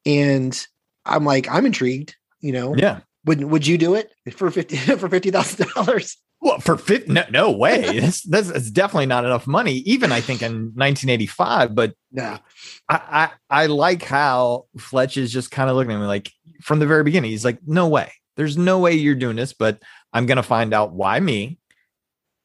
And 0.06 0.66
I'm 1.06 1.24
like, 1.24 1.48
I'm 1.50 1.66
intrigued, 1.66 2.16
you 2.40 2.52
know. 2.52 2.74
Yeah. 2.76 3.00
Would 3.26 3.44
would 3.44 3.66
you 3.66 3.78
do 3.78 3.94
it 3.94 4.12
for 4.32 4.50
fifty 4.50 4.76
for 4.98 5.08
fifty 5.08 5.30
thousand 5.30 5.68
dollars? 5.74 6.16
Well, 6.44 6.60
for 6.60 6.76
fifty, 6.76 7.10
no, 7.10 7.24
no 7.30 7.50
way. 7.50 7.98
that's, 8.00 8.22
that's, 8.22 8.52
that's 8.52 8.70
definitely 8.70 9.06
not 9.06 9.24
enough 9.24 9.46
money, 9.46 9.76
even 9.86 10.12
I 10.12 10.20
think 10.20 10.42
in 10.42 10.72
1985. 10.74 11.74
But 11.74 11.94
yeah, 12.12 12.38
I, 12.86 13.30
I, 13.50 13.62
I 13.62 13.66
like 13.66 14.02
how 14.02 14.66
Fletch 14.78 15.16
is 15.16 15.32
just 15.32 15.50
kind 15.50 15.70
of 15.70 15.76
looking 15.76 15.92
at 15.92 16.00
me 16.00 16.06
like 16.06 16.30
from 16.60 16.80
the 16.80 16.86
very 16.86 17.02
beginning. 17.02 17.30
He's 17.30 17.46
like, 17.46 17.58
no 17.66 17.88
way. 17.88 18.12
There's 18.36 18.58
no 18.58 18.78
way 18.78 18.92
you're 18.92 19.14
doing 19.14 19.36
this, 19.36 19.54
but 19.54 19.82
I'm 20.12 20.26
going 20.26 20.36
to 20.36 20.42
find 20.42 20.74
out 20.74 20.92
why 20.92 21.18
me 21.18 21.58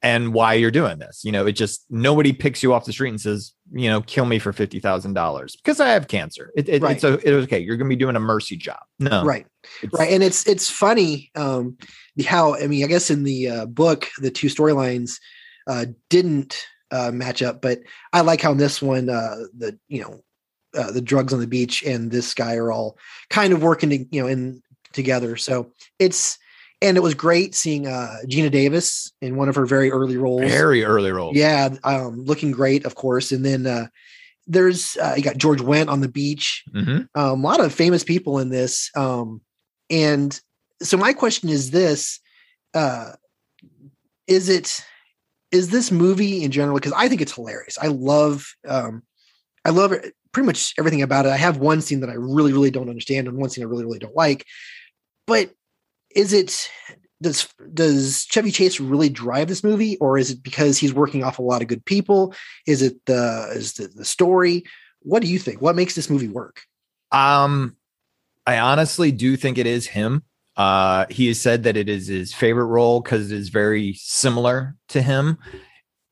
and 0.02 0.34
why 0.34 0.54
you're 0.54 0.72
doing 0.72 0.98
this. 1.00 1.26
You 1.26 1.34
know, 1.34 1.46
it 1.46 1.54
just 1.54 1.86
nobody 1.90 2.32
picks 2.32 2.64
you 2.64 2.74
off 2.74 2.86
the 2.86 2.94
street 2.94 3.10
and 3.10 3.20
says, 3.20 3.54
you 3.71 3.89
know, 3.89 4.01
kill 4.01 4.25
me 4.25 4.39
for 4.39 4.53
fifty 4.53 4.79
thousand 4.79 5.13
dollars 5.13 5.55
because 5.55 5.79
I 5.79 5.89
have 5.89 6.08
cancer. 6.08 6.51
It, 6.55 6.69
it, 6.69 6.82
Right. 6.82 6.95
It's 6.95 7.03
a, 7.03 7.13
it's 7.13 7.45
okay. 7.45 7.60
You're 7.60 7.77
going 7.77 7.89
to 7.89 7.95
be 7.95 7.99
doing 7.99 8.15
a 8.15 8.19
mercy 8.19 8.58
job. 8.58 8.79
No, 8.99 9.23
Right. 9.23 9.45
Right 9.93 10.12
and 10.12 10.23
it's 10.23 10.47
it's 10.47 10.69
funny 10.69 11.32
um 11.36 11.77
how 12.25 12.55
i 12.55 12.67
mean 12.67 12.84
i 12.84 12.88
guess 12.88 13.10
in 13.10 13.23
the 13.23 13.47
uh, 13.47 13.65
book 13.65 14.08
the 14.19 14.32
two 14.32 14.47
storylines 14.47 15.19
uh 15.67 15.86
didn't 16.10 16.65
uh 16.91 17.12
match 17.12 17.41
up 17.41 17.62
but 17.62 17.79
i 18.13 18.21
like 18.21 18.41
how 18.41 18.51
in 18.51 18.58
this 18.58 18.82
one 18.82 19.10
uh 19.10 19.36
the 19.58 19.77
you 19.88 20.01
know 20.01 20.21
uh, 20.79 20.91
the 20.91 21.01
drugs 21.01 21.34
on 21.34 21.39
the 21.39 21.47
beach 21.47 21.84
and 21.84 22.12
this 22.12 22.34
guy 22.34 22.55
are 22.55 22.71
all 22.71 22.97
kind 23.29 23.53
of 23.53 23.63
working 23.63 23.89
to, 23.89 23.97
you 24.12 24.21
know 24.21 24.27
in 24.27 24.62
together 24.93 25.36
so 25.36 25.71
it's 25.97 26.38
and 26.82 26.96
it 26.98 27.02
was 27.02 27.13
great 27.13 27.54
seeing 27.56 27.88
uh 27.88 28.15
geena 28.28 28.50
davis 28.52 29.12
in 29.22 29.36
one 29.36 29.50
of 29.50 29.56
her 29.56 29.65
very 29.65 29.92
early 29.92 30.18
roles 30.18 30.42
Very 30.52 30.84
early 30.84 31.12
role. 31.12 31.32
yeah 31.36 31.70
um 31.84 32.24
looking 32.26 32.52
great 32.52 32.86
of 32.86 32.96
course 32.96 33.32
and 33.32 33.46
then 33.46 33.65
uh 33.68 33.88
there's 34.48 34.98
uh, 34.98 35.13
you 35.15 35.24
got 35.24 35.38
george 35.38 35.60
wendt 35.60 35.89
on 35.89 36.02
the 36.02 36.08
beach 36.10 36.63
Mhm. 36.74 37.08
um, 37.15 37.44
a 37.44 37.48
lot 37.48 37.60
of 37.60 37.74
famous 37.74 38.04
people 38.04 38.39
in 38.39 38.50
this. 38.50 38.89
Um, 38.96 39.42
and 39.92 40.39
so 40.82 40.98
my 40.98 41.13
question 41.13 41.50
is 41.50 41.72
this, 41.72 42.20
uh, 42.74 43.12
is 44.28 44.50
it, 44.50 44.80
is 45.52 45.70
this 45.70 45.92
movie 45.92 46.44
in 46.44 46.52
general? 46.52 46.80
Cause 46.80 46.94
I 46.96 47.08
think 47.10 47.22
it's 47.22 47.34
hilarious. 47.34 47.78
I 47.82 47.88
love, 47.88 48.46
um, 48.68 49.04
I 49.65 49.70
love 49.72 49.94
pretty 50.32 50.46
much 50.46 50.74
everything 50.78 51.02
about 51.02 51.26
it. 51.26 51.32
I 51.32 51.38
have 51.38 51.58
one 51.58 51.82
scene 51.82 52.00
that 52.02 52.10
I 52.10 52.13
really, 52.13 52.54
really 52.54 52.72
don't 52.72 52.89
understand 52.89 53.28
and 53.28 53.38
one 53.38 53.50
scene 53.50 53.63
I 53.63 53.68
really, 53.68 53.84
really 53.86 54.00
don't 54.00 54.15
like, 54.15 54.46
but 55.28 55.52
is 56.15 56.34
it, 56.34 56.69
does, 57.22 57.48
does 57.74 58.26
Chevy 58.30 58.52
Chase 58.52 58.80
really 58.80 59.10
drive 59.10 59.48
this 59.48 59.63
movie 59.63 59.98
or 59.98 60.17
is 60.17 60.32
it 60.32 60.41
because 60.43 60.78
he's 60.78 60.93
working 60.93 61.24
off 61.24 61.39
a 61.39 61.43
lot 61.43 61.62
of 61.62 61.67
good 61.67 61.84
people? 61.86 62.34
Is 62.65 62.82
it 62.82 63.06
the, 63.06 63.50
is 63.54 63.74
the, 63.74 63.88
the 63.88 64.06
story? 64.06 64.63
What 65.02 65.22
do 65.22 65.28
you 65.28 65.39
think? 65.39 65.62
What 65.62 65.76
makes 65.76 65.95
this 65.95 66.10
movie 66.10 66.28
work? 66.28 66.62
Um, 67.12 67.76
I 68.45 68.60
honestly 68.60 69.12
do 69.12 69.38
think 69.38 69.58
it 69.58 69.67
is 69.67 69.88
him. 69.88 70.24
Uh, 70.58 71.06
he 71.10 71.28
has 71.28 71.39
said 71.39 71.63
that 71.63 71.78
it 71.78 71.88
is 71.88 72.08
his 72.08 72.34
favorite 72.34 72.65
role 72.65 73.00
because 73.00 73.32
it 73.32 73.38
is 73.38 73.50
very 73.50 73.93
similar 73.93 74.76
to 74.89 75.02
him. 75.02 75.38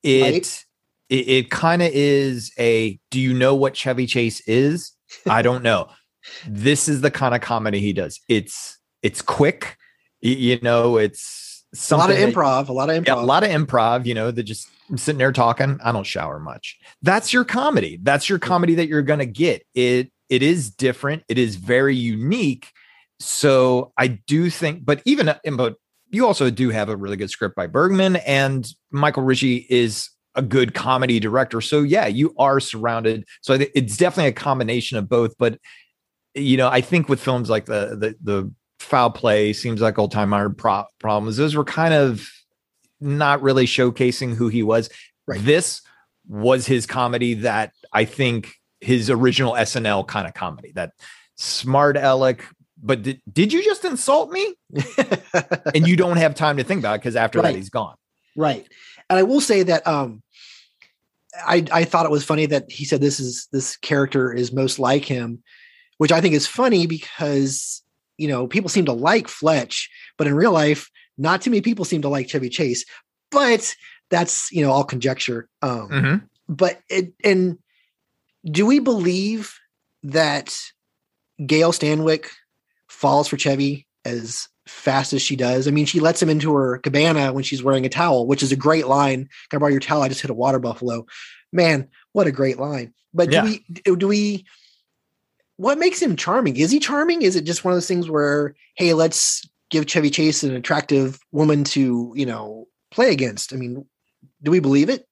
It 0.03 0.21
Right. 0.21 0.65
it, 1.09 1.27
it 1.27 1.51
kind 1.51 1.81
of 1.81 1.91
is 1.93 2.53
a. 2.57 2.99
Do 3.11 3.19
you 3.19 3.33
know 3.33 3.55
what 3.55 3.75
Chevy 3.75 4.07
Chase 4.07 4.39
is? 4.47 4.93
I 5.29 5.41
don't 5.41 5.63
know. 5.63 5.89
This 6.45 6.89
is 6.89 6.99
the 6.99 7.09
kind 7.09 7.33
of 7.33 7.39
comedy 7.39 7.79
he 7.79 7.93
does. 7.93 8.19
It's 8.27 8.77
it's 9.01 9.21
quick. 9.21 9.77
You 10.21 10.59
know, 10.61 10.97
it's 10.97 11.65
a 11.91 11.97
lot 11.97 12.09
of 12.09 12.17
that- 12.17 12.33
improv, 12.33 12.69
a 12.69 12.73
lot 12.73 12.89
of 12.89 12.95
improv. 13.03 13.07
yeah, 13.07 13.15
a 13.15 13.23
lot 13.23 13.43
of 13.43 13.49
improv, 13.49 14.05
you 14.05 14.13
know, 14.13 14.31
that 14.31 14.43
just 14.43 14.67
I'm 14.89 14.97
sitting 14.97 15.19
there 15.19 15.31
talking. 15.31 15.79
I 15.83 15.91
don't 15.91 16.05
shower 16.05 16.39
much. 16.39 16.77
That's 17.01 17.33
your 17.33 17.43
comedy. 17.43 17.99
That's 18.01 18.29
your 18.29 18.39
comedy 18.39 18.75
that 18.75 18.87
you're 18.87 19.01
gonna 19.01 19.25
get. 19.25 19.65
It 19.73 20.11
it 20.29 20.43
is 20.43 20.69
different. 20.69 21.23
It 21.27 21.37
is 21.37 21.55
very 21.55 21.95
unique. 21.95 22.71
So 23.19 23.93
I 23.97 24.07
do 24.07 24.49
think, 24.49 24.85
but 24.85 25.01
even 25.05 25.33
but 25.53 25.75
you 26.09 26.25
also 26.25 26.49
do 26.49 26.69
have 26.69 26.89
a 26.89 26.95
really 26.95 27.17
good 27.17 27.29
script 27.29 27.55
by 27.55 27.67
Bergman, 27.67 28.17
and 28.17 28.67
Michael 28.91 29.23
Ritchie 29.23 29.65
is 29.69 30.09
a 30.35 30.41
good 30.41 30.73
comedy 30.73 31.19
director. 31.19 31.59
So 31.61 31.81
yeah, 31.81 32.07
you 32.07 32.33
are 32.37 32.59
surrounded. 32.59 33.25
So 33.41 33.53
it's 33.75 33.97
definitely 33.97 34.29
a 34.29 34.33
combination 34.33 34.97
of 34.97 35.09
both. 35.09 35.35
But 35.37 35.59
you 36.35 36.57
know, 36.57 36.69
I 36.69 36.81
think 36.81 37.09
with 37.09 37.19
films 37.19 37.49
like 37.49 37.65
the 37.65 37.97
the 37.99 38.15
the 38.21 38.51
foul 38.87 39.09
play 39.11 39.53
seems 39.53 39.81
like 39.81 39.99
old 39.99 40.11
time 40.11 40.33
iron 40.33 40.55
pro- 40.55 40.85
problems. 40.99 41.37
Those 41.37 41.55
were 41.55 41.63
kind 41.65 41.93
of 41.93 42.27
not 42.99 43.41
really 43.41 43.65
showcasing 43.65 44.33
who 44.35 44.47
he 44.47 44.63
was. 44.63 44.89
Right. 45.27 45.39
This 45.43 45.81
was 46.27 46.65
his 46.65 46.85
comedy 46.85 47.35
that 47.35 47.73
I 47.93 48.05
think 48.05 48.53
his 48.81 49.09
original 49.09 49.53
SNL 49.53 50.07
kind 50.07 50.27
of 50.27 50.33
comedy, 50.33 50.71
that 50.75 50.91
smart 51.35 51.97
aleck, 51.97 52.45
but 52.81 53.01
did, 53.01 53.21
did 53.31 53.53
you 53.53 53.63
just 53.63 53.83
insult 53.85 54.31
me? 54.31 54.55
and 55.75 55.87
you 55.87 55.95
don't 55.95 56.17
have 56.17 56.33
time 56.35 56.57
to 56.57 56.63
think 56.63 56.79
about 56.79 56.95
it 56.95 57.01
because 57.01 57.15
after 57.15 57.39
Right. 57.39 57.51
that 57.51 57.55
he's 57.57 57.69
gone. 57.69 57.95
Right. 58.35 58.67
And 59.09 59.17
I 59.19 59.23
will 59.23 59.41
say 59.41 59.63
that 59.63 59.85
um 59.87 60.21
I 61.45 61.65
I 61.71 61.83
thought 61.83 62.05
it 62.05 62.11
was 62.11 62.23
funny 62.23 62.45
that 62.47 62.71
he 62.71 62.85
said 62.85 63.01
this 63.01 63.19
is 63.19 63.47
this 63.51 63.77
character 63.77 64.31
is 64.33 64.51
most 64.53 64.79
like 64.79 65.05
him, 65.05 65.43
which 65.97 66.11
I 66.11 66.21
think 66.21 66.33
is 66.35 66.47
funny 66.47 66.87
because 66.87 67.83
you 68.17 68.27
know 68.27 68.47
people 68.47 68.69
seem 68.69 68.85
to 68.85 68.93
like 68.93 69.27
Fletch, 69.27 69.89
but 70.17 70.27
in 70.27 70.33
real 70.35 70.51
life, 70.51 70.89
not 71.17 71.41
too 71.41 71.49
many 71.49 71.61
people 71.61 71.85
seem 71.85 72.01
to 72.03 72.09
like 72.09 72.29
Chevy 72.29 72.49
Chase. 72.49 72.85
But 73.31 73.73
that's 74.09 74.51
you 74.51 74.61
know 74.61 74.71
all 74.71 74.83
conjecture. 74.83 75.49
Um 75.61 75.89
Mhm. 75.89 76.21
but 76.47 76.79
it 76.89 77.13
and 77.23 77.57
do 78.49 78.65
we 78.65 78.79
believe 78.79 79.53
that 80.03 80.55
Gail 81.45 81.71
Stanwyk 81.71 82.27
falls 82.87 83.27
for 83.27 83.37
Chevy 83.37 83.85
as 84.05 84.47
fast 84.67 85.11
as 85.13 85.21
she 85.21 85.35
does? 85.35 85.67
I 85.67 85.71
mean, 85.71 85.85
she 85.85 85.99
lets 85.99 86.21
him 86.21 86.29
into 86.29 86.53
her 86.53 86.77
cabana 86.79 87.33
when 87.33 87.43
she's 87.43 87.61
wearing 87.63 87.85
a 87.85 87.89
towel, 87.89 88.25
which 88.25 88.41
is 88.43 88.51
a 88.51 88.55
great 88.55 88.87
line. 88.87 89.27
Can 89.49 89.57
I 89.57 89.59
borrow 89.59 89.71
your 89.71 89.81
towel? 89.81 90.01
I 90.03 90.07
just 90.09 90.21
hit 90.21 90.31
a 90.31 90.33
water 90.35 90.59
buffalo. 90.59 91.05
Man, 91.51 91.89
what 92.13 92.27
a 92.27 92.31
great 92.31 92.57
line. 92.59 92.93
But 93.13 93.29
do 93.29 93.35
Yeah. 93.35 93.43
we 93.43 93.65
do 93.83 94.07
we 94.07 94.45
what 95.57 95.79
makes 95.79 96.01
him 96.01 96.15
charming? 96.15 96.55
Is 96.55 96.71
he 96.71 96.79
charming? 96.79 97.23
Is 97.23 97.35
it 97.35 97.43
just 97.43 97.65
one 97.65 97.73
of 97.73 97.75
those 97.75 97.87
things 97.87 98.09
where, 98.09 98.55
hey, 98.75 98.93
let's 98.93 99.47
give 99.69 99.87
Chevy 99.87 100.09
Chase 100.09 100.43
an 100.43 100.55
attractive 100.55 101.19
woman 101.31 101.63
to, 101.65 102.13
you 102.15 102.25
know, 102.25 102.67
play 102.91 103.11
against? 103.11 103.53
I 103.53 103.57
mean, 103.57 103.85
do 104.41 104.51
we 104.51 104.59
believe 104.59 104.89
it? 104.89 105.05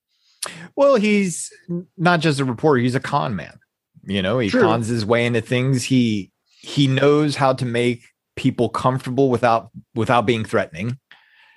Well, 0.76 0.96
he's 0.96 1.52
not 1.98 2.20
just 2.20 2.40
a 2.40 2.46
reporter; 2.46 2.80
he's 2.80 2.96
a 2.96 3.00
con 3.00 3.36
man. 3.36 3.60
You 4.04 4.22
know, 4.22 4.38
he 4.38 4.50
True. 4.50 4.62
cons 4.62 4.88
his 4.88 5.04
way 5.04 5.26
into 5.26 5.42
things. 5.42 5.84
He 5.84 6.32
he 6.62 6.86
knows 6.86 7.36
how 7.36 7.54
to 7.54 7.66
make 7.66 8.04
people 8.36 8.70
comfortable 8.70 9.30
without 9.30 9.72
without 9.96 10.28
being 10.28 10.46
threatening. 10.46 11.00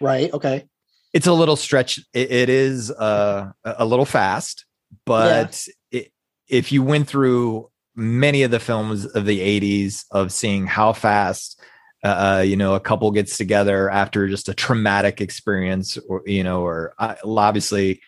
Right. 0.01 0.33
Okay. 0.33 0.65
It's 1.13 1.27
a 1.27 1.33
little 1.35 1.57
stretch. 1.57 1.99
It, 2.15 2.31
it 2.31 2.49
is 2.49 2.91
uh, 2.91 3.51
a 3.65 3.75
a 3.81 3.85
little 3.85 4.07
fast, 4.07 4.65
but 5.05 5.63
it, 5.91 6.11
if 6.49 6.73
you 6.73 6.83
went 6.83 7.07
through 7.09 7.71
many 7.99 8.43
of 8.43 8.51
the 8.51 8.61
films 8.61 9.05
of 9.05 9.27
the 9.27 9.41
'80s 9.41 10.05
of 10.11 10.33
seeing 10.33 10.67
how 10.67 10.93
fast. 10.93 11.61
Uh, 12.05 12.45
you 12.47 12.57
know, 12.57 12.75
a 12.77 12.81
couple 12.81 13.11
gets 13.11 13.37
together 13.37 13.91
after 13.91 14.29
just 14.29 14.49
a 14.49 14.55
traumatic 14.55 15.21
experience, 15.21 15.99
or 16.09 16.23
you 16.27 16.45
know, 16.45 16.63
or 16.63 16.95
uh, 16.99 17.17
obviously, 17.25 18.01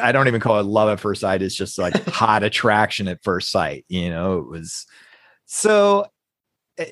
I 0.00 0.12
don't 0.12 0.28
even 0.28 0.40
call 0.40 0.60
it 0.60 0.66
love 0.66 0.88
at 0.88 1.00
first 1.00 1.22
sight. 1.22 1.42
It's 1.42 1.54
just 1.54 1.76
like 1.78 1.94
hot 2.06 2.44
attraction 2.44 3.08
at 3.08 3.24
first 3.24 3.50
sight. 3.50 3.84
You 3.88 4.08
know, 4.08 4.38
it 4.38 4.46
was 4.46 4.86
so, 5.46 6.06
eh, 6.78 6.86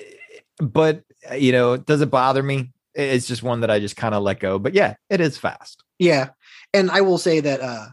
but 0.59 1.03
uh, 1.31 1.35
you 1.35 1.53
know, 1.53 1.77
does 1.77 2.01
it 2.01 2.11
bother 2.11 2.43
me? 2.43 2.73
It's 2.93 3.25
just 3.25 3.41
one 3.41 3.61
that 3.61 3.71
I 3.71 3.79
just 3.79 3.95
kind 3.95 4.13
of 4.13 4.21
let 4.21 4.39
go. 4.39 4.59
But 4.59 4.73
yeah, 4.73 4.95
it 5.09 5.21
is 5.21 5.37
fast. 5.37 5.83
Yeah. 5.97 6.31
And 6.73 6.91
I 6.91 7.01
will 7.01 7.17
say 7.17 7.39
that 7.39 7.61
uh 7.61 7.87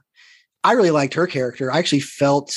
I 0.62 0.72
really 0.72 0.90
liked 0.90 1.14
her 1.14 1.26
character. 1.26 1.72
I 1.72 1.78
actually 1.78 2.00
felt, 2.00 2.54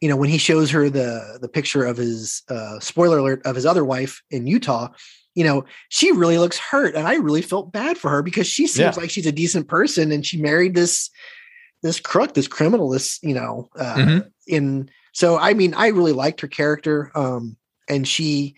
you 0.00 0.08
know, 0.08 0.16
when 0.16 0.30
he 0.30 0.38
shows 0.38 0.70
her 0.70 0.88
the 0.90 1.38
the 1.40 1.48
picture 1.48 1.84
of 1.84 1.96
his 1.96 2.42
uh 2.48 2.78
spoiler 2.80 3.18
alert 3.18 3.42
of 3.44 3.54
his 3.54 3.66
other 3.66 3.84
wife 3.84 4.22
in 4.30 4.46
Utah, 4.46 4.88
you 5.34 5.44
know, 5.44 5.64
she 5.88 6.10
really 6.12 6.38
looks 6.38 6.58
hurt 6.58 6.94
and 6.94 7.06
I 7.06 7.14
really 7.16 7.42
felt 7.42 7.72
bad 7.72 7.98
for 7.98 8.10
her 8.10 8.22
because 8.22 8.46
she 8.46 8.66
seems 8.66 8.96
Yeah. 8.96 9.00
like 9.02 9.10
she's 9.10 9.26
a 9.26 9.32
decent 9.32 9.68
person 9.68 10.10
and 10.12 10.24
she 10.24 10.40
married 10.40 10.74
this 10.74 11.10
this 11.82 11.98
crook, 12.00 12.34
this 12.34 12.48
criminal, 12.48 12.90
this, 12.90 13.18
you 13.22 13.34
know, 13.34 13.68
uh 13.76 13.96
Mhm. 13.96 14.30
in 14.46 14.90
so 15.12 15.38
I 15.38 15.54
mean, 15.54 15.74
I 15.74 15.88
really 15.88 16.12
liked 16.12 16.40
her 16.40 16.48
character 16.48 17.10
um 17.14 17.56
and 17.88 18.06
she 18.06 18.56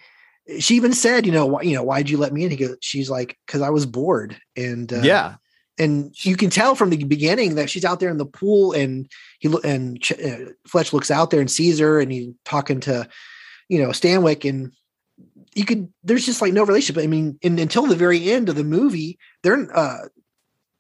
she 0.59 0.75
even 0.75 0.93
said, 0.93 1.25
you 1.25 1.33
know, 1.33 1.47
why, 1.47 1.63
you 1.63 1.75
know, 1.75 1.85
why'd 1.85 2.11
you 2.11 2.19
let 2.19 2.33
me 2.33 2.45
in? 2.45 2.51
He 2.51 2.57
goes, 2.57 2.77
she's 2.81 3.09
like, 3.09 3.39
because 3.47 3.63
I 3.63 3.71
was 3.71 3.87
bored. 3.87 4.37
And 4.57 4.93
uh, 4.93 5.01
yeah, 5.03 5.35
and 5.79 6.15
you 6.25 6.37
can 6.37 6.51
tell 6.51 6.75
from 6.75 6.91
the 6.91 7.03
beginning 7.05 7.55
that 7.55 7.71
she's 7.71 7.85
out 7.85 7.99
there 8.01 8.11
in 8.11 8.19
the 8.19 8.27
pool 8.27 8.73
and 8.73 9.11
he 9.39 9.49
lo- 9.49 9.61
and 9.65 10.01
Ch- 10.03 10.13
uh, 10.13 10.51
Fletch 10.67 10.93
looks 10.93 11.11
out 11.11 11.31
there 11.31 11.41
and 11.41 11.51
sees 11.51 11.79
her 11.79 12.01
and 12.01 12.13
he's 12.13 12.33
talking 12.45 12.81
to 12.81 13.09
you 13.69 13.81
know 13.83 13.89
Stanwyk 13.89 14.49
and 14.49 14.73
you 15.55 15.65
could 15.65 15.89
there's 16.05 16.27
just 16.27 16.43
like 16.43 16.53
no 16.53 16.65
relationship 16.65 17.03
I 17.03 17.07
mean 17.07 17.39
and 17.43 17.59
until 17.59 17.87
the 17.87 17.97
very 17.97 18.31
end 18.33 18.49
of 18.49 18.57
the 18.57 18.65
movie 18.65 19.19
they're 19.43 19.69
uh 19.77 20.09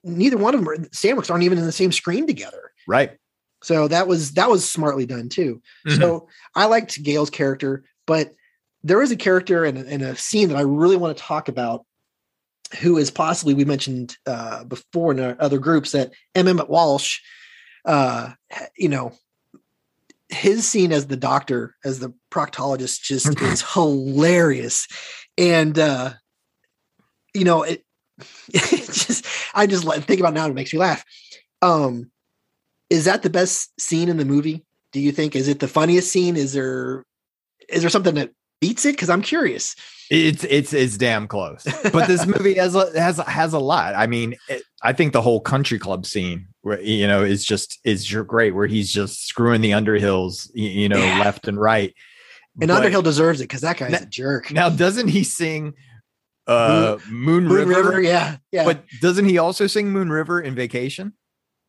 neither 0.04 0.36
one 0.36 0.54
of 0.54 0.60
them 0.60 0.68
are 0.68 0.76
Stanwyks 0.88 1.30
aren't 1.30 1.44
even 1.44 1.58
in 1.58 1.64
the 1.66 1.72
same 1.72 1.92
screen 1.92 2.26
together 2.26 2.72
right. 2.86 3.12
so 3.62 3.88
that 3.88 4.08
was 4.08 4.32
that 4.32 4.50
was 4.50 4.68
smartly 4.70 5.06
done 5.06 5.28
too 5.28 5.62
Mhm. 5.86 5.98
so 5.98 6.28
I 6.54 6.66
liked 6.66 7.02
Gail's 7.02 7.30
character, 7.30 7.84
but 8.06 8.32
there 8.84 9.00
is 9.00 9.10
a 9.12 9.16
character 9.16 9.64
and 9.64 9.78
and 9.78 10.02
a 10.02 10.16
scene 10.16 10.48
that 10.48 10.56
I 10.58 10.62
really 10.62 10.96
want 10.96 11.16
to 11.16 11.22
talk 11.22 11.48
about, 11.48 11.86
who 12.80 12.96
is 12.96 13.10
possibly 13.10 13.54
we 13.54 13.64
mentioned 13.64 14.16
uh, 14.26 14.64
before 14.64 15.12
in 15.12 15.20
our 15.20 15.36
other 15.38 15.58
groups 15.58 15.92
that 15.92 16.12
M. 16.34 16.48
Emmet 16.48 16.70
Walsh, 16.70 17.20
uh, 17.84 18.30
you 18.76 18.88
know, 18.88 19.12
his 20.28 20.66
scene 20.66 20.92
as 20.92 21.06
the 21.06 21.16
doctor, 21.16 21.76
as 21.84 21.98
the 21.98 22.12
proctologist, 22.30 23.02
just 23.02 23.40
is 23.40 23.62
hilarious, 23.72 24.88
and 25.36 25.78
uh, 25.78 26.12
you 27.34 27.44
know 27.44 27.62
it. 27.62 27.84
it 28.48 28.86
just 28.86 29.26
I 29.54 29.66
just 29.66 29.86
think 30.04 30.20
about 30.20 30.32
it 30.32 30.36
now 30.36 30.44
and 30.44 30.52
it 30.52 30.54
makes 30.54 30.72
me 30.72 30.78
laugh. 30.78 31.04
Um, 31.60 32.10
is 32.88 33.04
that 33.06 33.22
the 33.22 33.30
best 33.30 33.72
scene 33.80 34.08
in 34.08 34.16
the 34.16 34.24
movie? 34.24 34.64
Do 34.92 35.00
you 35.00 35.12
think? 35.12 35.34
Is 35.34 35.48
it 35.48 35.60
the 35.60 35.68
funniest 35.68 36.12
scene? 36.12 36.36
Is 36.36 36.52
there 36.52 37.04
is 37.68 37.82
there 37.82 37.90
something 37.90 38.14
that 38.14 38.30
beats 38.62 38.86
it? 38.86 38.92
Because 38.92 39.10
I'm 39.10 39.20
curious. 39.20 39.76
It's 40.10 40.44
it's 40.44 40.72
it's 40.72 40.96
damn 40.96 41.26
close. 41.28 41.64
But 41.92 42.06
this 42.06 42.26
movie 42.26 42.54
has 42.64 42.74
a, 42.74 42.98
has 42.98 43.18
has 43.18 43.52
a 43.52 43.58
lot. 43.58 43.94
I 43.94 44.06
mean, 44.06 44.36
it, 44.48 44.62
I 44.82 44.92
think 44.92 45.12
the 45.12 45.20
whole 45.22 45.40
country 45.40 45.78
club 45.78 46.06
scene, 46.06 46.48
where 46.62 46.80
you 46.80 47.06
know, 47.06 47.22
is 47.22 47.44
just 47.44 47.78
is 47.84 48.10
great. 48.26 48.54
Where 48.54 48.66
he's 48.66 48.90
just 48.92 49.26
screwing 49.26 49.60
the 49.60 49.70
Underhills, 49.72 50.50
you, 50.54 50.88
know, 50.88 50.98
Yeah. 50.98 51.20
left 51.20 51.48
and 51.48 51.58
right. 51.60 51.94
And 52.60 52.68
But 52.68 52.76
Underhill 52.76 53.02
deserves 53.02 53.40
it 53.40 53.44
because 53.44 53.62
that 53.62 53.78
guy's 53.78 53.92
Now- 53.92 53.98
a 54.02 54.06
jerk. 54.06 54.50
now 54.52 54.68
doesn't 54.68 55.08
he 55.08 55.24
sing 55.24 55.72
uh 56.46 56.98
Moon, 57.08 57.44
Moon 57.46 57.68
River? 57.70 57.82
River, 57.90 58.02
yeah, 58.02 58.36
yeah, 58.50 58.64
But 58.64 58.84
doesn't 59.00 59.24
he 59.26 59.38
also 59.38 59.66
sing 59.66 59.90
Moon 59.90 60.10
River 60.10 60.40
in 60.40 60.54
Vacation? 60.54 61.14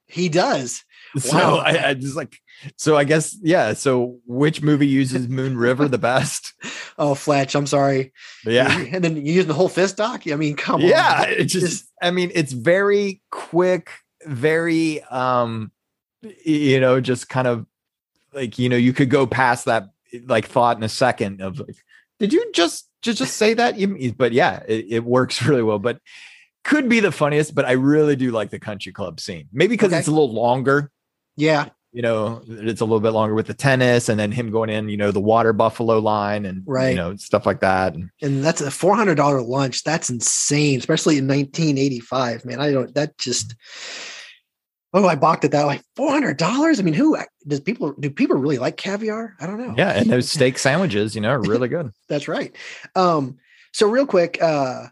he 0.08 0.28
does. 0.30 0.84
So 1.18 1.38
Wow. 1.38 1.56
I, 1.58 1.90
I 1.90 1.94
just 1.94 2.16
like 2.18 2.36
so 2.78 2.96
I 2.98 3.04
guess 3.04 3.38
yeah. 3.42 3.74
So 3.74 4.20
which 4.26 4.62
movie 4.62 4.88
uses 4.88 5.28
Moon 5.28 5.58
River 5.58 5.88
the 5.88 5.98
best? 5.98 6.54
Oh, 7.00 7.16
Fletch, 7.16 7.56
I'm 7.56 7.66
sorry. 7.66 8.14
Yeah. 8.46 8.70
and 8.92 9.04
then 9.04 9.16
you 9.18 9.34
using 9.34 9.48
the 9.48 9.56
whole 9.56 9.68
fist 9.68 9.98
doc. 9.98 10.28
I 10.32 10.36
mean, 10.36 10.56
come 10.56 10.80
yeah 10.80 11.22
on. 11.22 11.24
Yeah, 11.24 11.30
it 11.40 11.46
just 11.46 11.90
i 12.04 12.12
mean 12.12 12.32
it's 12.36 12.52
very 12.52 13.20
quick 13.32 13.90
very 14.28 15.02
um 15.06 15.72
you 16.46 16.80
know 16.80 17.02
just 17.02 17.30
kind 17.30 17.48
of 17.48 17.66
like 18.32 18.60
you 18.60 18.70
know 18.70 18.76
you 18.76 18.94
could 18.94 19.10
go 19.10 19.26
past 19.26 19.66
that 19.66 19.86
like 20.28 20.46
thought 20.46 20.78
in 20.78 20.84
a 20.84 20.90
second 20.90 21.42
of 21.42 21.60
like 21.60 21.76
did 22.20 22.32
you 22.32 22.52
just 22.54 22.88
just 23.02 23.18
just 23.18 23.38
say 23.38 23.56
that 23.56 23.76
but 24.18 24.32
yeah 24.34 24.62
it, 24.68 24.86
it 24.90 25.04
works 25.04 25.42
really 25.48 25.64
well 25.64 25.80
but 25.80 25.98
could 26.64 26.88
be 26.88 27.00
the 27.00 27.12
funniest 27.12 27.56
but 27.56 27.66
i 27.66 27.72
really 27.72 28.16
do 28.16 28.30
like 28.32 28.52
the 28.52 28.60
country 28.60 28.92
club 28.92 29.20
scene 29.20 29.48
maybe 29.52 29.74
because 29.74 29.88
Okay. 29.92 29.98
it's 30.00 30.08
a 30.08 30.12
little 30.12 30.32
longer 30.34 30.92
yeah, 31.36 31.70
you 31.94 32.02
know 32.02 32.42
it's 32.48 32.82
a 32.82 32.86
little 32.86 33.00
bit 33.00 33.12
longer 33.12 33.36
with 33.36 33.46
the 33.48 33.54
tennis 33.54 34.10
and 34.10 34.20
then 34.20 34.32
him 34.32 34.50
going 34.52 34.70
in 34.70 34.90
you 34.90 34.98
know 34.98 35.12
the 35.12 35.20
water 35.22 35.54
buffalo 35.54 36.00
line 36.00 36.46
and 36.46 36.64
Right. 36.66 36.90
you 36.90 36.96
know 36.96 37.16
stuff 37.16 37.46
like 37.46 37.60
that 37.62 37.94
and 37.94 38.10
and 38.22 38.44
that's 38.44 38.62
a 38.62 38.72
four 38.72 38.96
hundred 38.96 39.16
dollar 39.16 39.42
lunch. 39.42 39.84
That's 39.84 40.10
insane, 40.10 40.80
especially 40.80 41.18
in 41.18 41.28
1985. 41.28 42.46
Man, 42.46 42.60
I 42.60 42.72
don't. 42.72 42.94
That 42.96 43.18
just. 43.18 43.56
Oh, 44.96 45.08
I 45.08 45.16
balked 45.16 45.44
at 45.44 45.52
that. 45.52 45.66
Like 45.66 45.82
four 45.96 46.12
hundred 46.12 46.38
dollars. 46.38 46.80
I 46.80 46.84
mean, 46.84 46.94
who 46.94 47.18
does 47.48 47.60
people 47.60 47.94
do? 48.00 48.10
People 48.12 48.38
really 48.38 48.58
like 48.60 48.78
caviar? 48.78 49.36
I 49.40 49.48
don't 49.48 49.58
know. 49.60 49.74
yeah 49.78 49.92
and 49.92 50.10
those 50.10 50.30
steak 50.30 50.58
sandwiches 50.60 51.16
you 51.16 51.22
know 51.22 51.30
are 51.30 51.42
really 51.42 51.68
good 51.68 51.92
That's 52.10 52.28
right. 52.28 52.56
Um, 52.96 53.38
so 53.72 53.88
real 53.90 54.06
quick, 54.06 54.38
uh, 54.42 54.88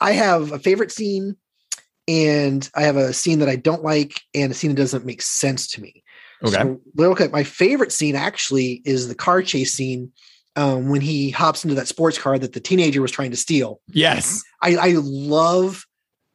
I 0.00 0.12
have 0.12 0.52
a 0.52 0.58
favorite 0.58 0.92
scene, 0.92 1.36
and 2.08 2.68
I 2.74 2.82
have 2.82 2.96
a 2.96 3.12
scene 3.12 3.38
that 3.40 3.48
I 3.48 3.56
don't 3.56 3.82
like, 3.82 4.20
and 4.34 4.52
a 4.52 4.54
scene 4.54 4.70
that 4.70 4.80
doesn't 4.80 5.06
make 5.06 5.22
sense 5.22 5.66
to 5.72 5.80
me. 5.80 6.02
Okay. 6.44 6.76
So 6.96 7.14
quick, 7.14 7.32
my 7.32 7.44
favorite 7.44 7.92
scene 7.92 8.16
actually 8.16 8.82
is 8.84 9.08
the 9.08 9.14
car 9.14 9.42
chase 9.42 9.72
scene 9.72 10.12
um, 10.56 10.88
when 10.88 11.00
he 11.00 11.30
hops 11.30 11.64
into 11.64 11.76
that 11.76 11.88
sports 11.88 12.18
car 12.18 12.38
that 12.38 12.52
the 12.52 12.60
teenager 12.60 13.00
was 13.00 13.10
trying 13.10 13.30
to 13.30 13.36
steal. 13.36 13.80
yes 13.88 14.42
I, 14.60 14.76
I 14.76 14.94
love 14.96 15.86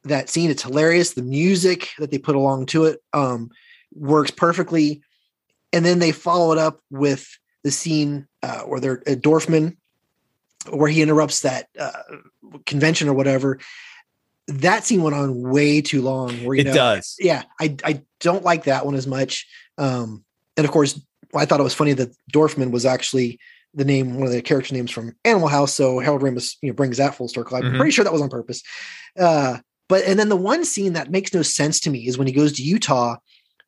that 0.04 0.28
scene. 0.28 0.50
It's 0.50 0.62
hilarious. 0.62 1.14
The 1.14 1.22
music 1.22 1.90
that 1.98 2.10
they 2.10 2.18
put 2.18 2.36
along 2.36 2.66
to 2.66 2.84
it 2.84 3.00
um, 3.12 3.50
works 3.94 4.30
perfectly. 4.30 5.02
And 5.72 5.84
then 5.84 5.98
they 5.98 6.12
follow 6.12 6.52
it 6.52 6.58
up 6.58 6.80
with 6.90 7.28
the 7.62 7.70
scene 7.70 8.26
uh, 8.42 8.60
where 8.60 8.80
they're 8.80 9.08
at 9.08 9.20
Dorfman, 9.20 9.76
where 10.70 10.88
he 10.88 11.02
interrupts 11.02 11.40
that 11.40 11.68
uh, 11.78 11.92
convention 12.66 13.08
or 13.08 13.14
whatever. 13.14 13.58
That 14.48 14.84
scene 14.84 15.02
went 15.02 15.14
on 15.14 15.42
way 15.42 15.80
too 15.80 16.02
long. 16.02 16.44
Where 16.44 16.54
you 16.56 16.62
it 16.62 16.64
know, 16.64 16.74
does 16.74 17.16
yeah, 17.20 17.44
I 17.60 17.76
I 17.84 18.02
don't 18.20 18.42
like 18.42 18.64
that 18.64 18.84
one 18.86 18.94
as 18.94 19.06
much. 19.06 19.46
Um, 19.76 20.24
and 20.56 20.64
of 20.64 20.72
course, 20.72 21.00
I 21.34 21.44
thought 21.44 21.60
it 21.60 21.64
was 21.64 21.74
funny 21.74 21.92
that 21.92 22.10
Dorfman 22.32 22.70
was 22.70 22.86
actually 22.86 23.38
the 23.74 23.84
name, 23.84 24.14
one 24.14 24.26
of 24.26 24.32
the 24.32 24.40
character 24.42 24.74
names 24.74 24.90
from 24.90 25.14
Animal 25.24 25.48
House. 25.48 25.74
So 25.74 25.98
Harold 25.98 26.22
Ramis, 26.22 26.56
you 26.62 26.70
know, 26.70 26.74
brings 26.74 26.96
that 26.96 27.14
full 27.14 27.28
circle. 27.28 27.56
I'm 27.58 27.64
Mhm. 27.64 27.76
pretty 27.76 27.92
sure 27.92 28.02
that 28.02 28.12
was 28.12 28.22
on 28.22 28.30
purpose. 28.30 28.62
Uh, 29.18 29.58
but 29.88 30.04
and 30.04 30.18
then 30.18 30.30
the 30.30 30.36
one 30.36 30.64
scene 30.64 30.94
that 30.94 31.10
makes 31.10 31.34
no 31.34 31.42
sense 31.42 31.78
to 31.80 31.90
me 31.90 32.06
is 32.08 32.16
when 32.16 32.26
he 32.26 32.32
goes 32.32 32.54
to 32.54 32.62
Utah 32.62 33.16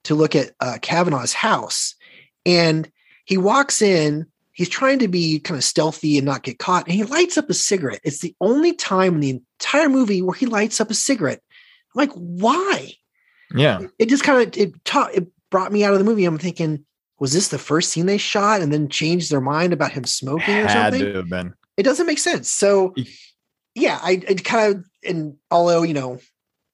to 0.04 0.14
look 0.14 0.34
at 0.34 0.52
uh, 0.60 0.78
Kavanaugh's 0.80 1.34
house, 1.34 1.94
and 2.46 2.90
he 3.26 3.36
walks 3.36 3.82
in. 3.82 4.26
He's 4.52 4.68
trying 4.68 4.98
to 4.98 5.08
be 5.08 5.38
kind 5.38 5.56
of 5.56 5.64
stealthy 5.64 6.18
and 6.18 6.24
not 6.26 6.42
get 6.42 6.58
caught, 6.58 6.86
and 6.86 6.94
he 6.94 7.04
lights 7.04 7.38
up 7.38 7.48
a 7.50 7.54
cigarette. 7.54 8.00
It's 8.02 8.20
the 8.20 8.34
only 8.40 8.72
time 8.72 9.14
in 9.14 9.20
the 9.20 9.42
entire 9.60 9.88
movie 9.88 10.22
where 10.22 10.34
he 10.34 10.46
lights 10.46 10.80
up 10.80 10.90
a 10.90 10.94
cigarette. 10.94 11.40
I'm 11.94 11.98
like, 12.08 12.12
why? 12.12 12.92
Yeah. 13.54 13.80
it 13.98 14.08
just 14.08 14.22
kind 14.24 14.42
of 14.48 14.56
it 14.56 14.84
taught 14.84 15.14
it 15.14 15.28
brought 15.50 15.72
me 15.72 15.84
out 15.84 15.92
of 15.92 15.98
the 15.98 16.04
movie. 16.04 16.24
I'm 16.24 16.38
thinking, 16.38 16.84
was 17.18 17.32
this 17.32 17.48
the 17.48 17.58
first 17.58 17.90
scene 17.90 18.06
they 18.06 18.18
shot 18.18 18.60
and 18.62 18.72
then 18.72 18.88
changed 18.88 19.30
their 19.30 19.40
mind 19.40 19.72
about 19.72 19.92
him 19.92 20.04
smoking 20.04 20.54
or 20.56 20.66
Had 20.66 20.92
something? 20.92 21.12
to 21.12 21.18
have 21.18 21.28
been. 21.28 21.54
It 21.76 21.82
doesn't 21.82 22.06
make 22.06 22.18
sense. 22.18 22.48
So 22.50 22.94
yeah, 23.74 23.98
I 24.02 24.22
it 24.26 24.44
kind 24.44 24.76
of 24.76 24.84
and 25.04 25.36
although 25.50 25.82
you 25.82 25.94
know 25.94 26.18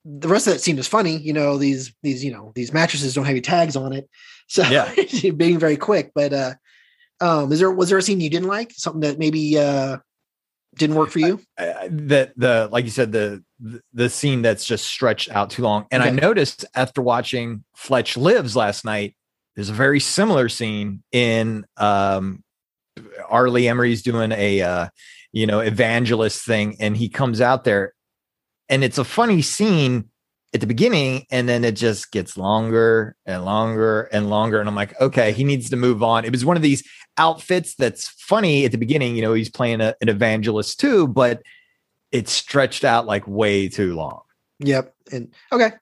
the 0.04 0.28
rest 0.28 0.46
of 0.46 0.52
that 0.52 0.60
scene 0.60 0.78
is 0.78 0.86
funny, 0.86 1.16
you 1.16 1.32
know 1.32 1.56
these 1.58 1.92
these 2.02 2.22
you 2.24 2.30
know 2.32 2.52
these 2.54 2.72
mattresses 2.72 3.14
don't 3.14 3.24
have 3.24 3.32
any 3.32 3.40
tags 3.40 3.74
on 3.76 3.92
it, 3.92 4.08
so 4.46 4.62
Yeah. 4.64 4.92
being 5.36 5.58
very 5.58 5.76
quick. 5.76 6.12
But 6.14 6.32
uh, 6.32 6.54
um, 7.20 7.50
is 7.52 7.58
there 7.60 7.70
was 7.70 7.88
there 7.88 7.98
a 7.98 8.02
scene 8.02 8.20
you 8.20 8.30
didn't 8.30 8.48
like? 8.48 8.72
Something 8.72 9.00
that 9.00 9.18
maybe 9.18 9.58
uh 9.58 9.98
didn't 10.76 10.96
work 10.96 11.10
for 11.10 11.18
you? 11.18 11.40
uh, 11.58 11.88
the 11.88 12.32
the 12.36 12.68
like 12.70 12.84
you 12.84 12.90
said 12.90 13.12
the 13.12 13.42
the- 13.92 14.08
scene 14.08 14.42
that's 14.42 14.64
just 14.64 14.86
stretched 14.86 15.30
out 15.30 15.50
too 15.50 15.62
long 15.62 15.86
and 15.90 16.02
i 16.02 16.10
noticed 16.10 16.64
after 16.74 17.02
watching 17.02 17.64
fletch 17.74 18.16
lives 18.16 18.54
last 18.54 18.84
night 18.84 19.16
there's 19.54 19.70
a 19.70 19.74
very 19.74 20.00
similar 20.00 20.48
scene 20.48 21.02
in 21.12 21.64
um 21.76 22.42
R. 23.28 23.50
Lee 23.50 23.64
Ermey's 23.64 24.02
doing 24.02 24.32
a 24.32 24.60
uh 24.62 24.88
you 25.32 25.46
know 25.46 25.60
evangelist 25.60 26.44
thing 26.44 26.76
and 26.80 26.96
he 26.96 27.08
comes 27.08 27.40
out 27.40 27.64
there 27.64 27.92
and 28.68 28.82
it's 28.84 28.98
a 28.98 29.04
funny 29.04 29.42
scene 29.42 30.10
at 30.54 30.60
the 30.60 30.66
beginning 30.66 31.26
and 31.30 31.48
then 31.48 31.64
it 31.64 31.72
just 31.72 32.12
gets 32.12 32.36
longer 32.36 33.14
and 33.26 33.44
longer 33.44 34.02
and 34.12 34.30
longer 34.30 34.60
and 34.60 34.68
i'm 34.68 34.74
like 34.74 34.98
okay 35.00 35.32
he 35.32 35.44
needs 35.44 35.68
to 35.70 35.76
move 35.76 36.02
on 36.02 36.24
it 36.24 36.32
was 36.32 36.44
one 36.44 36.56
of 36.56 36.62
these 36.62 36.82
outfits 37.18 37.74
that's 37.74 38.08
funny 38.08 38.64
at 38.64 38.72
the 38.72 38.78
beginning 38.78 39.16
you 39.16 39.22
know 39.22 39.34
he's 39.34 39.50
playing 39.50 39.80
a, 39.80 39.94
an 40.00 40.08
evangelist 40.08 40.78
too 40.80 41.06
but 41.08 41.42
it's 42.12 42.32
stretched 42.32 42.84
out 42.84 43.06
like 43.06 43.26
way 43.26 43.68
too 43.68 43.94
long 43.94 44.20
Yep. 44.60 44.94
And 45.12 45.32
okay. 45.52 45.72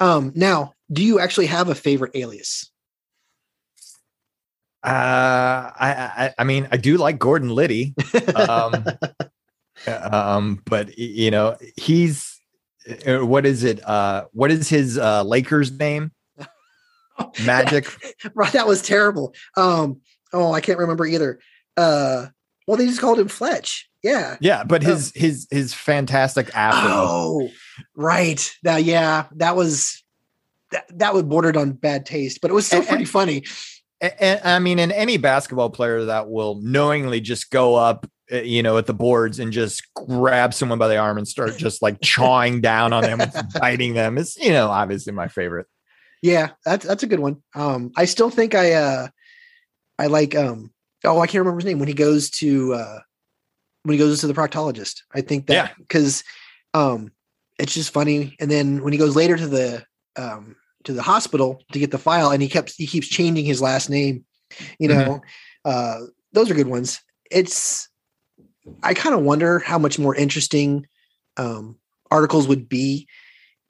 Um, 0.00 0.32
now, 0.34 0.74
do 0.92 1.04
you 1.04 1.20
actually 1.20 1.46
have 1.46 1.68
a 1.68 1.74
favorite 1.74 2.12
alias? 2.14 2.70
uh 4.84 5.72
i 5.74 6.12
i, 6.16 6.34
I 6.38 6.44
mean 6.44 6.68
i 6.70 6.76
do 6.76 6.96
like 6.96 7.18
gordon 7.18 7.48
liddy 7.48 7.92
um 8.36 8.84
um 10.12 10.62
but 10.64 10.96
you 10.96 11.32
know 11.32 11.56
he's 11.76 12.35
uh, 12.35 12.35
what 13.06 13.44
is 13.46 13.64
it 13.64 13.86
uh 13.88 14.24
what 14.32 14.50
is 14.50 14.68
his 14.68 14.96
uh 14.98 15.22
lakers 15.24 15.70
name 15.72 16.12
magic 17.44 17.86
right, 18.34 18.52
that 18.52 18.66
was 18.66 18.82
terrible. 18.82 19.34
Um, 19.56 20.00
oh, 20.32 20.52
I 20.52 20.60
can't 20.60 20.78
remember 20.78 21.06
either. 21.06 21.38
Uh, 21.76 22.26
well, 22.66 22.76
they 22.76 22.86
just 22.86 23.00
called 23.00 23.18
him 23.18 23.28
Fletch. 23.28 23.88
Yeah. 24.02 24.36
yeah 24.40 24.62
but 24.62 24.82
his 24.84 25.12
his 25.16 25.48
his 25.50 25.74
fantastic 25.74 26.48
afro 26.54 26.90
Oh, 26.92 27.48
right. 27.96 28.52
That 28.62 28.84
yeah, 28.84 29.26
that 29.36 29.56
was 29.56 30.04
that 30.70 30.86
that 30.98 31.12
was 31.14 31.24
bordered 31.24 31.56
on 31.56 31.72
bad 31.72 32.06
taste, 32.06 32.40
but 32.40 32.50
it 32.50 32.54
was 32.54 32.66
still 32.66 32.80
And- 32.80 32.88
pretty 32.88 33.04
funny. 33.04 33.44
A- 34.02 34.22
And, 34.22 34.40
I 34.44 34.58
mean, 34.58 34.78
and 34.78 34.92
any 34.92 35.16
basketball 35.16 35.70
player 35.70 36.04
that 36.04 36.28
will 36.28 36.60
knowingly 36.62 37.20
just 37.20 37.50
go 37.50 37.74
up, 37.74 38.06
you 38.30 38.62
know, 38.62 38.78
at 38.78 38.86
the 38.86 38.94
boards 38.94 39.38
and 39.38 39.52
just 39.52 39.82
grab 39.94 40.52
someone 40.52 40.78
by 40.78 40.88
the 40.88 40.96
arm 40.96 41.18
and 41.18 41.28
start 41.28 41.56
just 41.56 41.82
like 41.82 42.00
chawing 42.00 42.60
down 42.60 42.92
on 42.92 43.02
them, 43.02 43.20
biting 43.60 43.94
them 43.94 44.18
is, 44.18 44.36
you 44.36 44.50
know, 44.50 44.68
obviously 44.68 45.12
my 45.12 45.28
favorite. 45.28 45.66
Yeah, 46.22 46.50
that's 46.64 46.84
that's 46.84 47.02
a 47.02 47.06
good 47.06 47.20
one. 47.20 47.42
Um, 47.54 47.92
I 47.96 48.04
still 48.06 48.30
think 48.30 48.54
I 48.54 48.72
uh 48.72 49.08
I 49.98 50.06
like 50.06 50.34
um 50.34 50.72
oh 51.04 51.20
I 51.20 51.26
can't 51.26 51.40
remember 51.40 51.58
his 51.58 51.66
name 51.66 51.78
when 51.78 51.88
he 51.88 51.94
goes 51.94 52.30
to 52.30 52.74
uh 52.74 52.98
when 53.84 53.92
he 53.92 53.98
goes 53.98 54.20
to 54.20 54.26
the 54.26 54.34
proctologist. 54.34 55.02
I 55.14 55.20
think 55.20 55.46
that 55.46 55.76
because 55.78 56.24
um 56.74 57.12
it's 57.58 57.74
just 57.74 57.92
funny. 57.92 58.34
And 58.40 58.50
then 58.50 58.82
when 58.82 58.92
he 58.92 58.98
goes 58.98 59.14
later 59.14 59.36
to 59.36 59.46
the 59.46 59.84
um 60.16 60.56
to 60.84 60.92
the 60.92 61.02
hospital 61.02 61.62
to 61.72 61.78
get 61.78 61.90
the 61.90 61.98
file 61.98 62.30
and 62.30 62.42
he 62.42 62.48
kept 62.48 62.74
he 62.76 62.86
keeps 62.86 63.08
changing 63.08 63.44
his 63.44 63.62
last 63.62 63.88
name, 63.88 64.24
you 64.78 64.88
know, 64.88 65.20
uh 65.64 66.00
those 66.32 66.50
are 66.50 66.54
good 66.54 66.66
ones. 66.66 67.00
It's 67.30 67.88
I 68.82 68.94
kind 68.94 69.14
of 69.14 69.22
wonder 69.22 69.58
how 69.60 69.78
much 69.78 69.98
more 69.98 70.14
interesting 70.14 70.86
um 71.36 71.76
articles 72.10 72.46
would 72.48 72.68
be 72.68 73.06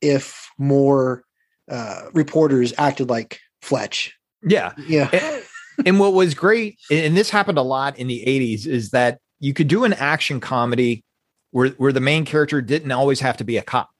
if 0.00 0.48
more 0.58 1.24
uh, 1.70 2.02
reporters 2.12 2.72
acted 2.78 3.08
like 3.08 3.40
Fletch. 3.62 4.14
Yeah. 4.42 4.72
Yeah. 4.86 5.08
And, 5.12 5.42
and 5.86 6.00
what 6.00 6.12
was 6.12 6.34
great, 6.34 6.78
and 6.90 7.16
this 7.16 7.30
happened 7.30 7.58
a 7.58 7.62
lot 7.62 7.98
in 7.98 8.06
the 8.06 8.22
80s, 8.26 8.66
is 8.66 8.90
that 8.90 9.18
you 9.40 9.52
could 9.54 9.68
do 9.68 9.84
an 9.84 9.92
action 9.94 10.38
comedy 10.38 11.02
where, 11.50 11.70
where 11.70 11.92
the 11.92 12.00
main 12.00 12.24
character 12.24 12.60
didn't 12.62 12.92
always 12.92 13.20
have 13.20 13.36
to 13.38 13.44
be 13.44 13.56
a 13.56 13.62
cop. 13.62 13.90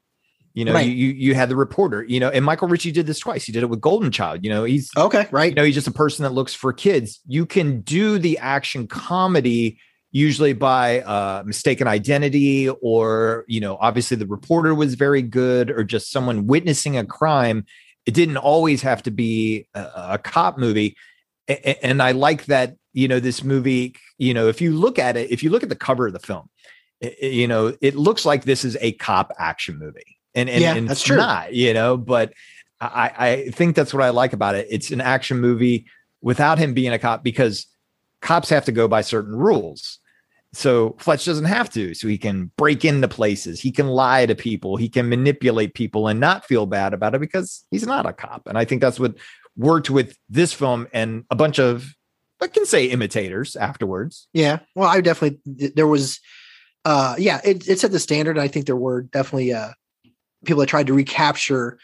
You 0.55 0.65
know, 0.67 0.75
Right. 0.75 0.87
you, 0.87 1.09
you 1.09 1.35
had 1.35 1.49
the 1.49 1.57
reporter, 1.57 2.05
you 2.05 2.21
know, 2.21 2.29
and 2.31 2.45
Michael 2.45 2.69
Ritchie 2.69 2.93
did 2.93 3.07
this 3.07 3.19
twice. 3.19 3.45
He 3.45 3.53
did 3.53 3.63
it 3.63 3.67
with 3.71 3.81
Golden 3.81 4.11
Child. 4.13 4.45
You 4.45 4.51
know, 4.51 4.65
he's 4.65 4.91
Okay. 4.97 5.27
Right. 5.31 5.51
you 5.51 5.55
know, 5.57 5.65
he's 5.65 5.75
just 5.75 5.89
a 5.89 5.93
person 5.93 6.23
that 6.23 6.33
looks 6.33 6.55
for 6.55 6.73
kids. 6.73 7.21
You 7.27 7.45
can 7.47 7.81
do 7.81 8.19
the 8.19 8.39
action 8.39 8.87
comedy 8.87 9.79
usually 10.17 10.55
by 10.55 11.01
uh, 11.03 11.43
mistaken 11.45 11.87
identity, 11.87 12.69
or 12.81 13.45
you 13.49 13.61
know, 13.61 13.77
obviously 13.81 14.17
the 14.17 14.27
reporter 14.27 14.75
was 14.75 14.95
very 14.95 15.21
good, 15.23 15.71
or 15.71 15.85
just 15.85 16.11
someone 16.11 16.47
witnessing 16.47 16.97
a 16.97 17.05
crime. 17.05 17.67
It 18.07 18.15
didn't 18.15 18.39
always 18.39 18.81
have 18.83 19.03
to 19.03 19.11
be 19.11 19.69
a, 19.75 19.81
a 20.13 20.19
cop 20.19 20.57
movie, 20.59 20.97
A- 21.49 21.85
and 21.85 22.03
I 22.03 22.13
like 22.13 22.47
that. 22.47 22.77
You 22.95 23.09
know, 23.09 23.21
this 23.21 23.45
movie. 23.45 23.95
You 24.17 24.33
know, 24.33 24.49
if 24.49 24.61
you 24.63 24.73
look 24.75 24.99
at 24.99 25.17
it, 25.19 25.31
if 25.31 25.43
you 25.43 25.51
look 25.51 25.63
at 25.63 25.69
the 25.69 25.77
cover 25.77 26.07
of 26.07 26.15
the 26.15 26.19
film, 26.19 26.49
i- 27.05 27.15
i- 27.23 27.27
you 27.27 27.47
know, 27.47 27.77
it 27.83 27.95
looks 27.95 28.25
like 28.25 28.45
this 28.45 28.65
is 28.65 28.77
a 28.81 28.93
cop 28.93 29.33
action 29.39 29.79
movie, 29.79 30.17
and 30.35 30.49
and, 30.49 30.63
Yeah, 30.63 30.75
and 30.77 30.89
that's 30.89 31.01
it's 31.01 31.07
true. 31.07 31.19
not. 31.19 31.53
You 31.53 31.75
know, 31.75 31.99
but 31.99 32.33
I, 32.81 33.13
I 33.19 33.51
think 33.51 33.77
that's 33.77 33.93
what 33.93 34.03
I 34.03 34.11
like 34.11 34.33
about 34.33 34.55
it. 34.55 34.67
It's 34.71 34.91
an 34.91 35.03
action 35.03 35.41
movie 35.41 35.87
without 36.23 36.59
him 36.59 36.73
being 36.73 36.93
a 36.93 36.99
cop 36.99 37.23
because 37.23 37.67
cops 38.23 38.49
have 38.49 38.65
to 38.65 38.73
go 38.73 38.89
by 38.89 39.03
certain 39.03 39.37
rules. 39.37 39.99
So 40.57 40.97
Fletch 40.99 41.25
doesn't 41.25 41.45
have 41.45 41.69
to. 41.71 41.95
So 41.95 42.09
he 42.09 42.19
can 42.19 42.51
break 42.57 42.85
into 42.85 43.09
places. 43.09 43.61
He 43.61 43.71
can 43.71 43.89
lie 43.89 44.27
to 44.27 44.35
people. 44.35 44.77
He 44.77 44.89
can 44.89 45.09
manipulate 45.09 45.75
people 45.75 46.09
and 46.09 46.19
not 46.19 46.45
feel 46.47 46.67
bad 46.67 46.95
about 46.95 47.15
it 47.15 47.21
because 47.21 47.65
he's 47.71 47.87
not 47.87 48.07
a 48.07 48.13
cop. 48.13 48.47
And 48.47 48.57
I 48.57 48.65
think 48.65 48.81
that's 48.81 48.99
what 48.99 49.15
worked 49.57 49.91
with 49.91 50.17
this 50.29 50.53
film 50.53 50.89
and 50.93 51.25
a 51.31 51.35
bunch 51.37 51.59
of, 51.59 51.95
I 52.41 52.47
can 52.49 52.67
say 52.67 52.87
imitators 52.87 53.55
afterwards. 53.57 54.29
Yeah. 54.33 54.61
Well, 54.75 54.89
I 54.89 55.01
definitely 55.01 55.41
there 55.75 55.87
was. 55.87 56.21
Uh, 56.85 57.17
yeah, 57.19 57.41
it, 57.43 57.69
it 57.69 57.81
set 57.81 57.91
the 57.91 57.99
standard. 57.99 58.39
I 58.39 58.47
think 58.47 58.67
there 58.67 58.77
were 58.77 59.03
definitely 59.03 59.53
uh 59.53 59.71
people 60.45 60.61
that 60.61 60.69
tried 60.69 60.87
to 60.87 60.95
recapture 60.95 61.79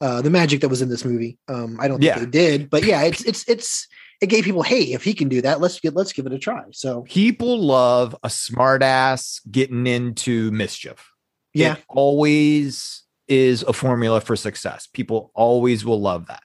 uh 0.00 0.22
the 0.22 0.30
magic 0.30 0.62
that 0.62 0.68
was 0.68 0.80
in 0.80 0.88
this 0.88 1.04
movie. 1.04 1.36
Um, 1.46 1.78
I 1.78 1.88
don't 1.88 2.00
think 2.00 2.08
Yeah. 2.16 2.20
they 2.20 2.30
did, 2.30 2.70
but 2.70 2.82
yeah, 2.82 3.02
it's 3.02 3.22
it's 3.24 3.46
it's 3.48 3.86
it 4.20 4.26
gave 4.28 4.44
people, 4.44 4.62
hey, 4.62 4.92
if 4.92 5.04
he 5.04 5.12
can 5.14 5.28
do 5.28 5.42
that, 5.42 5.60
let's 5.60 5.78
get 5.80 5.94
let's 5.94 6.12
give 6.12 6.26
it 6.26 6.32
a 6.32 6.38
try. 6.38 6.62
So 6.72 7.02
People 7.02 7.60
love 7.60 8.16
a 8.22 8.28
smartass 8.28 9.40
getting 9.50 9.86
into 9.86 10.50
mischief. 10.52 11.12
yeah, 11.54 11.74
It 11.74 11.84
always 11.88 13.02
is 13.28 13.62
a 13.62 13.72
formula 13.72 14.20
for 14.20 14.36
success. 14.36 14.86
People 14.86 15.30
always 15.34 15.84
will 15.84 16.00
love 16.00 16.26
that. 16.28 16.42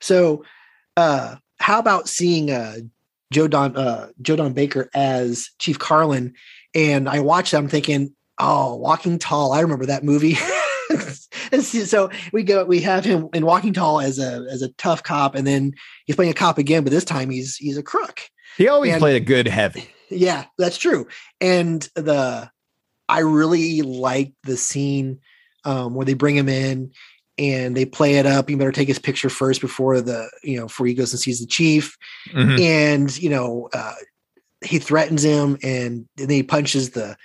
So, 0.00 0.44
uh, 0.96 1.36
how 1.58 1.78
about 1.78 2.08
seeing 2.08 2.50
uh, 2.50 2.76
Joe 3.32 3.48
Don 3.48 3.76
uh, 3.76 4.08
Joe 4.22 4.36
Don 4.36 4.52
Baker 4.52 4.88
as 4.94 5.50
Chief 5.58 5.78
Karlin? 5.78 6.32
And 6.74 7.08
I 7.08 7.20
watched. 7.20 7.52
it, 7.52 7.58
I'm 7.58 7.68
thinking, 7.68 8.14
oh, 8.38 8.76
Walking 8.76 9.18
Tall. 9.18 9.52
I 9.52 9.60
remember 9.60 9.86
that 9.86 10.04
movie. 10.04 10.38
And 11.52 11.62
so- 11.64 12.10
we 12.32 12.42
go. 12.42 12.64
We 12.64 12.80
have 12.82 13.04
him 13.04 13.28
in 13.32 13.44
Walking 13.46 13.72
Tall 13.72 14.00
as 14.00 14.18
a 14.18 14.46
as 14.50 14.62
a 14.62 14.68
tough 14.72 15.02
cop, 15.02 15.34
and 15.34 15.46
then 15.46 15.72
he's 16.06 16.16
playing 16.16 16.30
a 16.30 16.34
cop 16.34 16.58
again, 16.58 16.84
but 16.84 16.90
this 16.92 17.04
time 17.04 17.30
he's 17.30 17.56
he's 17.56 17.76
a 17.78 17.82
crook. 17.82 18.20
He 18.56 18.68
always 18.68 18.92
And- 18.92 19.00
played 19.00 19.16
a 19.16 19.24
good 19.24 19.48
heavy. 19.48 19.88
Yeah, 20.10 20.44
that's 20.58 20.76
true. 20.78 21.06
And 21.40 21.82
the 21.94 22.50
I 23.08 23.20
really 23.20 23.82
like 23.82 24.32
the 24.44 24.56
scene 24.56 25.20
um, 25.64 25.94
where 25.94 26.06
they 26.06 26.14
bring 26.14 26.36
him 26.36 26.48
in 26.48 26.92
and 27.38 27.76
they 27.76 27.84
play 27.84 28.14
it 28.16 28.26
up. 28.26 28.48
You 28.50 28.56
better 28.56 28.72
take 28.72 28.88
his 28.88 28.98
picture 28.98 29.30
first 29.30 29.60
before 29.60 30.00
the 30.00 30.28
you 30.42 30.58
know 30.58 30.66
before 30.66 30.86
he 30.86 30.94
goes 30.94 31.12
and 31.12 31.20
sees 31.20 31.40
the 31.40 31.46
chief. 31.46 31.96
Mhm. 32.32 32.60
And 32.60 33.18
you 33.22 33.30
know 33.30 33.68
uh, 33.72 33.94
he 34.64 34.78
threatens 34.78 35.22
him, 35.24 35.58
and 35.62 36.06
then 36.16 36.28
he 36.30 36.42
punches 36.42 36.90
the 36.90 37.16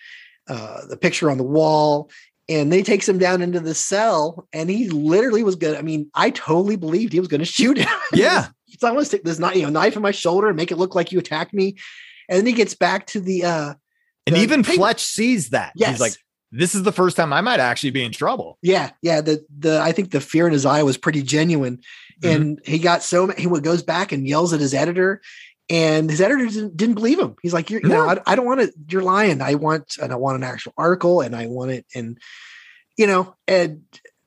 uh, 0.47 0.85
the 0.87 0.97
picture 0.97 1.29
on 1.31 1.37
the 1.37 1.43
wall. 1.43 2.09
And 2.47 2.71
they 2.71 2.83
takes 2.83 3.09
him 3.09 3.17
down 3.17 3.41
into 3.41 3.59
the 3.59 3.73
cell, 3.73 4.47
and 4.53 4.69
he 4.69 4.87
literally 4.89 5.41
was 5.43 5.55
gonna. 5.55 5.77
I 5.77 5.81
mean, 5.81 6.09
I 6.13 6.29
totally 6.29 6.75
believed 6.75 7.11
he 7.13 7.19
was 7.19 7.27
gonna 7.27 7.45
shoot 7.45 7.77
him. 7.77 7.89
Yeah. 8.13 8.49
so 8.79 8.87
I 8.87 8.91
want 8.91 9.01
to 9.01 9.05
stick 9.05 9.23
this 9.23 9.39
knife, 9.39 9.55
you 9.55 9.63
know, 9.63 9.69
knife 9.69 9.95
in 9.95 10.01
my 10.03 10.11
shoulder 10.11 10.47
and 10.47 10.55
make 10.55 10.71
it 10.71 10.77
look 10.77 10.93
like 10.93 11.11
you 11.11 11.17
attacked 11.19 11.53
me. 11.53 11.75
and 12.29 12.37
then 12.39 12.45
he 12.45 12.53
gets 12.53 12.75
back 12.75 13.07
to 13.07 13.19
the 13.19 13.43
uh 13.45 13.73
And 14.27 14.35
the 14.35 14.41
even 14.41 14.63
Fletch 14.63 15.03
sees 15.03 15.49
that. 15.49 15.71
Yes. 15.75 15.91
He's 15.91 15.99
like, 16.01 16.13
this 16.51 16.75
is 16.75 16.83
the 16.83 16.91
first 16.91 17.17
time 17.17 17.33
I 17.33 17.41
might 17.41 17.59
actually 17.59 17.89
be 17.91 18.03
in 18.03 18.11
trouble. 18.11 18.57
Yeah, 18.61 18.91
yeah. 19.01 19.21
The 19.21 19.43
the 19.57 19.81
I 19.81 19.91
think 19.91 20.11
the 20.11 20.21
fear 20.21 20.45
in 20.45 20.53
his 20.53 20.65
eye 20.67 20.83
was 20.83 20.97
pretty 20.97 21.23
genuine, 21.23 21.79
Mhm. 22.21 22.35
and 22.35 22.59
he 22.63 22.77
got 22.77 23.01
so 23.01 23.27
he 23.29 23.45
goes 23.59 23.81
back 23.81 24.11
and 24.11 24.27
yells 24.27 24.53
at 24.53 24.59
his 24.59 24.73
editor, 24.75 25.21
and 25.69 26.09
his 26.09 26.21
editor 26.21 26.45
didn't, 26.45 26.77
didn't 26.77 26.95
believe 26.95 27.19
him. 27.19 27.35
He's 27.41 27.53
like, 27.53 27.69
"You're, 27.69 27.81
you 27.81 27.89
know, 27.89 28.05
No. 28.05 28.09
I, 28.25 28.33
I 28.33 28.35
don't 28.35 28.45
want 28.45 28.61
it. 28.61 28.73
You're 28.89 29.01
lying. 29.03 29.41
I 29.41 29.55
want 29.55 29.97
and 30.01 30.11
I 30.11 30.15
want 30.15 30.37
an 30.37 30.43
actual 30.43 30.73
article, 30.77 31.21
and 31.21 31.35
I 31.35 31.47
want 31.47 31.71
it, 31.71 31.85
and 31.95 32.17
you 32.97 33.07
know, 33.07 33.35
and 33.47 33.81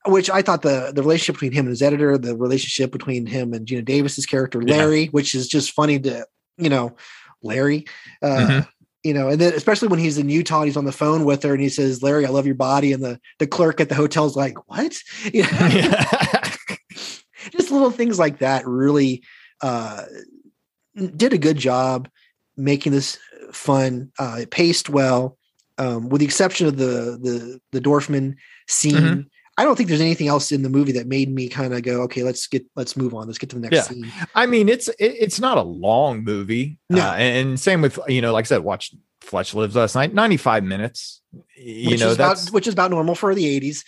which 0.07 0.31
I 0.31 0.43
thought 0.43 0.63
the 0.63 0.93
the 0.95 1.03
relationship 1.03 1.35
between 1.37 1.53
him 1.53 1.67
and 1.67 1.71
his 1.71 1.83
editor, 1.83 2.17
the 2.19 2.37
relationship 2.37 2.91
between 2.93 3.27
him 3.27 3.53
and 3.53 3.67
Geena 3.67 3.85
Davis's 3.85 4.27
character 4.27 4.63
Yeah. 4.65 4.77
Larry, 4.77 5.07
which 5.07 5.35
is 5.35 5.49
just 5.49 5.73
funny 5.73 5.99
to 6.01 6.27
you 6.57 6.69
know, 6.71 6.97
Larry. 7.43 7.87
Uh, 8.23 8.27
Mhm. 8.37 8.69
you 9.05 9.15
know, 9.15 9.29
and 9.29 9.41
then 9.41 9.53
especially 9.55 9.87
when 9.89 10.01
he's 10.01 10.19
in 10.19 10.29
Utah 10.29 10.59
and 10.59 10.67
he's 10.67 10.77
on 10.77 10.85
the 10.87 10.91
phone 10.93 11.25
with 11.25 11.45
her 11.45 11.53
and 11.53 11.63
he 11.63 11.69
says, 11.69 12.03
Larry, 12.03 12.27
I 12.27 12.31
love 12.31 12.47
your 12.47 12.57
body. 12.57 12.93
And 12.93 13.03
the, 13.03 13.21
the 13.39 13.47
clerk 13.47 13.81
at 13.81 13.89
the 13.89 13.95
hotel's 13.95 14.35
like, 14.35 14.69
what? 14.69 14.97
You 15.33 15.43
know, 15.45 15.49
Yeah. 15.73 16.05
just 17.53 17.71
little 17.71 17.93
things 17.93 18.19
like 18.19 18.39
that 18.41 18.67
really 18.67 19.23
uh, 19.63 20.03
did 21.17 21.33
a 21.33 21.39
good 21.39 21.57
job 21.57 22.09
making 22.57 22.93
this 22.93 23.19
fun. 23.53 24.11
Uh, 24.19 24.39
it 24.41 24.51
paced 24.51 24.89
well, 24.91 25.37
um, 25.79 26.09
with 26.09 26.21
the 26.21 26.25
exception 26.27 26.67
of 26.67 26.77
the, 26.77 27.19
the, 27.21 27.61
the 27.73 27.81
Dorfman 27.81 28.35
scene. 28.69 28.95
Mhm. 28.97 29.27
I 29.57 29.65
don't 29.65 29.75
think 29.75 29.89
there's 29.89 30.01
anything 30.01 30.29
else 30.29 30.53
in 30.53 30.63
the 30.63 30.69
movie 30.69 30.93
that 30.93 31.09
made 31.09 31.33
me 31.35 31.49
kind 31.49 31.75
of 31.75 31.83
go, 31.83 32.03
okay, 32.03 32.23
let's 32.23 32.47
get, 32.47 32.65
let's 32.77 32.97
move 32.97 33.13
on. 33.13 33.27
Let's 33.27 33.39
get 33.39 33.51
to 33.51 33.57
the 33.57 33.63
next 33.63 33.75
Yeah. 33.75 33.83
scene. 33.83 34.13
I 34.37 34.47
mean, 34.47 34.69
it's 34.69 34.87
it, 34.87 34.95
it's 35.01 35.41
not 35.41 35.59
a 35.59 35.63
long 35.63 36.23
movie. 36.23 36.79
No. 36.89 37.03
Uh, 37.09 37.15
and, 37.15 37.59
same 37.59 37.83
with 37.83 37.99
you 38.07 38.21
know, 38.23 38.33
like 38.33 38.45
I 38.45 38.47
said, 38.47 38.63
watch 38.63 38.95
Fletch 39.21 39.55
Lives 39.55 39.75
last 39.75 39.97
night, 39.97 40.15
ninety 40.15 40.37
five 40.37 40.63
minutes. 40.63 41.23
You 41.57 41.91
which 41.91 42.01
know, 42.01 42.09
is 42.11 42.15
about, 42.15 42.39
which 42.51 42.69
is 42.69 42.73
about 42.75 42.93
normal 42.93 43.17
for 43.17 43.35
the 43.35 43.47
eighties, 43.49 43.85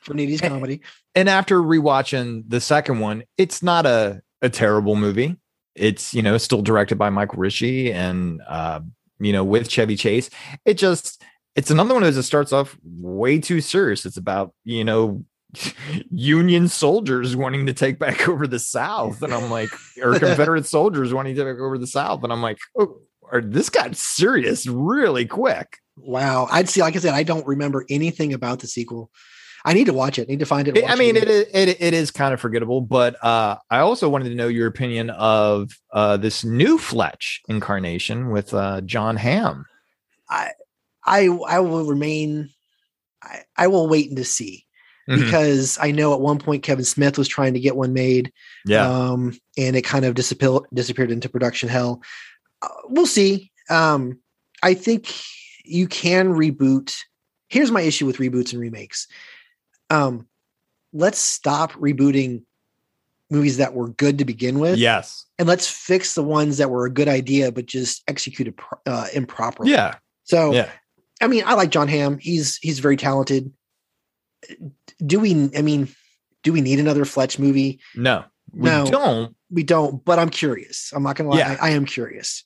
for 0.00 0.12
an 0.12 0.20
eighties 0.20 0.42
Eh, 0.42 0.48
comedy. 0.48 0.82
and 1.14 1.30
after 1.30 1.58
rewatching 1.62 2.44
the 2.48 2.60
second 2.60 3.00
one, 3.00 3.24
it's 3.38 3.62
not 3.62 3.86
a 3.86 4.20
a 4.42 4.50
terrible 4.50 4.96
movie. 4.96 5.36
It's 5.74 6.12
you 6.14 6.22
know 6.22 6.36
still 6.38 6.62
directed 6.62 6.96
by 6.96 7.10
Michael 7.10 7.38
Ritchie 7.38 7.92
and 7.92 8.40
uh, 8.48 8.80
you 9.18 9.32
know 9.32 9.44
with 9.44 9.68
Chevy 9.68 9.96
Chase. 9.96 10.30
It 10.64 10.74
just 10.74 11.22
it's 11.56 11.70
another 11.70 11.94
one 11.94 12.02
of 12.02 12.06
those 12.06 12.16
that 12.16 12.22
starts 12.24 12.52
off 12.52 12.76
way 12.84 13.38
too 13.38 13.60
serious. 13.60 14.04
It's 14.04 14.16
about 14.16 14.52
you 14.64 14.84
know 14.84 15.24
Union 16.10 16.68
soldiers 16.68 17.36
wanting 17.36 17.66
to 17.66 17.72
take 17.72 17.98
back 17.98 18.28
over 18.28 18.46
the 18.46 18.58
South, 18.58 19.22
and 19.22 19.32
I'm 19.32 19.50
like, 19.50 19.70
or 20.02 20.12
Confederate 20.18 20.66
soldiers 20.66 21.14
wanting 21.14 21.34
to 21.36 21.44
take 21.44 21.60
over 21.60 21.78
the 21.78 21.86
South, 21.86 22.24
and 22.24 22.32
I'm 22.32 22.42
like, 22.42 22.58
oh, 22.78 23.00
or 23.32 23.40
this 23.40 23.70
got 23.70 23.96
serious 23.96 24.66
really 24.66 25.26
quick. 25.26 25.78
Wow. 25.96 26.48
I'd 26.50 26.68
see, 26.68 26.80
like 26.80 26.96
I 26.96 26.98
said, 26.98 27.14
I 27.14 27.22
don't 27.22 27.46
remember 27.46 27.84
anything 27.88 28.32
about 28.32 28.60
the 28.60 28.66
sequel. 28.66 29.10
I 29.64 29.74
need 29.74 29.86
to 29.86 29.92
watch 29.92 30.18
it. 30.18 30.22
I 30.28 30.30
need 30.32 30.38
to 30.40 30.46
find 30.46 30.68
it. 30.68 30.76
It- 30.76 30.88
I 30.88 30.94
mean, 30.96 31.16
again. 31.16 31.28
it 31.28 31.30
is 31.30 31.46
it, 31.52 31.68
it 31.80 31.94
is 31.94 32.10
kind 32.10 32.32
of 32.34 32.40
forgettable, 32.40 32.80
but 32.80 33.22
uh, 33.24 33.56
I 33.70 33.78
also 33.80 34.08
wanted 34.08 34.30
to 34.30 34.34
know 34.34 34.48
your 34.48 34.66
opinion 34.66 35.10
of 35.10 35.72
uh, 35.92 36.16
this 36.16 36.44
new 36.44 36.78
Fletch 36.78 37.40
incarnation 37.48 38.30
with 38.30 38.54
uh, 38.54 38.80
John 38.82 39.16
Hamm. 39.16 39.66
I 40.28 40.50
I 41.04 41.26
I 41.48 41.60
will 41.60 41.84
remain. 41.84 42.50
I, 43.22 43.40
I 43.56 43.66
will 43.66 43.86
wait 43.88 44.08
and 44.08 44.16
to 44.16 44.24
see 44.24 44.66
Mhm. 45.08 45.18
because 45.24 45.76
I 45.80 45.90
know 45.90 46.14
at 46.14 46.20
one 46.20 46.38
point 46.38 46.62
Kevin 46.62 46.84
Smith 46.84 47.18
was 47.18 47.28
trying 47.28 47.52
to 47.54 47.60
get 47.60 47.76
one 47.76 47.92
made, 47.92 48.32
Yeah, 48.64 48.88
um, 48.88 49.36
and 49.58 49.76
it 49.76 49.82
kind 49.82 50.04
of 50.06 50.14
disappeared 50.14 50.62
disappeared 50.72 51.10
into 51.10 51.28
production 51.28 51.68
hell. 51.68 52.02
Uh, 52.62 52.68
we'll 52.88 53.06
see. 53.06 53.50
Um, 53.68 54.20
I 54.62 54.72
think 54.74 55.12
you 55.64 55.86
can 55.86 56.28
reboot. 56.32 56.94
Here's 57.48 57.70
my 57.70 57.80
issue 57.82 58.06
with 58.06 58.18
reboots 58.18 58.52
and 58.52 58.60
remakes. 58.60 59.06
Um, 59.90 60.26
let's 60.92 61.18
stop 61.18 61.72
rebooting 61.72 62.42
movies 63.30 63.58
that 63.58 63.74
were 63.74 63.88
good 63.90 64.18
to 64.18 64.24
begin 64.24 64.58
with. 64.58 64.78
yes, 64.78 65.26
and 65.38 65.46
let's 65.48 65.68
fix 65.68 66.14
the 66.14 66.22
ones 66.24 66.58
that 66.58 66.70
were 66.70 66.86
a 66.86 66.90
good 66.90 67.08
idea 67.08 67.52
but 67.52 67.66
just 67.66 68.02
executed 68.08 68.56
pro- 68.56 68.78
uh, 68.86 69.06
improperly. 69.14 69.70
yeah, 69.70 69.96
So, 70.24 70.52
yeah. 70.52 70.68
I 71.22 71.26
mean, 71.28 71.42
I 71.46 71.54
like 71.54 71.70
John 71.70 71.86
Hamm. 71.88 72.18
He's 72.18 72.56
he's 72.58 72.78
very 72.78 72.96
talented. 72.96 73.52
Do 75.04 75.20
we? 75.20 75.50
I 75.56 75.62
mean, 75.62 75.88
do 76.42 76.52
we 76.52 76.60
need 76.60 76.80
another 76.80 77.04
Fletch 77.04 77.38
movie? 77.38 77.80
No, 77.94 78.24
we 78.52 78.68
No. 78.70 78.86
don't. 78.90 79.36
We 79.50 79.62
don't. 79.62 80.04
But 80.04 80.18
I'm 80.18 80.30
curious. 80.30 80.92
I'm 80.94 81.02
not 81.02 81.16
gonna 81.16 81.28
lie. 81.30 81.38
Yeah. 81.38 81.56
I, 81.60 81.68
I 81.68 81.70
am 81.70 81.84
curious. 81.84 82.44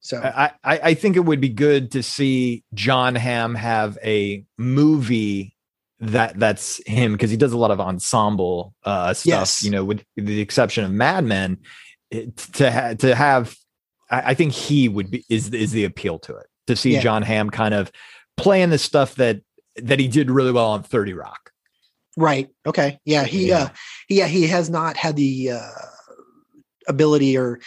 So 0.00 0.18
I, 0.22 0.52
I 0.64 0.78
I 0.90 0.94
think 0.94 1.16
it 1.16 1.20
would 1.20 1.40
be 1.40 1.48
good 1.48 1.92
to 1.92 2.02
see 2.02 2.64
John 2.74 3.14
Hamm 3.14 3.54
have 3.56 3.98
a 4.04 4.44
movie 4.58 5.55
that 6.00 6.38
that's 6.38 6.80
him 6.86 7.12
because 7.12 7.30
he 7.30 7.36
does 7.36 7.52
a 7.52 7.56
lot 7.58 7.70
of 7.70 7.80
ensemble 7.80 8.74
uh, 8.84 9.14
stuff. 9.14 9.26
Yes. 9.26 9.62
You 9.62 9.70
know, 9.70 9.84
with 9.84 10.04
the 10.16 10.40
exception 10.40 10.84
of 10.84 10.90
Mad 10.92 11.24
Men, 11.24 11.58
it, 12.10 12.36
to 12.36 12.70
ha- 12.70 12.94
to 12.94 13.14
have, 13.14 13.56
I, 14.10 14.30
I 14.30 14.34
think 14.34 14.52
he 14.52 14.88
would 14.88 15.10
be 15.10 15.24
is 15.30 15.52
is 15.54 15.72
the 15.72 15.84
appeal 15.84 16.18
to 16.20 16.36
it 16.36 16.46
to 16.66 16.76
see 16.76 16.92
Yeah. 16.94 17.00
John 17.00 17.22
Hamm 17.22 17.50
kind 17.50 17.72
of 17.74 17.90
playing 18.36 18.70
the 18.70 18.78
stuff 18.78 19.14
that 19.16 19.40
that 19.76 19.98
he 19.98 20.08
did 20.08 20.30
really 20.30 20.52
well 20.52 20.70
on 20.70 20.82
Thirty 20.82 21.12
Rock. 21.14 21.50
right. 22.16 22.48
Okay. 22.66 22.98
Yeah. 23.04 23.24
He. 23.24 23.48
Yeah. 23.48 23.58
uh 23.58 23.68
Yeah. 24.08 24.26
He 24.26 24.46
has 24.48 24.68
not 24.70 24.96
had 24.96 25.16
the 25.16 25.52
uh 25.52 25.70
ability 26.88 27.36
or 27.36 27.58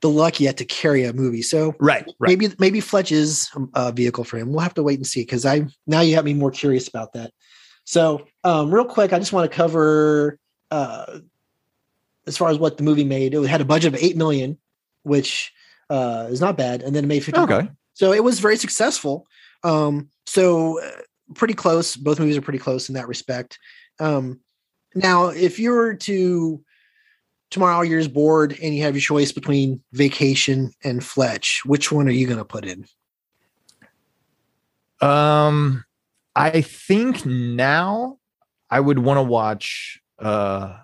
the 0.00 0.08
luck 0.08 0.38
yet 0.38 0.56
to 0.58 0.64
carry 0.64 1.04
a 1.04 1.12
movie. 1.12 1.42
So 1.42 1.74
Right, 1.80 2.04
right. 2.20 2.28
maybe 2.38 2.54
maybe 2.58 2.80
Fletch 2.80 3.10
is 3.10 3.50
a 3.74 3.90
vehicle 3.92 4.22
for 4.24 4.38
him. 4.38 4.50
We'll 4.50 4.60
have 4.60 4.74
to 4.74 4.82
wait 4.82 4.98
and 4.98 5.06
see 5.06 5.22
because 5.22 5.44
I 5.44 5.66
now 5.86 6.00
you 6.02 6.14
have 6.14 6.24
me 6.24 6.34
more 6.34 6.50
curious 6.52 6.86
about 6.86 7.12
that. 7.14 7.32
So 7.88 8.26
um, 8.44 8.70
real 8.70 8.84
quick, 8.84 9.14
I 9.14 9.18
just 9.18 9.32
want 9.32 9.50
to 9.50 9.56
cover 9.56 10.38
uh, 10.70 11.20
as 12.26 12.36
far 12.36 12.50
as 12.50 12.58
what 12.58 12.76
the 12.76 12.82
movie 12.82 13.02
made. 13.02 13.32
It 13.32 13.46
had 13.46 13.62
a 13.62 13.64
budget 13.64 13.94
of 13.94 13.98
eight 14.02 14.14
million, 14.14 14.58
which 15.04 15.50
uh, 15.88 16.26
is 16.28 16.38
not 16.38 16.58
bad, 16.58 16.82
and 16.82 16.94
then 16.94 17.04
it 17.04 17.06
made 17.06 17.24
fifty. 17.24 17.40
Okay. 17.40 17.66
so 17.94 18.12
it 18.12 18.22
was 18.22 18.40
very 18.40 18.58
successful. 18.58 19.26
Um, 19.64 20.10
so 20.26 20.82
uh, 20.82 21.00
pretty 21.34 21.54
close. 21.54 21.96
Both 21.96 22.20
movies 22.20 22.36
are 22.36 22.42
pretty 22.42 22.58
close 22.58 22.90
in 22.90 22.94
that 22.94 23.08
respect. 23.08 23.58
Um, 23.98 24.40
now, 24.94 25.28
if 25.28 25.58
you 25.58 25.70
were 25.70 25.94
to 25.94 26.62
tomorrow 27.48 27.80
you're 27.80 28.00
just 28.00 28.12
bored 28.12 28.54
and 28.62 28.74
you 28.74 28.82
have 28.82 28.96
your 28.96 29.00
choice 29.00 29.32
between 29.32 29.82
Vacation 29.94 30.72
and 30.84 31.02
Fletch, 31.02 31.62
which 31.64 31.90
one 31.90 32.06
are 32.06 32.10
you 32.10 32.26
going 32.26 32.36
to 32.36 32.44
put 32.44 32.66
in? 32.66 32.84
Um, 35.00 35.86
I 36.38 36.60
think 36.62 37.26
now 37.26 38.18
I 38.70 38.80
would 38.80 39.00
want 39.00 39.18
to 39.18 39.22
watch. 39.22 40.00
Uh, 40.18 40.76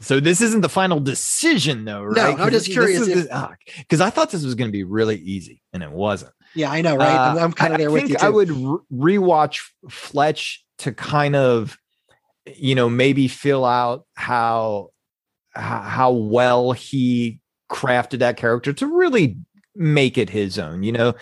so 0.00 0.20
this 0.20 0.40
isn't 0.40 0.60
the 0.60 0.68
final 0.68 1.00
decision, 1.00 1.84
though, 1.84 2.04
right? 2.04 2.38
I'm 2.38 2.50
just 2.50 2.70
curious 2.70 3.06
because 3.06 4.00
I 4.00 4.10
thought 4.10 4.30
this 4.30 4.44
was 4.44 4.54
going 4.54 4.68
to 4.68 4.72
be 4.72 4.84
really 4.84 5.16
easy, 5.16 5.62
and 5.72 5.82
it 5.82 5.90
wasn't. 5.90 6.32
Yeah, 6.54 6.70
I 6.70 6.82
know, 6.82 6.96
right? 6.96 7.08
Uh, 7.08 7.30
I'm, 7.32 7.38
I'm 7.38 7.52
kind 7.52 7.72
of 7.72 7.78
there 7.78 7.90
I 7.90 7.92
with 7.92 8.10
you 8.10 8.16
too. 8.16 8.26
I 8.26 8.28
would 8.28 8.50
re- 8.50 9.18
rewatch 9.18 9.60
Fletch 9.90 10.64
to 10.78 10.92
kind 10.92 11.34
of, 11.34 11.78
you 12.54 12.74
know, 12.74 12.88
maybe 12.88 13.28
fill 13.28 13.64
out 13.64 14.06
how 14.14 14.90
how 15.54 16.12
well 16.12 16.72
he 16.72 17.40
crafted 17.70 18.20
that 18.20 18.36
character 18.36 18.72
to 18.72 18.86
really 18.86 19.36
make 19.74 20.16
it 20.16 20.30
his 20.30 20.58
own. 20.58 20.82
You 20.82 20.92
know, 20.92 21.14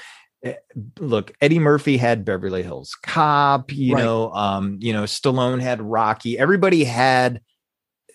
look, 0.98 1.32
Eddie 1.40 1.58
Murphy 1.58 1.96
had 1.96 2.24
Beverly 2.24 2.62
Hills 2.62 2.96
Cop. 3.02 3.72
You 3.72 3.94
Right. 3.94 4.04
know, 4.04 4.32
um, 4.32 4.78
you 4.80 4.92
know, 4.92 5.04
Stallone 5.04 5.60
had 5.60 5.80
Rocky. 5.82 6.38
Everybody 6.38 6.84
had, 6.84 7.40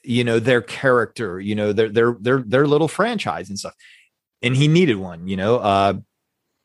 you 0.03 0.23
know, 0.23 0.39
their 0.39 0.61
character. 0.61 1.39
You 1.39 1.55
know, 1.55 1.73
their 1.73 1.89
their 1.89 2.15
their 2.19 2.41
their 2.41 2.67
little 2.67 2.88
franchise 2.88 3.49
and 3.49 3.57
stuff. 3.59 3.75
And 4.41 4.55
he 4.55 4.67
needed 4.67 4.97
one. 4.97 5.27
You 5.27 5.38
know, 5.38 5.57
uh, 5.57 5.93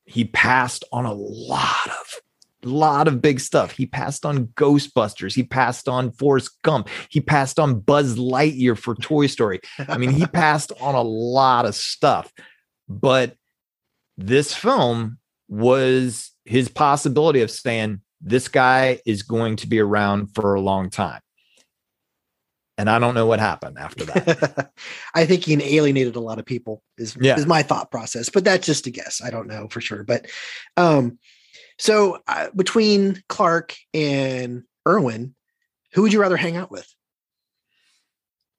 he 0.04 0.24
passed 0.24 0.84
on 0.92 1.04
a 1.04 1.12
lot 1.12 1.86
of 1.88 2.20
lot 2.64 3.06
of 3.06 3.22
big 3.22 3.38
stuff. 3.38 3.70
He 3.72 3.86
passed 3.86 4.26
on 4.26 4.46
Ghostbusters. 4.48 5.34
He 5.34 5.44
passed 5.44 5.88
on 5.88 6.10
Forrest 6.12 6.50
Gump. 6.62 6.88
He 7.10 7.20
passed 7.20 7.58
on 7.60 7.78
Buzz 7.80 8.16
Lightyear 8.16 8.76
for 8.76 8.94
Toy 8.96 9.26
Story. 9.28 9.60
I 9.88 9.98
mean, 9.98 10.10
he 10.10 10.26
passed 10.32 10.72
on 10.80 10.94
a 10.94 11.02
lot 11.02 11.64
of 11.64 11.74
stuff. 11.74 12.32
But 12.88 13.36
this 14.16 14.54
film 14.54 15.18
was 15.48 16.32
his 16.44 16.68
possibility 16.68 17.40
of 17.42 17.50
saying, 17.50 18.00
this 18.20 18.48
guy 18.48 19.00
is 19.06 19.22
going 19.22 19.56
to 19.56 19.66
be 19.66 19.78
around 19.78 20.34
for 20.34 20.54
a 20.54 20.60
long 20.60 20.90
time. 20.90 21.20
And 22.78 22.90
I 22.90 22.98
don't 22.98 23.14
know 23.14 23.26
what 23.26 23.40
happened 23.40 23.78
after 23.78 24.04
that. 24.04 24.70
I 25.14 25.24
think 25.24 25.44
he 25.44 25.54
alienated 25.54 26.16
a 26.16 26.20
lot 26.20 26.38
of 26.38 26.44
people. 26.44 26.82
Is 26.98 27.16
Yeah. 27.18 27.36
is 27.36 27.46
my 27.46 27.62
thought 27.62 27.90
process, 27.90 28.28
but 28.28 28.44
that's 28.44 28.66
just 28.66 28.86
a 28.86 28.90
guess. 28.90 29.22
I 29.24 29.30
don't 29.30 29.46
know 29.46 29.66
for 29.70 29.80
sure. 29.80 30.04
But 30.04 30.26
um, 30.76 31.18
so 31.78 32.18
uh, 32.28 32.48
between 32.54 33.22
Clark 33.28 33.74
and 33.94 34.64
Irwin, 34.86 35.34
who 35.92 36.02
would 36.02 36.12
you 36.12 36.20
rather 36.20 36.36
hang 36.36 36.56
out 36.56 36.70
with? 36.70 36.86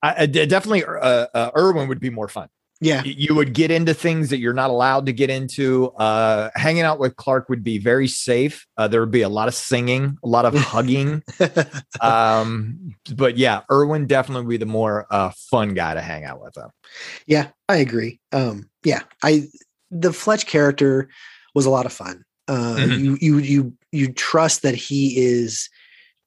I, 0.02 0.24
I 0.24 0.26
definitely 0.26 0.84
uh, 0.86 1.28
uh, 1.34 1.52
Irwin 1.56 1.88
would 1.88 2.00
be 2.00 2.10
more 2.10 2.28
fun. 2.28 2.50
Yeah. 2.80 3.02
You 3.04 3.34
would 3.34 3.54
get 3.54 3.72
into 3.72 3.94
things 3.94 4.30
that 4.30 4.38
you're 4.38 4.54
not 4.54 4.70
allowed 4.70 5.08
to 5.08 5.14
get 5.14 5.30
into. 5.32 5.88
Uh, 5.98 6.50
hanging 6.56 6.84
out 6.84 7.00
with 7.00 7.16
Clark 7.16 7.50
would 7.50 7.64
be 7.64 7.80
very 7.80 8.08
safe. 8.08 8.68
Uh, 8.78 8.88
there 8.88 9.00
would 9.00 9.12
be 9.12 9.24
a 9.24 9.30
lot 9.30 9.48
of 9.48 9.56
singing, 9.56 10.18
a 10.24 10.28
lot 10.28 10.46
of 10.46 10.54
hugging. 10.56 11.24
Um, 12.02 12.96
but 13.16 13.38
yeah, 13.38 13.62
Irwin 13.72 14.06
definitely 14.08 14.46
would 14.46 14.52
be 14.52 14.58
the 14.58 14.66
more 14.66 15.08
uh, 15.10 15.32
fun 15.50 15.74
guy 15.74 15.94
to 15.94 16.02
hang 16.02 16.24
out 16.26 16.42
with. 16.42 16.54
Though. 16.54 16.72
Yeah, 17.26 17.48
I 17.68 17.78
agree. 17.78 18.20
Um, 18.32 18.70
yeah, 18.84 19.02
I 19.24 19.48
the 19.90 20.14
Fletch 20.14 20.46
character 20.46 21.10
was 21.56 21.66
a 21.66 21.70
lot 21.70 21.86
of 21.86 21.94
fun. 21.94 22.24
Uh, 22.48 22.76
Mhm. 22.78 23.00
You 23.00 23.18
you 23.20 23.38
you 23.40 23.74
you 23.92 24.14
trust 24.14 24.62
that 24.62 24.76
he 24.76 25.18
is 25.18 25.70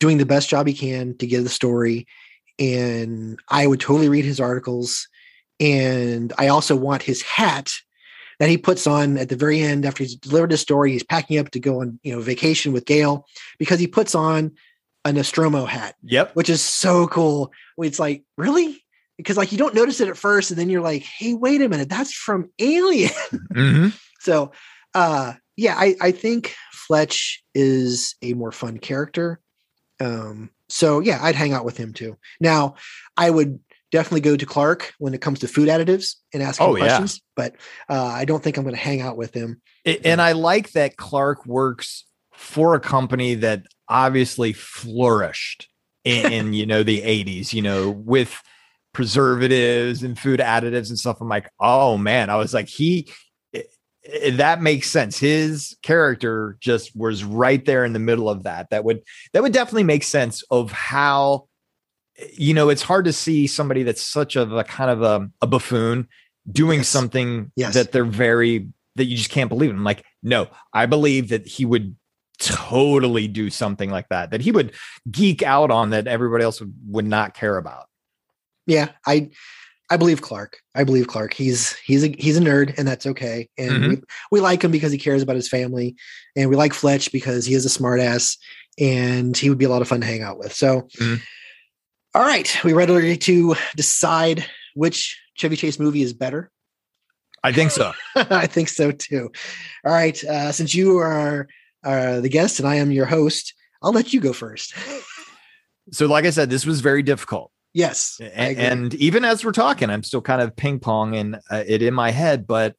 doing 0.00 0.18
the 0.18 0.26
best 0.26 0.48
job 0.48 0.66
he 0.66 0.74
can 0.74 1.16
to 1.18 1.26
get 1.26 1.42
the 1.44 1.48
story, 1.48 2.06
and 2.58 3.38
I 3.48 3.66
would 3.66 3.80
totally 3.80 4.08
read 4.08 4.24
his 4.24 4.40
articles. 4.40 5.06
And 5.60 6.32
I 6.38 6.48
also 6.48 6.74
want 6.74 7.02
his 7.02 7.22
hat 7.22 7.72
that 8.38 8.48
he 8.48 8.56
puts 8.56 8.86
on 8.86 9.18
at 9.18 9.28
the 9.28 9.36
very 9.36 9.60
end 9.60 9.84
after 9.84 10.02
he's 10.02 10.16
delivered 10.16 10.50
his 10.50 10.60
story. 10.60 10.92
He's 10.92 11.02
packing 11.02 11.38
up 11.38 11.50
to 11.50 11.60
go 11.60 11.82
on 11.82 12.00
you 12.02 12.14
know 12.14 12.20
vacation 12.20 12.72
with 12.72 12.86
Gail 12.86 13.26
because 13.58 13.78
he 13.78 13.86
puts 13.86 14.14
on 14.14 14.52
a 15.04 15.12
Nostromo 15.12 15.64
hat 15.64 15.94
Yep. 16.02 16.34
which 16.36 16.50
is 16.50 16.60
so 16.62 17.06
cool. 17.06 17.52
It's 17.78 17.98
like, 17.98 18.22
really? 18.36 18.82
Because 19.16 19.36
like 19.36 19.52
you 19.52 19.58
don't 19.58 19.74
notice 19.74 20.00
it 20.00 20.08
at 20.08 20.16
first, 20.16 20.50
and 20.50 20.58
then 20.58 20.70
you're 20.70 20.80
like, 20.80 21.02
hey, 21.02 21.34
wait 21.34 21.60
a 21.60 21.68
minute, 21.68 21.88
that's 21.90 22.12
from 22.14 22.50
Alien. 22.58 23.10
hmm 23.52 23.88
so 24.20 24.52
uh 24.94 25.34
yeah, 25.56 25.74
I, 25.76 25.94
I 26.00 26.10
think 26.12 26.54
Fletch 26.72 27.42
is 27.54 28.14
a 28.22 28.32
more 28.32 28.50
fun 28.52 28.78
character. 28.78 29.40
Um, 30.00 30.50
so 30.70 31.00
yeah, 31.00 31.18
I'd 31.22 31.34
hang 31.34 31.52
out 31.52 31.66
with 31.66 31.76
him 31.76 31.92
too. 31.92 32.16
Now, 32.40 32.76
I 33.16 33.28
would 33.28 33.60
definitely 33.90 34.20
go 34.20 34.36
to 34.36 34.46
Clark 34.46 34.92
when 34.98 35.14
it 35.14 35.20
comes 35.20 35.40
to 35.40 35.48
food 35.48 35.68
additives 35.68 36.14
and 36.32 36.42
ask 36.42 36.60
him 36.60 36.68
Oh, 36.68 36.76
yeah. 36.76 36.86
questions, 36.86 37.20
but 37.36 37.54
uh, 37.88 38.04
I 38.04 38.24
don't 38.24 38.42
think 38.42 38.56
I'm 38.56 38.64
going 38.64 38.74
to 38.74 38.80
hang 38.80 39.00
out 39.00 39.16
with 39.16 39.34
him. 39.34 39.60
And 39.84 40.20
I 40.20 40.32
like 40.32 40.72
that 40.72 40.96
Clark 40.96 41.46
works 41.46 42.04
for 42.32 42.74
a 42.74 42.80
company 42.80 43.34
that 43.36 43.64
obviously 43.88 44.52
flourished 44.52 45.68
in, 46.04 46.32
in 46.32 46.52
you 46.52 46.66
know 46.66 46.82
the 46.82 47.02
80s, 47.02 47.52
you 47.52 47.62
know, 47.62 47.90
with 47.90 48.40
preservatives 48.92 50.02
and 50.02 50.18
food 50.18 50.40
additives 50.40 50.88
and 50.88 50.98
stuff. 50.98 51.20
I'm 51.20 51.28
like, 51.28 51.50
oh 51.60 51.96
man, 51.98 52.30
I 52.30 52.36
was 52.36 52.54
like, 52.54 52.68
he 52.68 53.08
that 54.30 54.62
makes 54.62 54.90
sense. 54.90 55.18
His 55.18 55.76
character 55.82 56.56
just 56.60 56.96
was 56.96 57.22
right 57.22 57.64
there 57.64 57.84
in 57.84 57.92
the 57.92 57.98
middle 57.98 58.30
of 58.30 58.44
that. 58.44 58.70
That 58.70 58.84
would 58.84 59.02
that 59.32 59.42
would 59.42 59.52
definitely 59.52 59.84
make 59.84 60.04
sense 60.04 60.42
of 60.50 60.72
how 60.72 61.48
you 62.34 62.54
know 62.54 62.68
it's 62.68 62.82
hard 62.82 63.04
to 63.06 63.12
see 63.12 63.46
somebody 63.46 63.82
that's 63.82 64.02
such 64.02 64.36
of 64.36 64.52
a 64.52 64.64
kind 64.64 64.90
of 64.90 65.02
a, 65.02 65.30
a 65.42 65.46
buffoon 65.46 66.08
doing 66.50 66.80
Yes. 66.80 66.88
something 66.88 67.52
Yes. 67.56 67.74
that 67.74 67.92
they're 67.92 68.04
very 68.04 68.68
that 68.96 69.04
you 69.04 69.16
just 69.16 69.30
can't 69.30 69.48
believe. 69.48 69.70
I'm 69.70 69.84
like, 69.84 70.04
no, 70.22 70.48
I 70.72 70.86
believe 70.86 71.28
that 71.28 71.46
he 71.46 71.64
would 71.64 71.96
totally 72.38 73.28
do 73.28 73.50
something 73.50 73.90
like 73.90 74.08
that, 74.08 74.30
that 74.30 74.40
he 74.40 74.50
would 74.50 74.72
geek 75.10 75.42
out 75.42 75.70
on 75.70 75.90
that 75.90 76.06
everybody 76.06 76.42
else 76.42 76.60
would, 76.60 76.74
would 76.88 77.06
not 77.06 77.34
care 77.34 77.56
about. 77.56 77.86
Yeah, 78.66 78.88
I 79.06 79.30
I 79.90 79.96
believe 79.96 80.22
Clark. 80.22 80.58
I 80.74 80.84
believe 80.84 81.08
Clark. 81.08 81.34
He's 81.34 81.76
he's 81.78 82.04
a 82.04 82.08
he's 82.18 82.36
a 82.36 82.40
nerd, 82.40 82.78
and 82.78 82.86
that's 82.86 83.06
okay. 83.06 83.48
And 83.58 83.72
Mhm. 83.72 83.88
we, 83.88 84.00
we 84.32 84.40
like 84.40 84.62
him 84.62 84.70
because 84.70 84.92
he 84.92 84.98
cares 84.98 85.22
about 85.22 85.36
his 85.36 85.48
family, 85.48 85.96
and 86.36 86.48
we 86.50 86.56
like 86.56 86.72
Fletch 86.74 87.10
because 87.12 87.44
he 87.46 87.54
is 87.54 87.66
a 87.66 87.68
smartass, 87.78 88.36
and 88.78 89.36
he 89.36 89.48
would 89.48 89.58
be 89.58 89.64
a 89.64 89.68
lot 89.70 89.82
of 89.82 89.88
fun 89.88 90.00
to 90.00 90.06
hang 90.06 90.22
out 90.22 90.38
with. 90.38 90.52
So, 90.54 90.82
Mhm. 90.98 91.20
All 92.14 92.22
right, 92.22 92.56
we 92.64 92.72
ready 92.72 93.16
to 93.16 93.54
decide 93.76 94.44
which 94.74 95.20
Chevy 95.34 95.56
Chase 95.56 95.78
movie 95.78 96.02
is 96.02 96.12
better. 96.12 96.50
I 97.42 97.52
think 97.52 97.70
so. 97.70 97.92
I 98.14 98.46
think 98.46 98.68
so 98.68 98.90
too. 98.90 99.30
All 99.84 99.92
right, 99.92 100.22
uh, 100.24 100.52
since 100.52 100.74
you 100.74 100.98
are 100.98 101.48
uh, 101.84 102.20
the 102.20 102.28
guest 102.28 102.58
and 102.58 102.68
I 102.68 102.76
am 102.76 102.90
your 102.90 103.06
host, 103.06 103.54
I'll 103.82 103.92
let 103.92 104.12
you 104.12 104.20
go 104.20 104.32
first. 104.32 104.74
So, 105.92 106.06
like 106.06 106.24
I 106.24 106.30
said, 106.30 106.50
this 106.50 106.66
was 106.66 106.80
very 106.80 107.02
difficult. 107.02 107.50
yes, 107.72 108.20
And, 108.34 108.58
and 108.58 108.94
even 108.94 109.24
as 109.24 109.44
we're 109.44 109.52
talking, 109.52 109.90
I'm 109.90 110.02
still 110.02 110.20
kind 110.20 110.42
of 110.42 110.54
ping 110.54 110.80
ponging 110.80 111.40
uh, 111.50 111.64
it 111.66 111.82
in 111.82 111.94
my 111.94 112.10
head, 112.10 112.46
but 112.46 112.76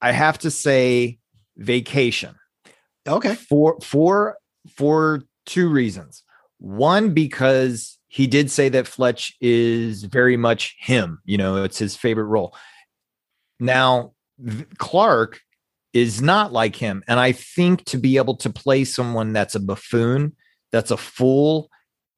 I 0.00 0.12
have 0.12 0.38
to 0.40 0.50
say 0.50 1.18
vacation. 1.56 2.34
okay, 3.06 3.34
for 3.34 3.78
for 3.80 4.36
for 4.76 5.22
two 5.46 5.68
reasons. 5.68 6.22
One, 6.58 7.14
because 7.14 7.97
he 8.08 8.26
did 8.26 8.50
say 8.50 8.68
that 8.70 8.86
Fletch 8.86 9.36
is 9.40 10.04
very 10.04 10.36
much 10.36 10.76
him. 10.78 11.20
You 11.24 11.38
know, 11.38 11.62
it's 11.62 11.78
his 11.78 11.94
favorite 11.94 12.24
role. 12.24 12.54
Now, 13.60 14.12
Clark 14.78 15.40
is 15.92 16.20
not 16.20 16.52
like 16.52 16.76
him, 16.76 17.02
and 17.06 17.20
I 17.20 17.32
think 17.32 17.84
to 17.86 17.98
be 17.98 18.16
able 18.16 18.36
to 18.36 18.50
play 18.50 18.84
someone 18.84 19.32
that's 19.32 19.54
a 19.54 19.60
buffoon, 19.60 20.34
that's 20.72 20.90
a 20.90 20.96
fool, 20.96 21.70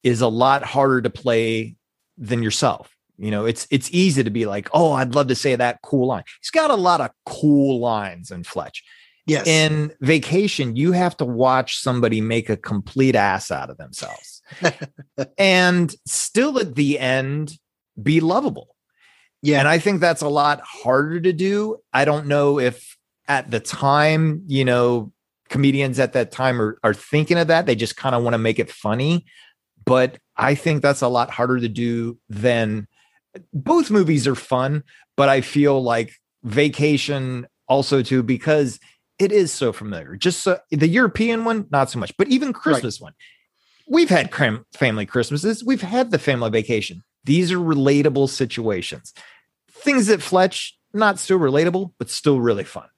is 0.03 0.20
a 0.20 0.28
lot 0.28 0.62
harder 0.62 1.03
to 1.03 1.11
play 1.11 1.76
than 2.16 2.43
yourself. 2.43 2.95
You 3.16 3.30
know, 3.30 3.45
it's 3.45 3.66
it's 3.70 3.91
easy 3.93 4.24
to 4.24 4.30
be 4.30 4.47
like, 4.47 4.70
oh, 4.72 4.93
I'd 4.93 5.14
love 5.14 5.28
to 5.28 5.34
say 5.34 5.55
that 5.57 5.80
cool 5.82 6.09
line. 6.09 6.24
He's 6.41 6.51
got 6.51 6.70
a 6.70 6.74
lot 6.74 7.01
of 7.01 7.11
cool 7.26 7.80
lines 7.80 8.30
in 8.30 8.45
Fletch 8.45 8.82
yes, 9.30 9.47
in 9.47 9.93
vacation 10.01 10.76
you 10.76 10.93
have 10.93 11.16
to 11.16 11.24
watch 11.24 11.78
somebody 11.78 12.20
make 12.20 12.51
a 12.51 12.57
complete 12.57 13.14
ass 13.14 13.51
out 13.51 13.70
of 13.70 13.76
themselves 13.76 14.39
and 15.38 15.94
still 16.07 16.59
at 16.59 16.74
the 16.74 16.98
end 16.98 17.59
be 18.01 18.20
lovable. 18.20 18.76
Yeah, 19.42 19.59
and 19.59 19.68
i 19.68 19.78
think 19.78 20.01
that's 20.01 20.22
a 20.22 20.28
lot 20.28 20.61
harder 20.61 21.20
to 21.20 21.32
do. 21.32 21.78
I 21.92 22.05
don't 22.05 22.26
know 22.26 22.59
if 22.59 22.96
at 23.28 23.51
the 23.51 23.61
time 23.61 24.42
you 24.46 24.64
know 24.64 25.12
comedians 25.48 25.98
at 25.98 26.12
that 26.12 26.30
time 26.30 26.61
are, 26.61 26.78
are 26.84 26.94
thinking 26.94 27.38
of 27.38 27.48
that. 27.48 27.66
They 27.66 27.74
just 27.74 27.96
kind 27.96 28.14
of 28.14 28.22
want 28.22 28.34
to 28.34 28.38
make 28.38 28.59
it 28.59 28.70
funny. 28.70 29.26
But 29.84 30.18
i 30.40 30.55
think 30.55 30.82
that's 30.82 31.03
a 31.03 31.09
lot 31.09 31.30
harder 31.30 31.61
to 31.61 31.68
do 31.68 32.18
than 32.28 32.88
both 33.53 33.90
movies 33.90 34.26
are 34.26 34.34
fun 34.34 34.82
but 35.16 35.28
i 35.28 35.40
feel 35.40 35.80
like 35.80 36.14
vacation 36.42 37.46
also 37.68 38.03
too 38.03 38.22
because 38.22 38.80
it 39.18 39.32
is 39.32 39.53
so 39.53 39.70
familiar. 39.70 40.16
Just 40.16 40.40
so 40.40 40.59
the 40.70 40.88
european 40.88 41.44
one 41.44 41.66
not 41.70 41.90
so 41.90 41.98
much 41.98 42.16
but 42.16 42.28
even 42.28 42.53
christmas 42.53 43.01
one 43.01 43.12
we've 43.91 44.09
had 44.09 44.30
cram- 44.30 44.64
family 44.72 45.05
christmases 45.05 45.62
we've 45.62 45.82
had 45.82 46.11
the 46.11 46.18
family 46.18 46.49
vacation 46.49 47.03
these 47.24 47.53
are 47.53 47.59
relatable 47.59 48.28
situations 48.28 49.12
things 49.70 50.07
that 50.07 50.22
fletch 50.22 50.78
not 50.95 51.18
so 51.18 51.38
relatable 51.38 51.93
but 51.99 52.09
still 52.09 52.41
really 52.41 52.64
fun 52.64 52.88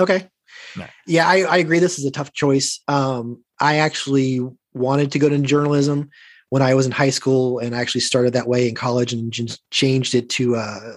Okay. 0.00 0.28
No. 0.76 0.86
Yeah, 1.06 1.26
I, 1.28 1.40
I 1.42 1.56
agree. 1.56 1.78
This 1.78 1.98
is 1.98 2.04
a 2.04 2.10
tough 2.10 2.32
choice. 2.32 2.80
Um, 2.88 3.42
I 3.60 3.78
actually 3.78 4.40
wanted 4.72 5.10
to 5.12 5.18
go 5.18 5.28
to 5.28 5.38
journalism 5.38 6.10
when 6.50 6.62
I 6.62 6.74
was 6.74 6.86
in 6.86 6.92
high 6.92 7.10
school, 7.10 7.58
and 7.58 7.74
I 7.74 7.80
actually 7.80 8.02
started 8.02 8.32
that 8.34 8.46
way 8.46 8.68
in 8.68 8.74
college 8.74 9.12
and 9.12 9.32
just 9.32 9.60
changed 9.70 10.14
it 10.14 10.28
to 10.30 10.56
uh, 10.56 10.94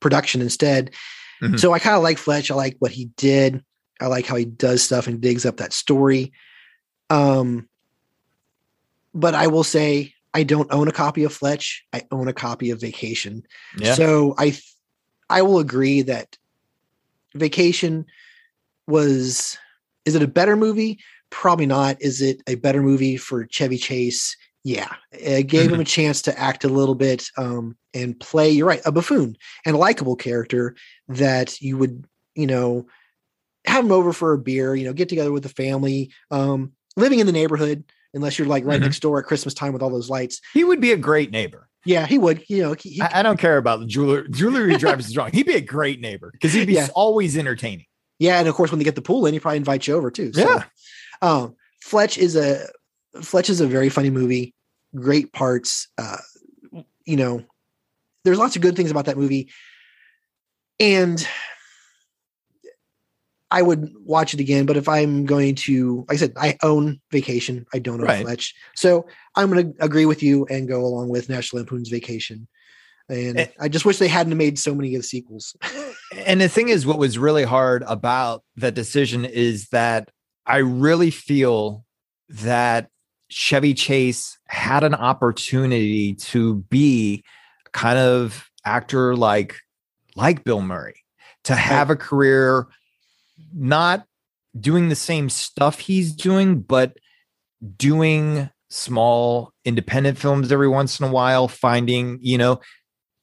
production 0.00 0.40
instead. 0.40 0.90
Mhm. 1.42 1.60
So 1.60 1.72
I 1.72 1.78
kind 1.78 1.96
of 1.96 2.02
like 2.02 2.18
Fletch. 2.18 2.50
I 2.50 2.54
like 2.54 2.76
what 2.78 2.92
he 2.92 3.10
did. 3.16 3.62
I 4.00 4.06
like 4.06 4.26
how 4.26 4.36
he 4.36 4.46
does 4.46 4.82
stuff 4.82 5.06
and 5.06 5.20
digs 5.20 5.44
up 5.44 5.58
that 5.58 5.72
story. 5.72 6.32
Um, 7.10 7.68
but 9.14 9.34
I 9.34 9.46
will 9.46 9.64
say 9.64 10.14
I 10.32 10.42
don't 10.42 10.72
own 10.72 10.88
a 10.88 10.92
copy 10.92 11.24
of 11.24 11.32
Fletch. 11.32 11.84
I 11.92 12.02
own 12.10 12.28
a 12.28 12.32
copy 12.32 12.70
of 12.70 12.80
Vacation. 12.80 13.42
yeah 13.78 13.94
So 13.94 14.34
I 14.38 14.58
I 15.28 15.42
will 15.42 15.58
agree 15.58 16.02
that 16.02 16.36
Vacation 17.34 18.06
was 18.86 19.58
is 20.04 20.14
it 20.14 20.22
a 20.22 20.28
better 20.28 20.56
movie? 20.56 20.98
Probably 21.30 21.66
not. 21.66 22.00
Is 22.00 22.20
it 22.20 22.42
a 22.46 22.56
better 22.56 22.82
movie 22.82 23.16
for 23.16 23.46
Chevy 23.46 23.78
Chase? 23.78 24.36
Yeah. 24.64 24.92
It 25.12 25.44
gave 25.44 25.72
him 25.72 25.80
a 25.80 25.84
chance 25.96 26.22
to 26.22 26.38
act 26.38 26.64
a 26.64 26.68
little 26.68 26.94
bit 26.94 27.28
um 27.36 27.76
and 27.94 28.18
play, 28.18 28.50
you're 28.50 28.66
right, 28.66 28.82
a 28.84 28.92
buffoon 28.92 29.36
and 29.64 29.76
a 29.76 29.78
likable 29.78 30.16
character 30.16 30.76
that 31.08 31.60
you 31.60 31.76
would, 31.76 32.04
you 32.34 32.46
know, 32.46 32.86
have 33.66 33.84
him 33.84 33.92
over 33.92 34.12
for 34.12 34.32
a 34.32 34.38
beer, 34.38 34.74
you 34.74 34.84
know, 34.84 34.92
get 34.92 35.08
together 35.08 35.32
with 35.32 35.42
the 35.42 35.48
family, 35.48 36.12
um, 36.30 36.72
living 36.96 37.18
in 37.18 37.26
the 37.26 37.32
neighborhood, 37.32 37.84
unless 38.14 38.38
you're 38.38 38.48
like 38.48 38.64
right 38.64 38.80
Mhm. 38.80 38.84
next 38.84 39.00
door 39.00 39.18
at 39.20 39.26
Christmas 39.26 39.54
time 39.54 39.72
with 39.72 39.82
all 39.82 39.90
those 39.90 40.10
lights. 40.10 40.40
he 40.52 40.64
would 40.64 40.80
be 40.80 40.92
a 40.92 40.96
great 40.96 41.30
neighbor 41.30 41.68
Yeah, 41.84 42.06
he 42.06 42.18
would. 42.18 42.44
You 42.48 42.62
know, 42.62 42.72
he, 42.74 42.90
he- 42.90 43.00
I, 43.02 43.20
I 43.20 43.22
don't 43.22 43.38
care 43.38 43.56
about 43.56 43.80
the 43.80 43.86
jewelry 43.86 44.28
jewelry 44.30 44.76
drivers 44.76 45.08
is 45.08 45.16
wrong 45.16 45.30
he'd 45.32 45.46
be 45.46 45.54
a 45.54 45.60
great 45.60 46.00
neighbor 46.00 46.30
because 46.32 46.52
he'd 46.52 46.66
be 46.66 46.74
Yeah. 46.74 46.88
always 46.94 47.36
entertaining 47.38 47.86
Yeah, 48.18 48.38
and 48.38 48.48
of 48.48 48.54
course, 48.54 48.70
when 48.70 48.78
they 48.78 48.84
get 48.84 48.96
the 48.96 49.02
pool 49.02 49.24
in, 49.26 49.32
he 49.32 49.40
probably 49.40 49.56
invites 49.58 49.86
you 49.88 49.94
over 49.94 50.10
too. 50.10 50.32
So, 50.34 50.40
Yeah. 50.46 50.64
um, 51.22 51.56
Fletch 51.82 52.18
is 52.18 52.36
a 52.36 52.68
Fletch 53.22 53.48
is 53.50 53.60
a 53.60 53.66
very 53.66 53.88
funny 53.88 54.10
movie. 54.10 54.54
Great 54.94 55.32
parts. 55.32 55.88
Uh, 55.98 56.18
you 57.06 57.16
know, 57.16 57.42
there's 58.24 58.38
lots 58.38 58.54
of 58.56 58.62
good 58.62 58.76
things 58.76 58.90
about 58.90 59.06
that 59.06 59.16
movie, 59.16 59.50
and 60.78 61.26
I 63.50 63.62
would 63.62 63.92
watch 64.04 64.34
it 64.34 64.40
again. 64.40 64.66
But 64.66 64.76
if 64.76 64.88
I'm 64.88 65.26
going 65.26 65.54
to, 65.56 66.04
like 66.08 66.16
I 66.16 66.18
said, 66.18 66.32
I 66.36 66.56
own 66.62 67.00
Vacation. 67.10 67.66
I 67.74 67.78
don't 67.78 68.00
own 68.00 68.06
Right. 68.06 68.22
Fletch, 68.24 68.54
so 68.74 69.06
I'm 69.36 69.50
going 69.50 69.72
to 69.72 69.84
agree 69.84 70.06
with 70.06 70.22
you 70.22 70.46
and 70.46 70.68
go 70.68 70.80
along 70.80 71.08
with 71.08 71.28
National 71.28 71.60
Lampoon's 71.60 71.88
Vacation. 71.88 72.46
And 73.08 73.40
Eh. 73.40 73.46
I 73.58 73.68
just 73.68 73.84
wish 73.84 73.98
they 73.98 74.08
hadn't 74.08 74.36
made 74.36 74.58
so 74.58 74.74
many 74.74 74.94
of 74.94 75.02
the 75.02 75.06
sequels. 75.06 75.56
And 76.26 76.40
the 76.40 76.48
thing 76.48 76.68
is, 76.68 76.86
what 76.86 76.98
was 76.98 77.18
really 77.18 77.44
hard 77.44 77.82
about 77.86 78.44
that 78.56 78.74
decision 78.74 79.24
is 79.24 79.68
that 79.68 80.10
I 80.46 80.58
really 80.58 81.10
feel 81.10 81.84
that 82.28 82.88
Chevy 83.28 83.74
Chase 83.74 84.38
had 84.48 84.84
an 84.84 84.94
opportunity 84.94 86.14
to 86.14 86.56
be 86.70 87.24
kind 87.72 87.98
of 87.98 88.48
actor 88.64 89.16
like 89.16 89.56
like 90.16 90.44
Bill 90.44 90.60
Murray 90.60 91.04
to 91.44 91.54
have 91.54 91.90
a 91.90 91.96
career 91.96 92.66
not 93.54 94.04
doing 94.58 94.88
the 94.88 94.96
same 94.96 95.28
stuff 95.28 95.78
he's 95.78 96.12
doing 96.12 96.60
but 96.60 96.96
doing 97.76 98.50
small 98.68 99.52
independent 99.64 100.18
films 100.18 100.50
every 100.50 100.68
once 100.68 100.98
in 101.00 101.06
a 101.06 101.10
while 101.10 101.48
finding 101.48 102.18
you 102.20 102.38
know 102.38 102.60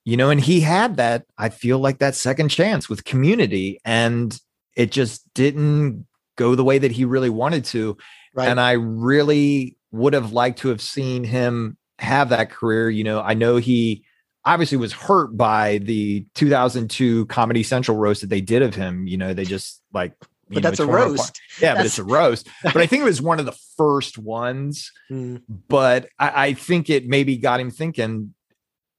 you 0.05 0.15
know 0.17 0.29
and 0.29 0.41
he 0.41 0.59
had 0.59 0.97
that 0.97 1.25
i 1.37 1.49
feel 1.49 1.79
like 1.79 1.99
that 1.99 2.15
second 2.15 2.49
chance 2.49 2.89
with 2.89 3.03
community 3.05 3.79
and 3.83 4.39
it 4.75 4.91
just 4.91 5.23
didn't 5.33 6.05
go 6.35 6.53
the 6.55 6.63
way 6.63 6.77
that 6.77 6.91
he 6.91 7.03
really 7.03 7.29
wanted 7.29 7.65
to 7.65 7.97
Right. 8.37 8.49
and 8.49 8.59
I 8.59 8.73
really 8.73 9.77
would 9.91 10.13
have 10.13 10.31
liked 10.31 10.59
to 10.59 10.67
have 10.69 10.79
seen 10.79 11.23
him 11.23 11.75
have 11.97 12.29
that 12.29 12.51
career. 12.51 12.87
You 12.87 13.03
know, 13.03 13.19
I 13.19 13.33
know 13.33 13.57
he 13.57 14.05
obviously 14.47 14.77
was 14.77 14.93
hurt 14.93 15.35
by 15.37 15.77
the 15.79 16.25
2002 16.35 17.25
Comedy 17.27 17.63
Central 17.63 17.97
roast 17.97 18.21
that 18.21 18.29
they 18.29 18.41
did 18.41 18.61
of 18.61 18.73
him. 18.75 19.05
You 19.07 19.17
know, 19.17 19.33
they 19.33 19.45
just 19.55 19.81
like, 19.93 20.13
but 20.49 20.55
know, 20.55 20.59
that's 20.61 20.79
a 20.79 20.85
tore 20.85 20.95
apart. 20.97 21.09
roast. 21.11 21.41
Yeah, 21.61 21.75
but 21.75 21.85
it's 21.85 21.99
a 21.99 22.03
roast. 22.03 22.47
But 22.63 22.77
I 22.77 22.85
think 22.87 23.01
it 23.01 23.05
was 23.05 23.21
one 23.21 23.39
of 23.39 23.45
the 23.45 23.57
first 23.77 24.17
ones. 24.17 24.91
Mm, 25.11 25.41
But 25.67 26.07
I, 26.17 26.47
I 26.47 26.53
think 26.53 26.89
it 26.89 27.05
maybe 27.07 27.37
got 27.37 27.59
him 27.59 27.69
thinking 27.69 28.33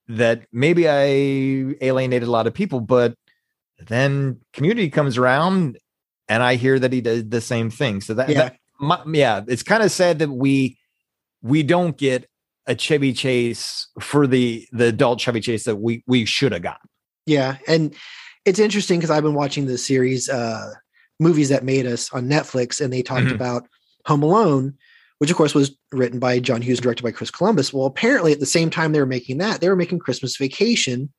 that 0.09 0.43
maybe 0.53 0.89
I 0.89 1.75
alienated 1.81 2.29
a 2.29 2.31
lot 2.31 2.47
of 2.47 2.55
people, 2.55 2.81
but 2.81 3.15
then 3.87 4.41
community 4.53 4.91
comes 4.91 5.17
around 5.19 5.79
and 6.29 6.43
I 6.43 6.57
hear 6.57 6.79
that 6.79 6.93
he 6.93 7.01
did 7.01 7.31
the 7.31 7.41
same 7.41 7.71
thing. 7.71 8.01
So 8.03 8.15
that, 8.15 8.29
Yeah. 8.29 8.35
that 8.43 8.57
my, 8.81 9.01
yeah, 9.13 9.43
it's 9.47 9.63
kind 9.63 9.83
of 9.83 9.91
sad 9.91 10.19
that 10.21 10.31
we 10.31 10.79
we 11.43 11.63
don't 11.63 11.97
get 11.97 12.28
a 12.69 12.77
Chevy 12.77 13.13
Chase 13.13 13.89
for 14.01 14.27
the 14.29 14.69
the 14.71 14.87
adult 14.87 15.21
Chevy 15.21 15.41
Chase 15.41 15.65
that 15.65 15.77
we 15.77 16.05
we 16.07 16.25
should 16.25 16.53
have 16.53 16.63
got. 16.63 16.81
Yeah, 17.27 17.57
and 17.67 17.95
it's 18.45 18.61
interesting 18.61 19.01
because 19.01 19.11
I've 19.11 19.25
been 19.25 19.35
watching 19.35 19.67
the 19.67 19.79
series 19.79 20.29
uh 20.29 20.73
movies 21.19 21.49
that 21.49 21.65
made 21.65 21.87
us 21.87 22.13
on 22.13 22.29
Netflix, 22.29 22.81
and 22.81 22.93
they 22.93 23.03
talked 23.03 23.27
Mhm. 23.27 23.35
about 23.35 23.67
Home 24.07 24.23
Alone, 24.23 24.75
which 25.19 25.31
of 25.31 25.37
course 25.37 25.55
was 25.55 25.77
written 25.93 26.21
by 26.21 26.39
John 26.39 26.63
Hughes, 26.63 26.79
directed 26.79 27.03
by 27.03 27.11
Chris 27.11 27.31
Columbus. 27.33 27.73
Well, 27.73 27.87
apparently 27.87 28.31
at 28.33 28.39
the 28.41 28.47
same 28.47 28.71
time 28.71 28.93
they 28.93 29.01
were 29.01 29.07
making 29.07 29.39
that, 29.39 29.61
they 29.61 29.69
were 29.69 29.75
making 29.77 29.99
Christmas 29.99 30.37
Vacation, 30.37 31.13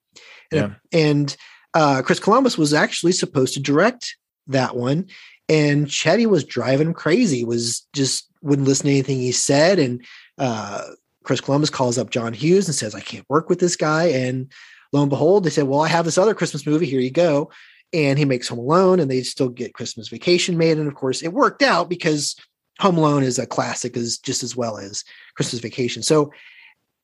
and, 0.51 0.75
and 0.93 1.37
uh, 1.73 2.01
Chris 2.01 2.19
Columbus 2.19 2.57
was 2.57 2.73
actually 2.73 3.11
supposed 3.11 3.53
to 3.55 3.59
direct 3.59 4.15
that 4.47 4.75
one, 4.75 5.07
and 5.49 5.91
Chevy 5.91 6.25
was 6.25 6.43
driving 6.43 6.87
him 6.87 6.93
crazy. 6.93 7.43
Was 7.43 7.85
just 7.93 8.25
wouldn't 8.41 8.67
listen 8.67 8.85
to 8.85 8.91
anything 8.91 9.17
he 9.17 9.33
said, 9.33 9.79
and 9.79 10.05
uh, 10.37 10.83
Chris 11.30 11.41
Columbus 11.41 11.69
calls 11.69 11.99
up 11.99 12.09
John 12.09 12.34
Hughes 12.34 12.67
and 12.67 12.73
says, 12.73 12.95
"I 12.95 13.01
can't 13.01 13.30
work 13.30 13.49
with 13.49 13.59
this 13.59 13.75
guy," 13.75 14.05
and 14.05 14.51
lo 14.91 15.01
and 15.01 15.09
behold, 15.11 15.43
they 15.43 15.51
said, 15.51 15.65
Well, 15.67 15.82
I 15.82 15.88
have 15.88 16.05
this 16.05 16.17
other 16.17 16.34
Christmas 16.34 16.65
movie. 16.65 16.88
Here 16.88 16.99
you 16.99 17.11
go. 17.11 17.51
And 17.93 18.17
he 18.17 18.25
makes 18.25 18.47
Home 18.47 18.57
Alone, 18.57 18.99
and 18.99 19.11
they 19.11 19.21
still 19.21 19.49
get 19.49 19.75
Christmas 19.75 20.09
Vacation 20.09 20.57
made. 20.57 20.80
And 20.80 20.88
of 20.88 20.95
course, 20.95 21.21
it 21.21 21.30
worked 21.30 21.61
out 21.61 21.88
because 21.88 22.36
Home 22.80 22.97
Alone 22.97 23.21
is 23.21 23.38
a 23.38 23.45
classic 23.45 23.95
as 23.95 24.17
just 24.17 24.41
as 24.41 24.55
well 24.55 24.80
as 24.80 25.03
Christmas 25.36 25.61
Vacation. 25.61 26.01
So, 26.01 26.32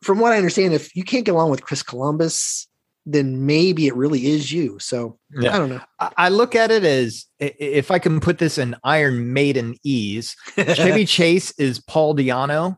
from 0.02 0.20
what 0.20 0.32
I 0.32 0.38
understand, 0.38 0.74
if 0.74 0.96
you 0.96 1.04
can't 1.04 1.24
get 1.24 1.34
along 1.34 1.52
with 1.52 1.64
Chris 1.64 1.84
Columbus, 1.84 2.68
then 3.08 3.46
maybe 3.46 3.86
it 3.86 3.96
really 3.96 4.26
is 4.26 4.52
you. 4.52 4.80
So 4.80 5.20
Yeah. 5.32 5.56
I 5.56 5.60
don't 5.60 5.70
know. 5.70 5.82
I, 6.00 6.30
look 6.30 6.56
at 6.56 6.72
it 6.72 6.84
as 6.84 7.26
if 7.40 7.92
I 7.92 8.00
can 8.00 8.20
put 8.20 8.40
this 8.40 8.58
in 8.58 8.76
Iron 8.84 9.32
Maiden 9.32 9.76
ease, 9.84 10.36
Chevy 10.56 11.06
Chase 11.06 11.52
is 11.60 11.80
Paul 11.80 12.16
Di'Anno 12.16 12.78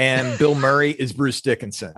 and 0.00 0.38
Bill 0.38 0.54
Murray 0.54 0.90
is 0.92 1.12
Bruce 1.12 1.40
Dickinson. 1.40 1.94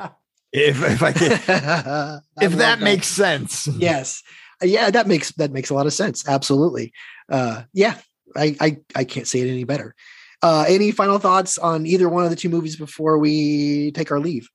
If 0.52 0.82
if 0.82 1.02
I 1.02 1.12
can, 1.12 1.32
if 2.40 2.50
love 2.50 2.58
that 2.58 2.80
makes 2.80 3.06
sense. 3.06 3.66
yes 3.66 4.22
yeah 4.62 4.90
that 4.90 5.06
makes 5.06 5.32
that 5.32 5.50
makes 5.52 5.70
a 5.70 5.74
lot 5.74 5.86
of 5.86 5.92
sense 5.92 6.28
absolutely 6.28 6.92
uh 7.28 7.62
yeah 7.72 7.96
i 8.36 8.54
i, 8.60 8.76
I 8.94 9.04
can't 9.04 9.26
say 9.26 9.40
it 9.40 9.50
any 9.50 9.64
better 9.64 9.94
uh 10.42 10.64
any 10.68 10.92
final 10.92 11.18
thoughts 11.18 11.58
on 11.58 11.84
either 11.86 12.08
one 12.08 12.22
of 12.24 12.30
the 12.30 12.36
two 12.36 12.48
movies 12.48 12.76
before 12.76 13.18
we 13.18 13.90
take 13.92 14.12
our 14.12 14.20
leave 14.20 14.48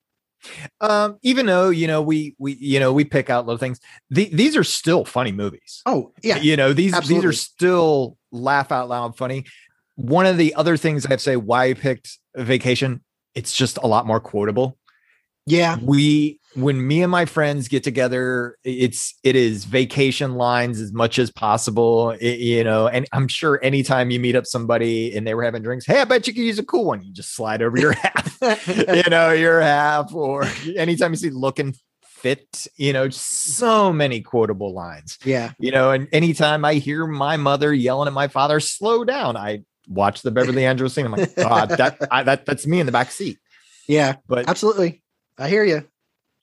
Um, 0.80 1.18
even 1.24 1.46
though 1.46 1.70
you 1.70 1.88
know 1.88 2.02
we 2.02 2.36
we 2.38 2.54
you 2.54 2.80
know 2.80 2.94
we 2.94 3.04
pick 3.04 3.30
out 3.30 3.46
little 3.48 3.58
things, 3.58 3.80
the, 4.10 4.30
these 4.32 4.56
are 4.56 4.64
still 4.64 5.04
funny 5.04 5.32
movies. 5.32 5.82
oh 5.86 6.14
yeah 6.24 6.38
you 6.38 6.56
know 6.56 6.74
these 6.74 6.94
absolutely. 6.94 7.28
these 7.28 7.30
are 7.30 7.34
still 7.34 8.18
laugh 8.32 8.72
out 8.72 8.88
loud 8.88 9.18
funny. 9.18 9.46
One 9.96 10.28
of 10.28 10.38
the 10.38 10.54
other 10.54 10.78
things 10.78 11.06
I 11.06 11.10
have 11.10 11.20
to 11.20 11.24
say 11.24 11.36
why 11.38 11.66
I 11.66 11.74
picked 11.74 12.20
Vacation, 12.36 13.04
it's 13.38 13.54
just 13.56 13.78
a 13.84 13.88
lot 13.88 14.06
more 14.08 14.20
quotable. 14.20 14.78
yeah. 15.46 15.78
We 15.82 16.40
when 16.56 16.88
me 16.88 17.04
and 17.04 17.12
my 17.12 17.26
friends 17.26 17.68
get 17.68 17.84
together 17.84 18.58
it's 18.64 19.14
it 19.24 19.36
is 19.36 19.66
vacation 19.66 20.34
lines 20.36 20.82
as 20.82 20.92
much 20.92 21.20
as 21.20 21.30
possible 21.30 22.12
it- 22.12 22.40
you 22.40 22.64
know 22.64 22.88
and 22.88 23.06
i'm 23.12 23.28
sure 23.28 23.60
anytime 23.62 24.10
you 24.10 24.20
meet 24.20 24.36
up 24.36 24.46
somebody 24.48 25.16
and 25.16 25.28
they 25.28 25.36
were 25.36 25.44
having 25.44 25.62
drinks 25.62 25.86
hey 25.86 26.02
i 26.02 26.06
bet 26.06 26.26
you 26.26 26.34
could 26.34 26.42
use 26.42 26.58
a 26.58 26.66
cool 26.66 26.86
one 26.86 27.04
you 27.04 27.14
just 27.14 27.36
slide 27.36 27.62
over 27.62 27.78
your 27.78 27.92
half 28.04 28.40
you 28.68 29.04
know 29.10 29.32
your 29.32 29.62
half 29.62 30.12
or 30.16 30.46
anytime 30.76 31.12
you 31.12 31.18
see 31.18 31.30
looking 31.30 31.76
fit 32.02 32.66
you 32.78 32.92
know 32.92 33.08
so 33.10 33.94
many 33.94 34.22
quotable 34.22 34.74
lines. 34.74 35.20
Yeah. 35.24 35.52
You 35.60 35.70
know 35.72 35.92
and 35.92 36.08
anytime 36.12 36.66
i 36.66 36.74
hear 36.76 37.06
my 37.06 37.38
mother 37.38 37.72
yelling 37.72 38.08
at 38.08 38.14
my 38.14 38.30
father 38.30 38.60
slow 38.60 39.04
down 39.04 39.38
i 39.38 39.62
watch 39.88 40.22
the 40.22 40.32
beverly 40.32 40.66
Andrews 40.66 40.94
scene 40.94 41.06
i'm 41.06 41.12
like 41.14 41.36
god 41.36 41.70
that 41.70 41.98
I, 42.12 42.24
that 42.24 42.46
that's 42.46 42.68
me 42.68 42.80
in 42.80 42.86
the 42.86 42.92
back 42.92 43.12
seat 43.12 43.38
yeah 43.88 44.16
but 44.28 44.48
absolutely 44.50 45.02
i 45.38 45.48
hear 45.50 45.64
you 45.64 45.88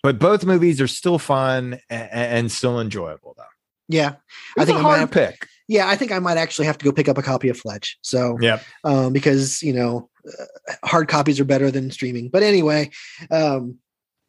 but 0.03 0.19
both 0.19 0.45
movies 0.45 0.81
are 0.81 0.87
still 0.89 1.19
fun 1.19 1.79
and, 1.91 2.11
and 2.13 2.53
still 2.53 2.81
enjoyable 2.81 3.35
though. 3.37 3.45
yeah 3.89 4.15
It's 4.57 4.63
I 4.63 4.65
think 4.65 4.77
a 4.77 4.81
I 4.81 4.83
might 4.83 4.89
hard 4.89 5.01
have- 5.01 5.11
pick. 5.11 5.47
yeah 5.69 5.89
i 5.89 5.97
think 5.97 6.13
i 6.13 6.19
might 6.19 6.37
actually 6.39 6.67
have 6.67 6.79
to 6.79 6.85
go 6.85 6.93
pick 6.93 7.09
up 7.09 7.19
a 7.19 7.23
copy 7.23 7.49
of 7.49 7.59
fletch 7.59 7.99
so 8.03 8.37
yeah, 8.41 8.61
um, 8.85 9.13
because 9.13 9.63
you 9.63 9.73
know 9.73 10.09
uh, 10.27 10.75
hard 10.87 11.09
copies 11.09 11.39
are 11.39 11.45
better 11.45 11.71
than 11.71 11.91
streaming. 11.91 12.31
But 12.31 12.43
anyway, 12.43 12.89
um, 13.31 13.77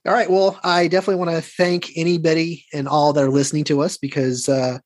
all 0.06 0.12
right. 0.14 0.30
Well, 0.30 0.60
I 0.62 0.90
definitely 0.90 1.24
want 1.24 1.32
to 1.32 1.42
thank 1.42 1.90
anybody 1.96 2.66
and 2.74 2.86
all 2.86 3.14
that 3.14 3.24
are 3.24 3.30
listening 3.30 3.64
to 3.66 3.82
us 3.82 3.98
because 3.98 4.50
uh, 4.50 4.80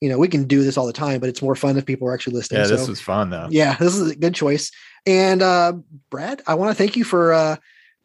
you 0.00 0.08
know 0.08 0.18
we 0.18 0.28
can 0.28 0.44
do 0.44 0.62
this 0.62 0.76
all 0.76 0.86
the 0.86 0.92
time, 0.92 1.20
but 1.20 1.28
it's 1.28 1.42
more 1.42 1.54
fun 1.54 1.76
if 1.76 1.86
people 1.86 2.08
are 2.08 2.14
actually 2.14 2.36
listening. 2.36 2.60
Yeah, 2.60 2.66
so, 2.66 2.76
this 2.76 2.88
was 2.88 3.00
fun 3.00 3.30
though. 3.30 3.48
yeah, 3.50 3.76
this 3.76 3.94
is 3.94 4.10
a 4.10 4.16
good 4.16 4.34
choice. 4.34 4.70
And 5.06 5.42
uh, 5.42 5.74
Brad, 6.10 6.42
I 6.46 6.54
want 6.54 6.70
to 6.70 6.74
thank 6.74 6.96
you 6.96 7.04
for 7.04 7.32
uh, 7.32 7.56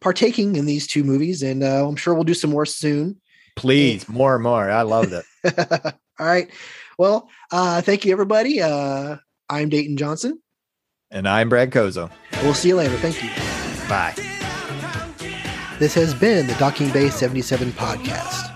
partaking 0.01 0.55
in 0.55 0.65
these 0.65 0.87
two 0.87 1.03
movies, 1.03 1.43
and 1.43 1.63
uh, 1.63 1.87
I'm 1.87 1.95
sure 1.95 2.13
we'll 2.13 2.23
do 2.23 2.33
some 2.33 2.51
more 2.51 2.65
soon. 2.65 3.19
Please, 3.55 4.07
more 4.09 4.35
and 4.35 4.43
more. 4.43 4.69
I 4.69 4.81
loved 4.81 5.13
it. 5.13 5.25
all 6.19 6.25
right. 6.25 6.49
Well, 6.97 7.29
uh, 7.51 7.81
thank 7.81 8.05
you, 8.05 8.11
everybody. 8.11 8.61
Uh, 8.61 9.17
I'm 9.49 9.69
Dayton 9.69 9.97
Johnson. 9.97 10.41
And 11.11 11.27
I'm 11.27 11.49
Brad 11.49 11.71
Zoszo. 11.71 12.09
We'll 12.41 12.55
see 12.55 12.69
you 12.69 12.75
later. 12.75 12.97
Thank 12.97 13.21
you. 13.21 13.29
Bye. 13.87 14.15
This 15.79 15.93
has 15.93 16.13
been 16.13 16.47
the 16.47 16.55
Docking 16.55 16.91
Bay 16.91 17.09
77 17.09 17.71
podcast. 17.73 18.52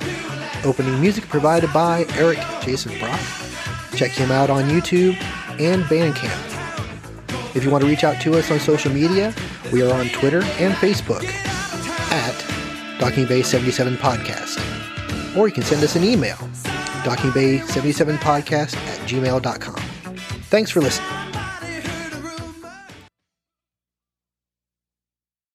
Opening 0.66 1.00
music 1.00 1.28
provided 1.28 1.72
by 1.74 2.06
Eric 2.16 2.40
Jason 2.62 2.98
Brock. 3.00 3.20
Check 3.96 4.12
him 4.12 4.32
out 4.32 4.50
on 4.50 4.64
YouTube 4.64 5.16
and 5.60 5.84
Bandcamp. 5.86 7.56
If 7.56 7.64
you 7.64 7.72
want 7.72 7.84
to 7.84 7.90
reach 7.90 8.04
out 8.04 8.22
to 8.22 8.38
us 8.38 8.52
on 8.52 8.60
social 8.60 8.92
media, 8.92 9.34
we 9.72 9.82
are 9.82 9.94
on 9.94 10.10
Twitter 10.10 10.44
and 10.60 10.74
Facebook 10.76 11.24
at 12.12 13.00
Docking 13.00 13.26
Bay 13.26 13.42
77 13.42 13.98
Podcast. 13.98 14.58
Or 15.36 15.48
you 15.48 15.54
can 15.54 15.64
send 15.64 15.84
us 15.84 15.96
an 15.96 16.04
email, 16.04 16.38
dockingbay77podcast 17.04 18.76
at 18.76 19.00
gmail.com. 19.08 19.76
Thanks 20.50 20.72
for 20.72 20.82
listening. 20.82 21.27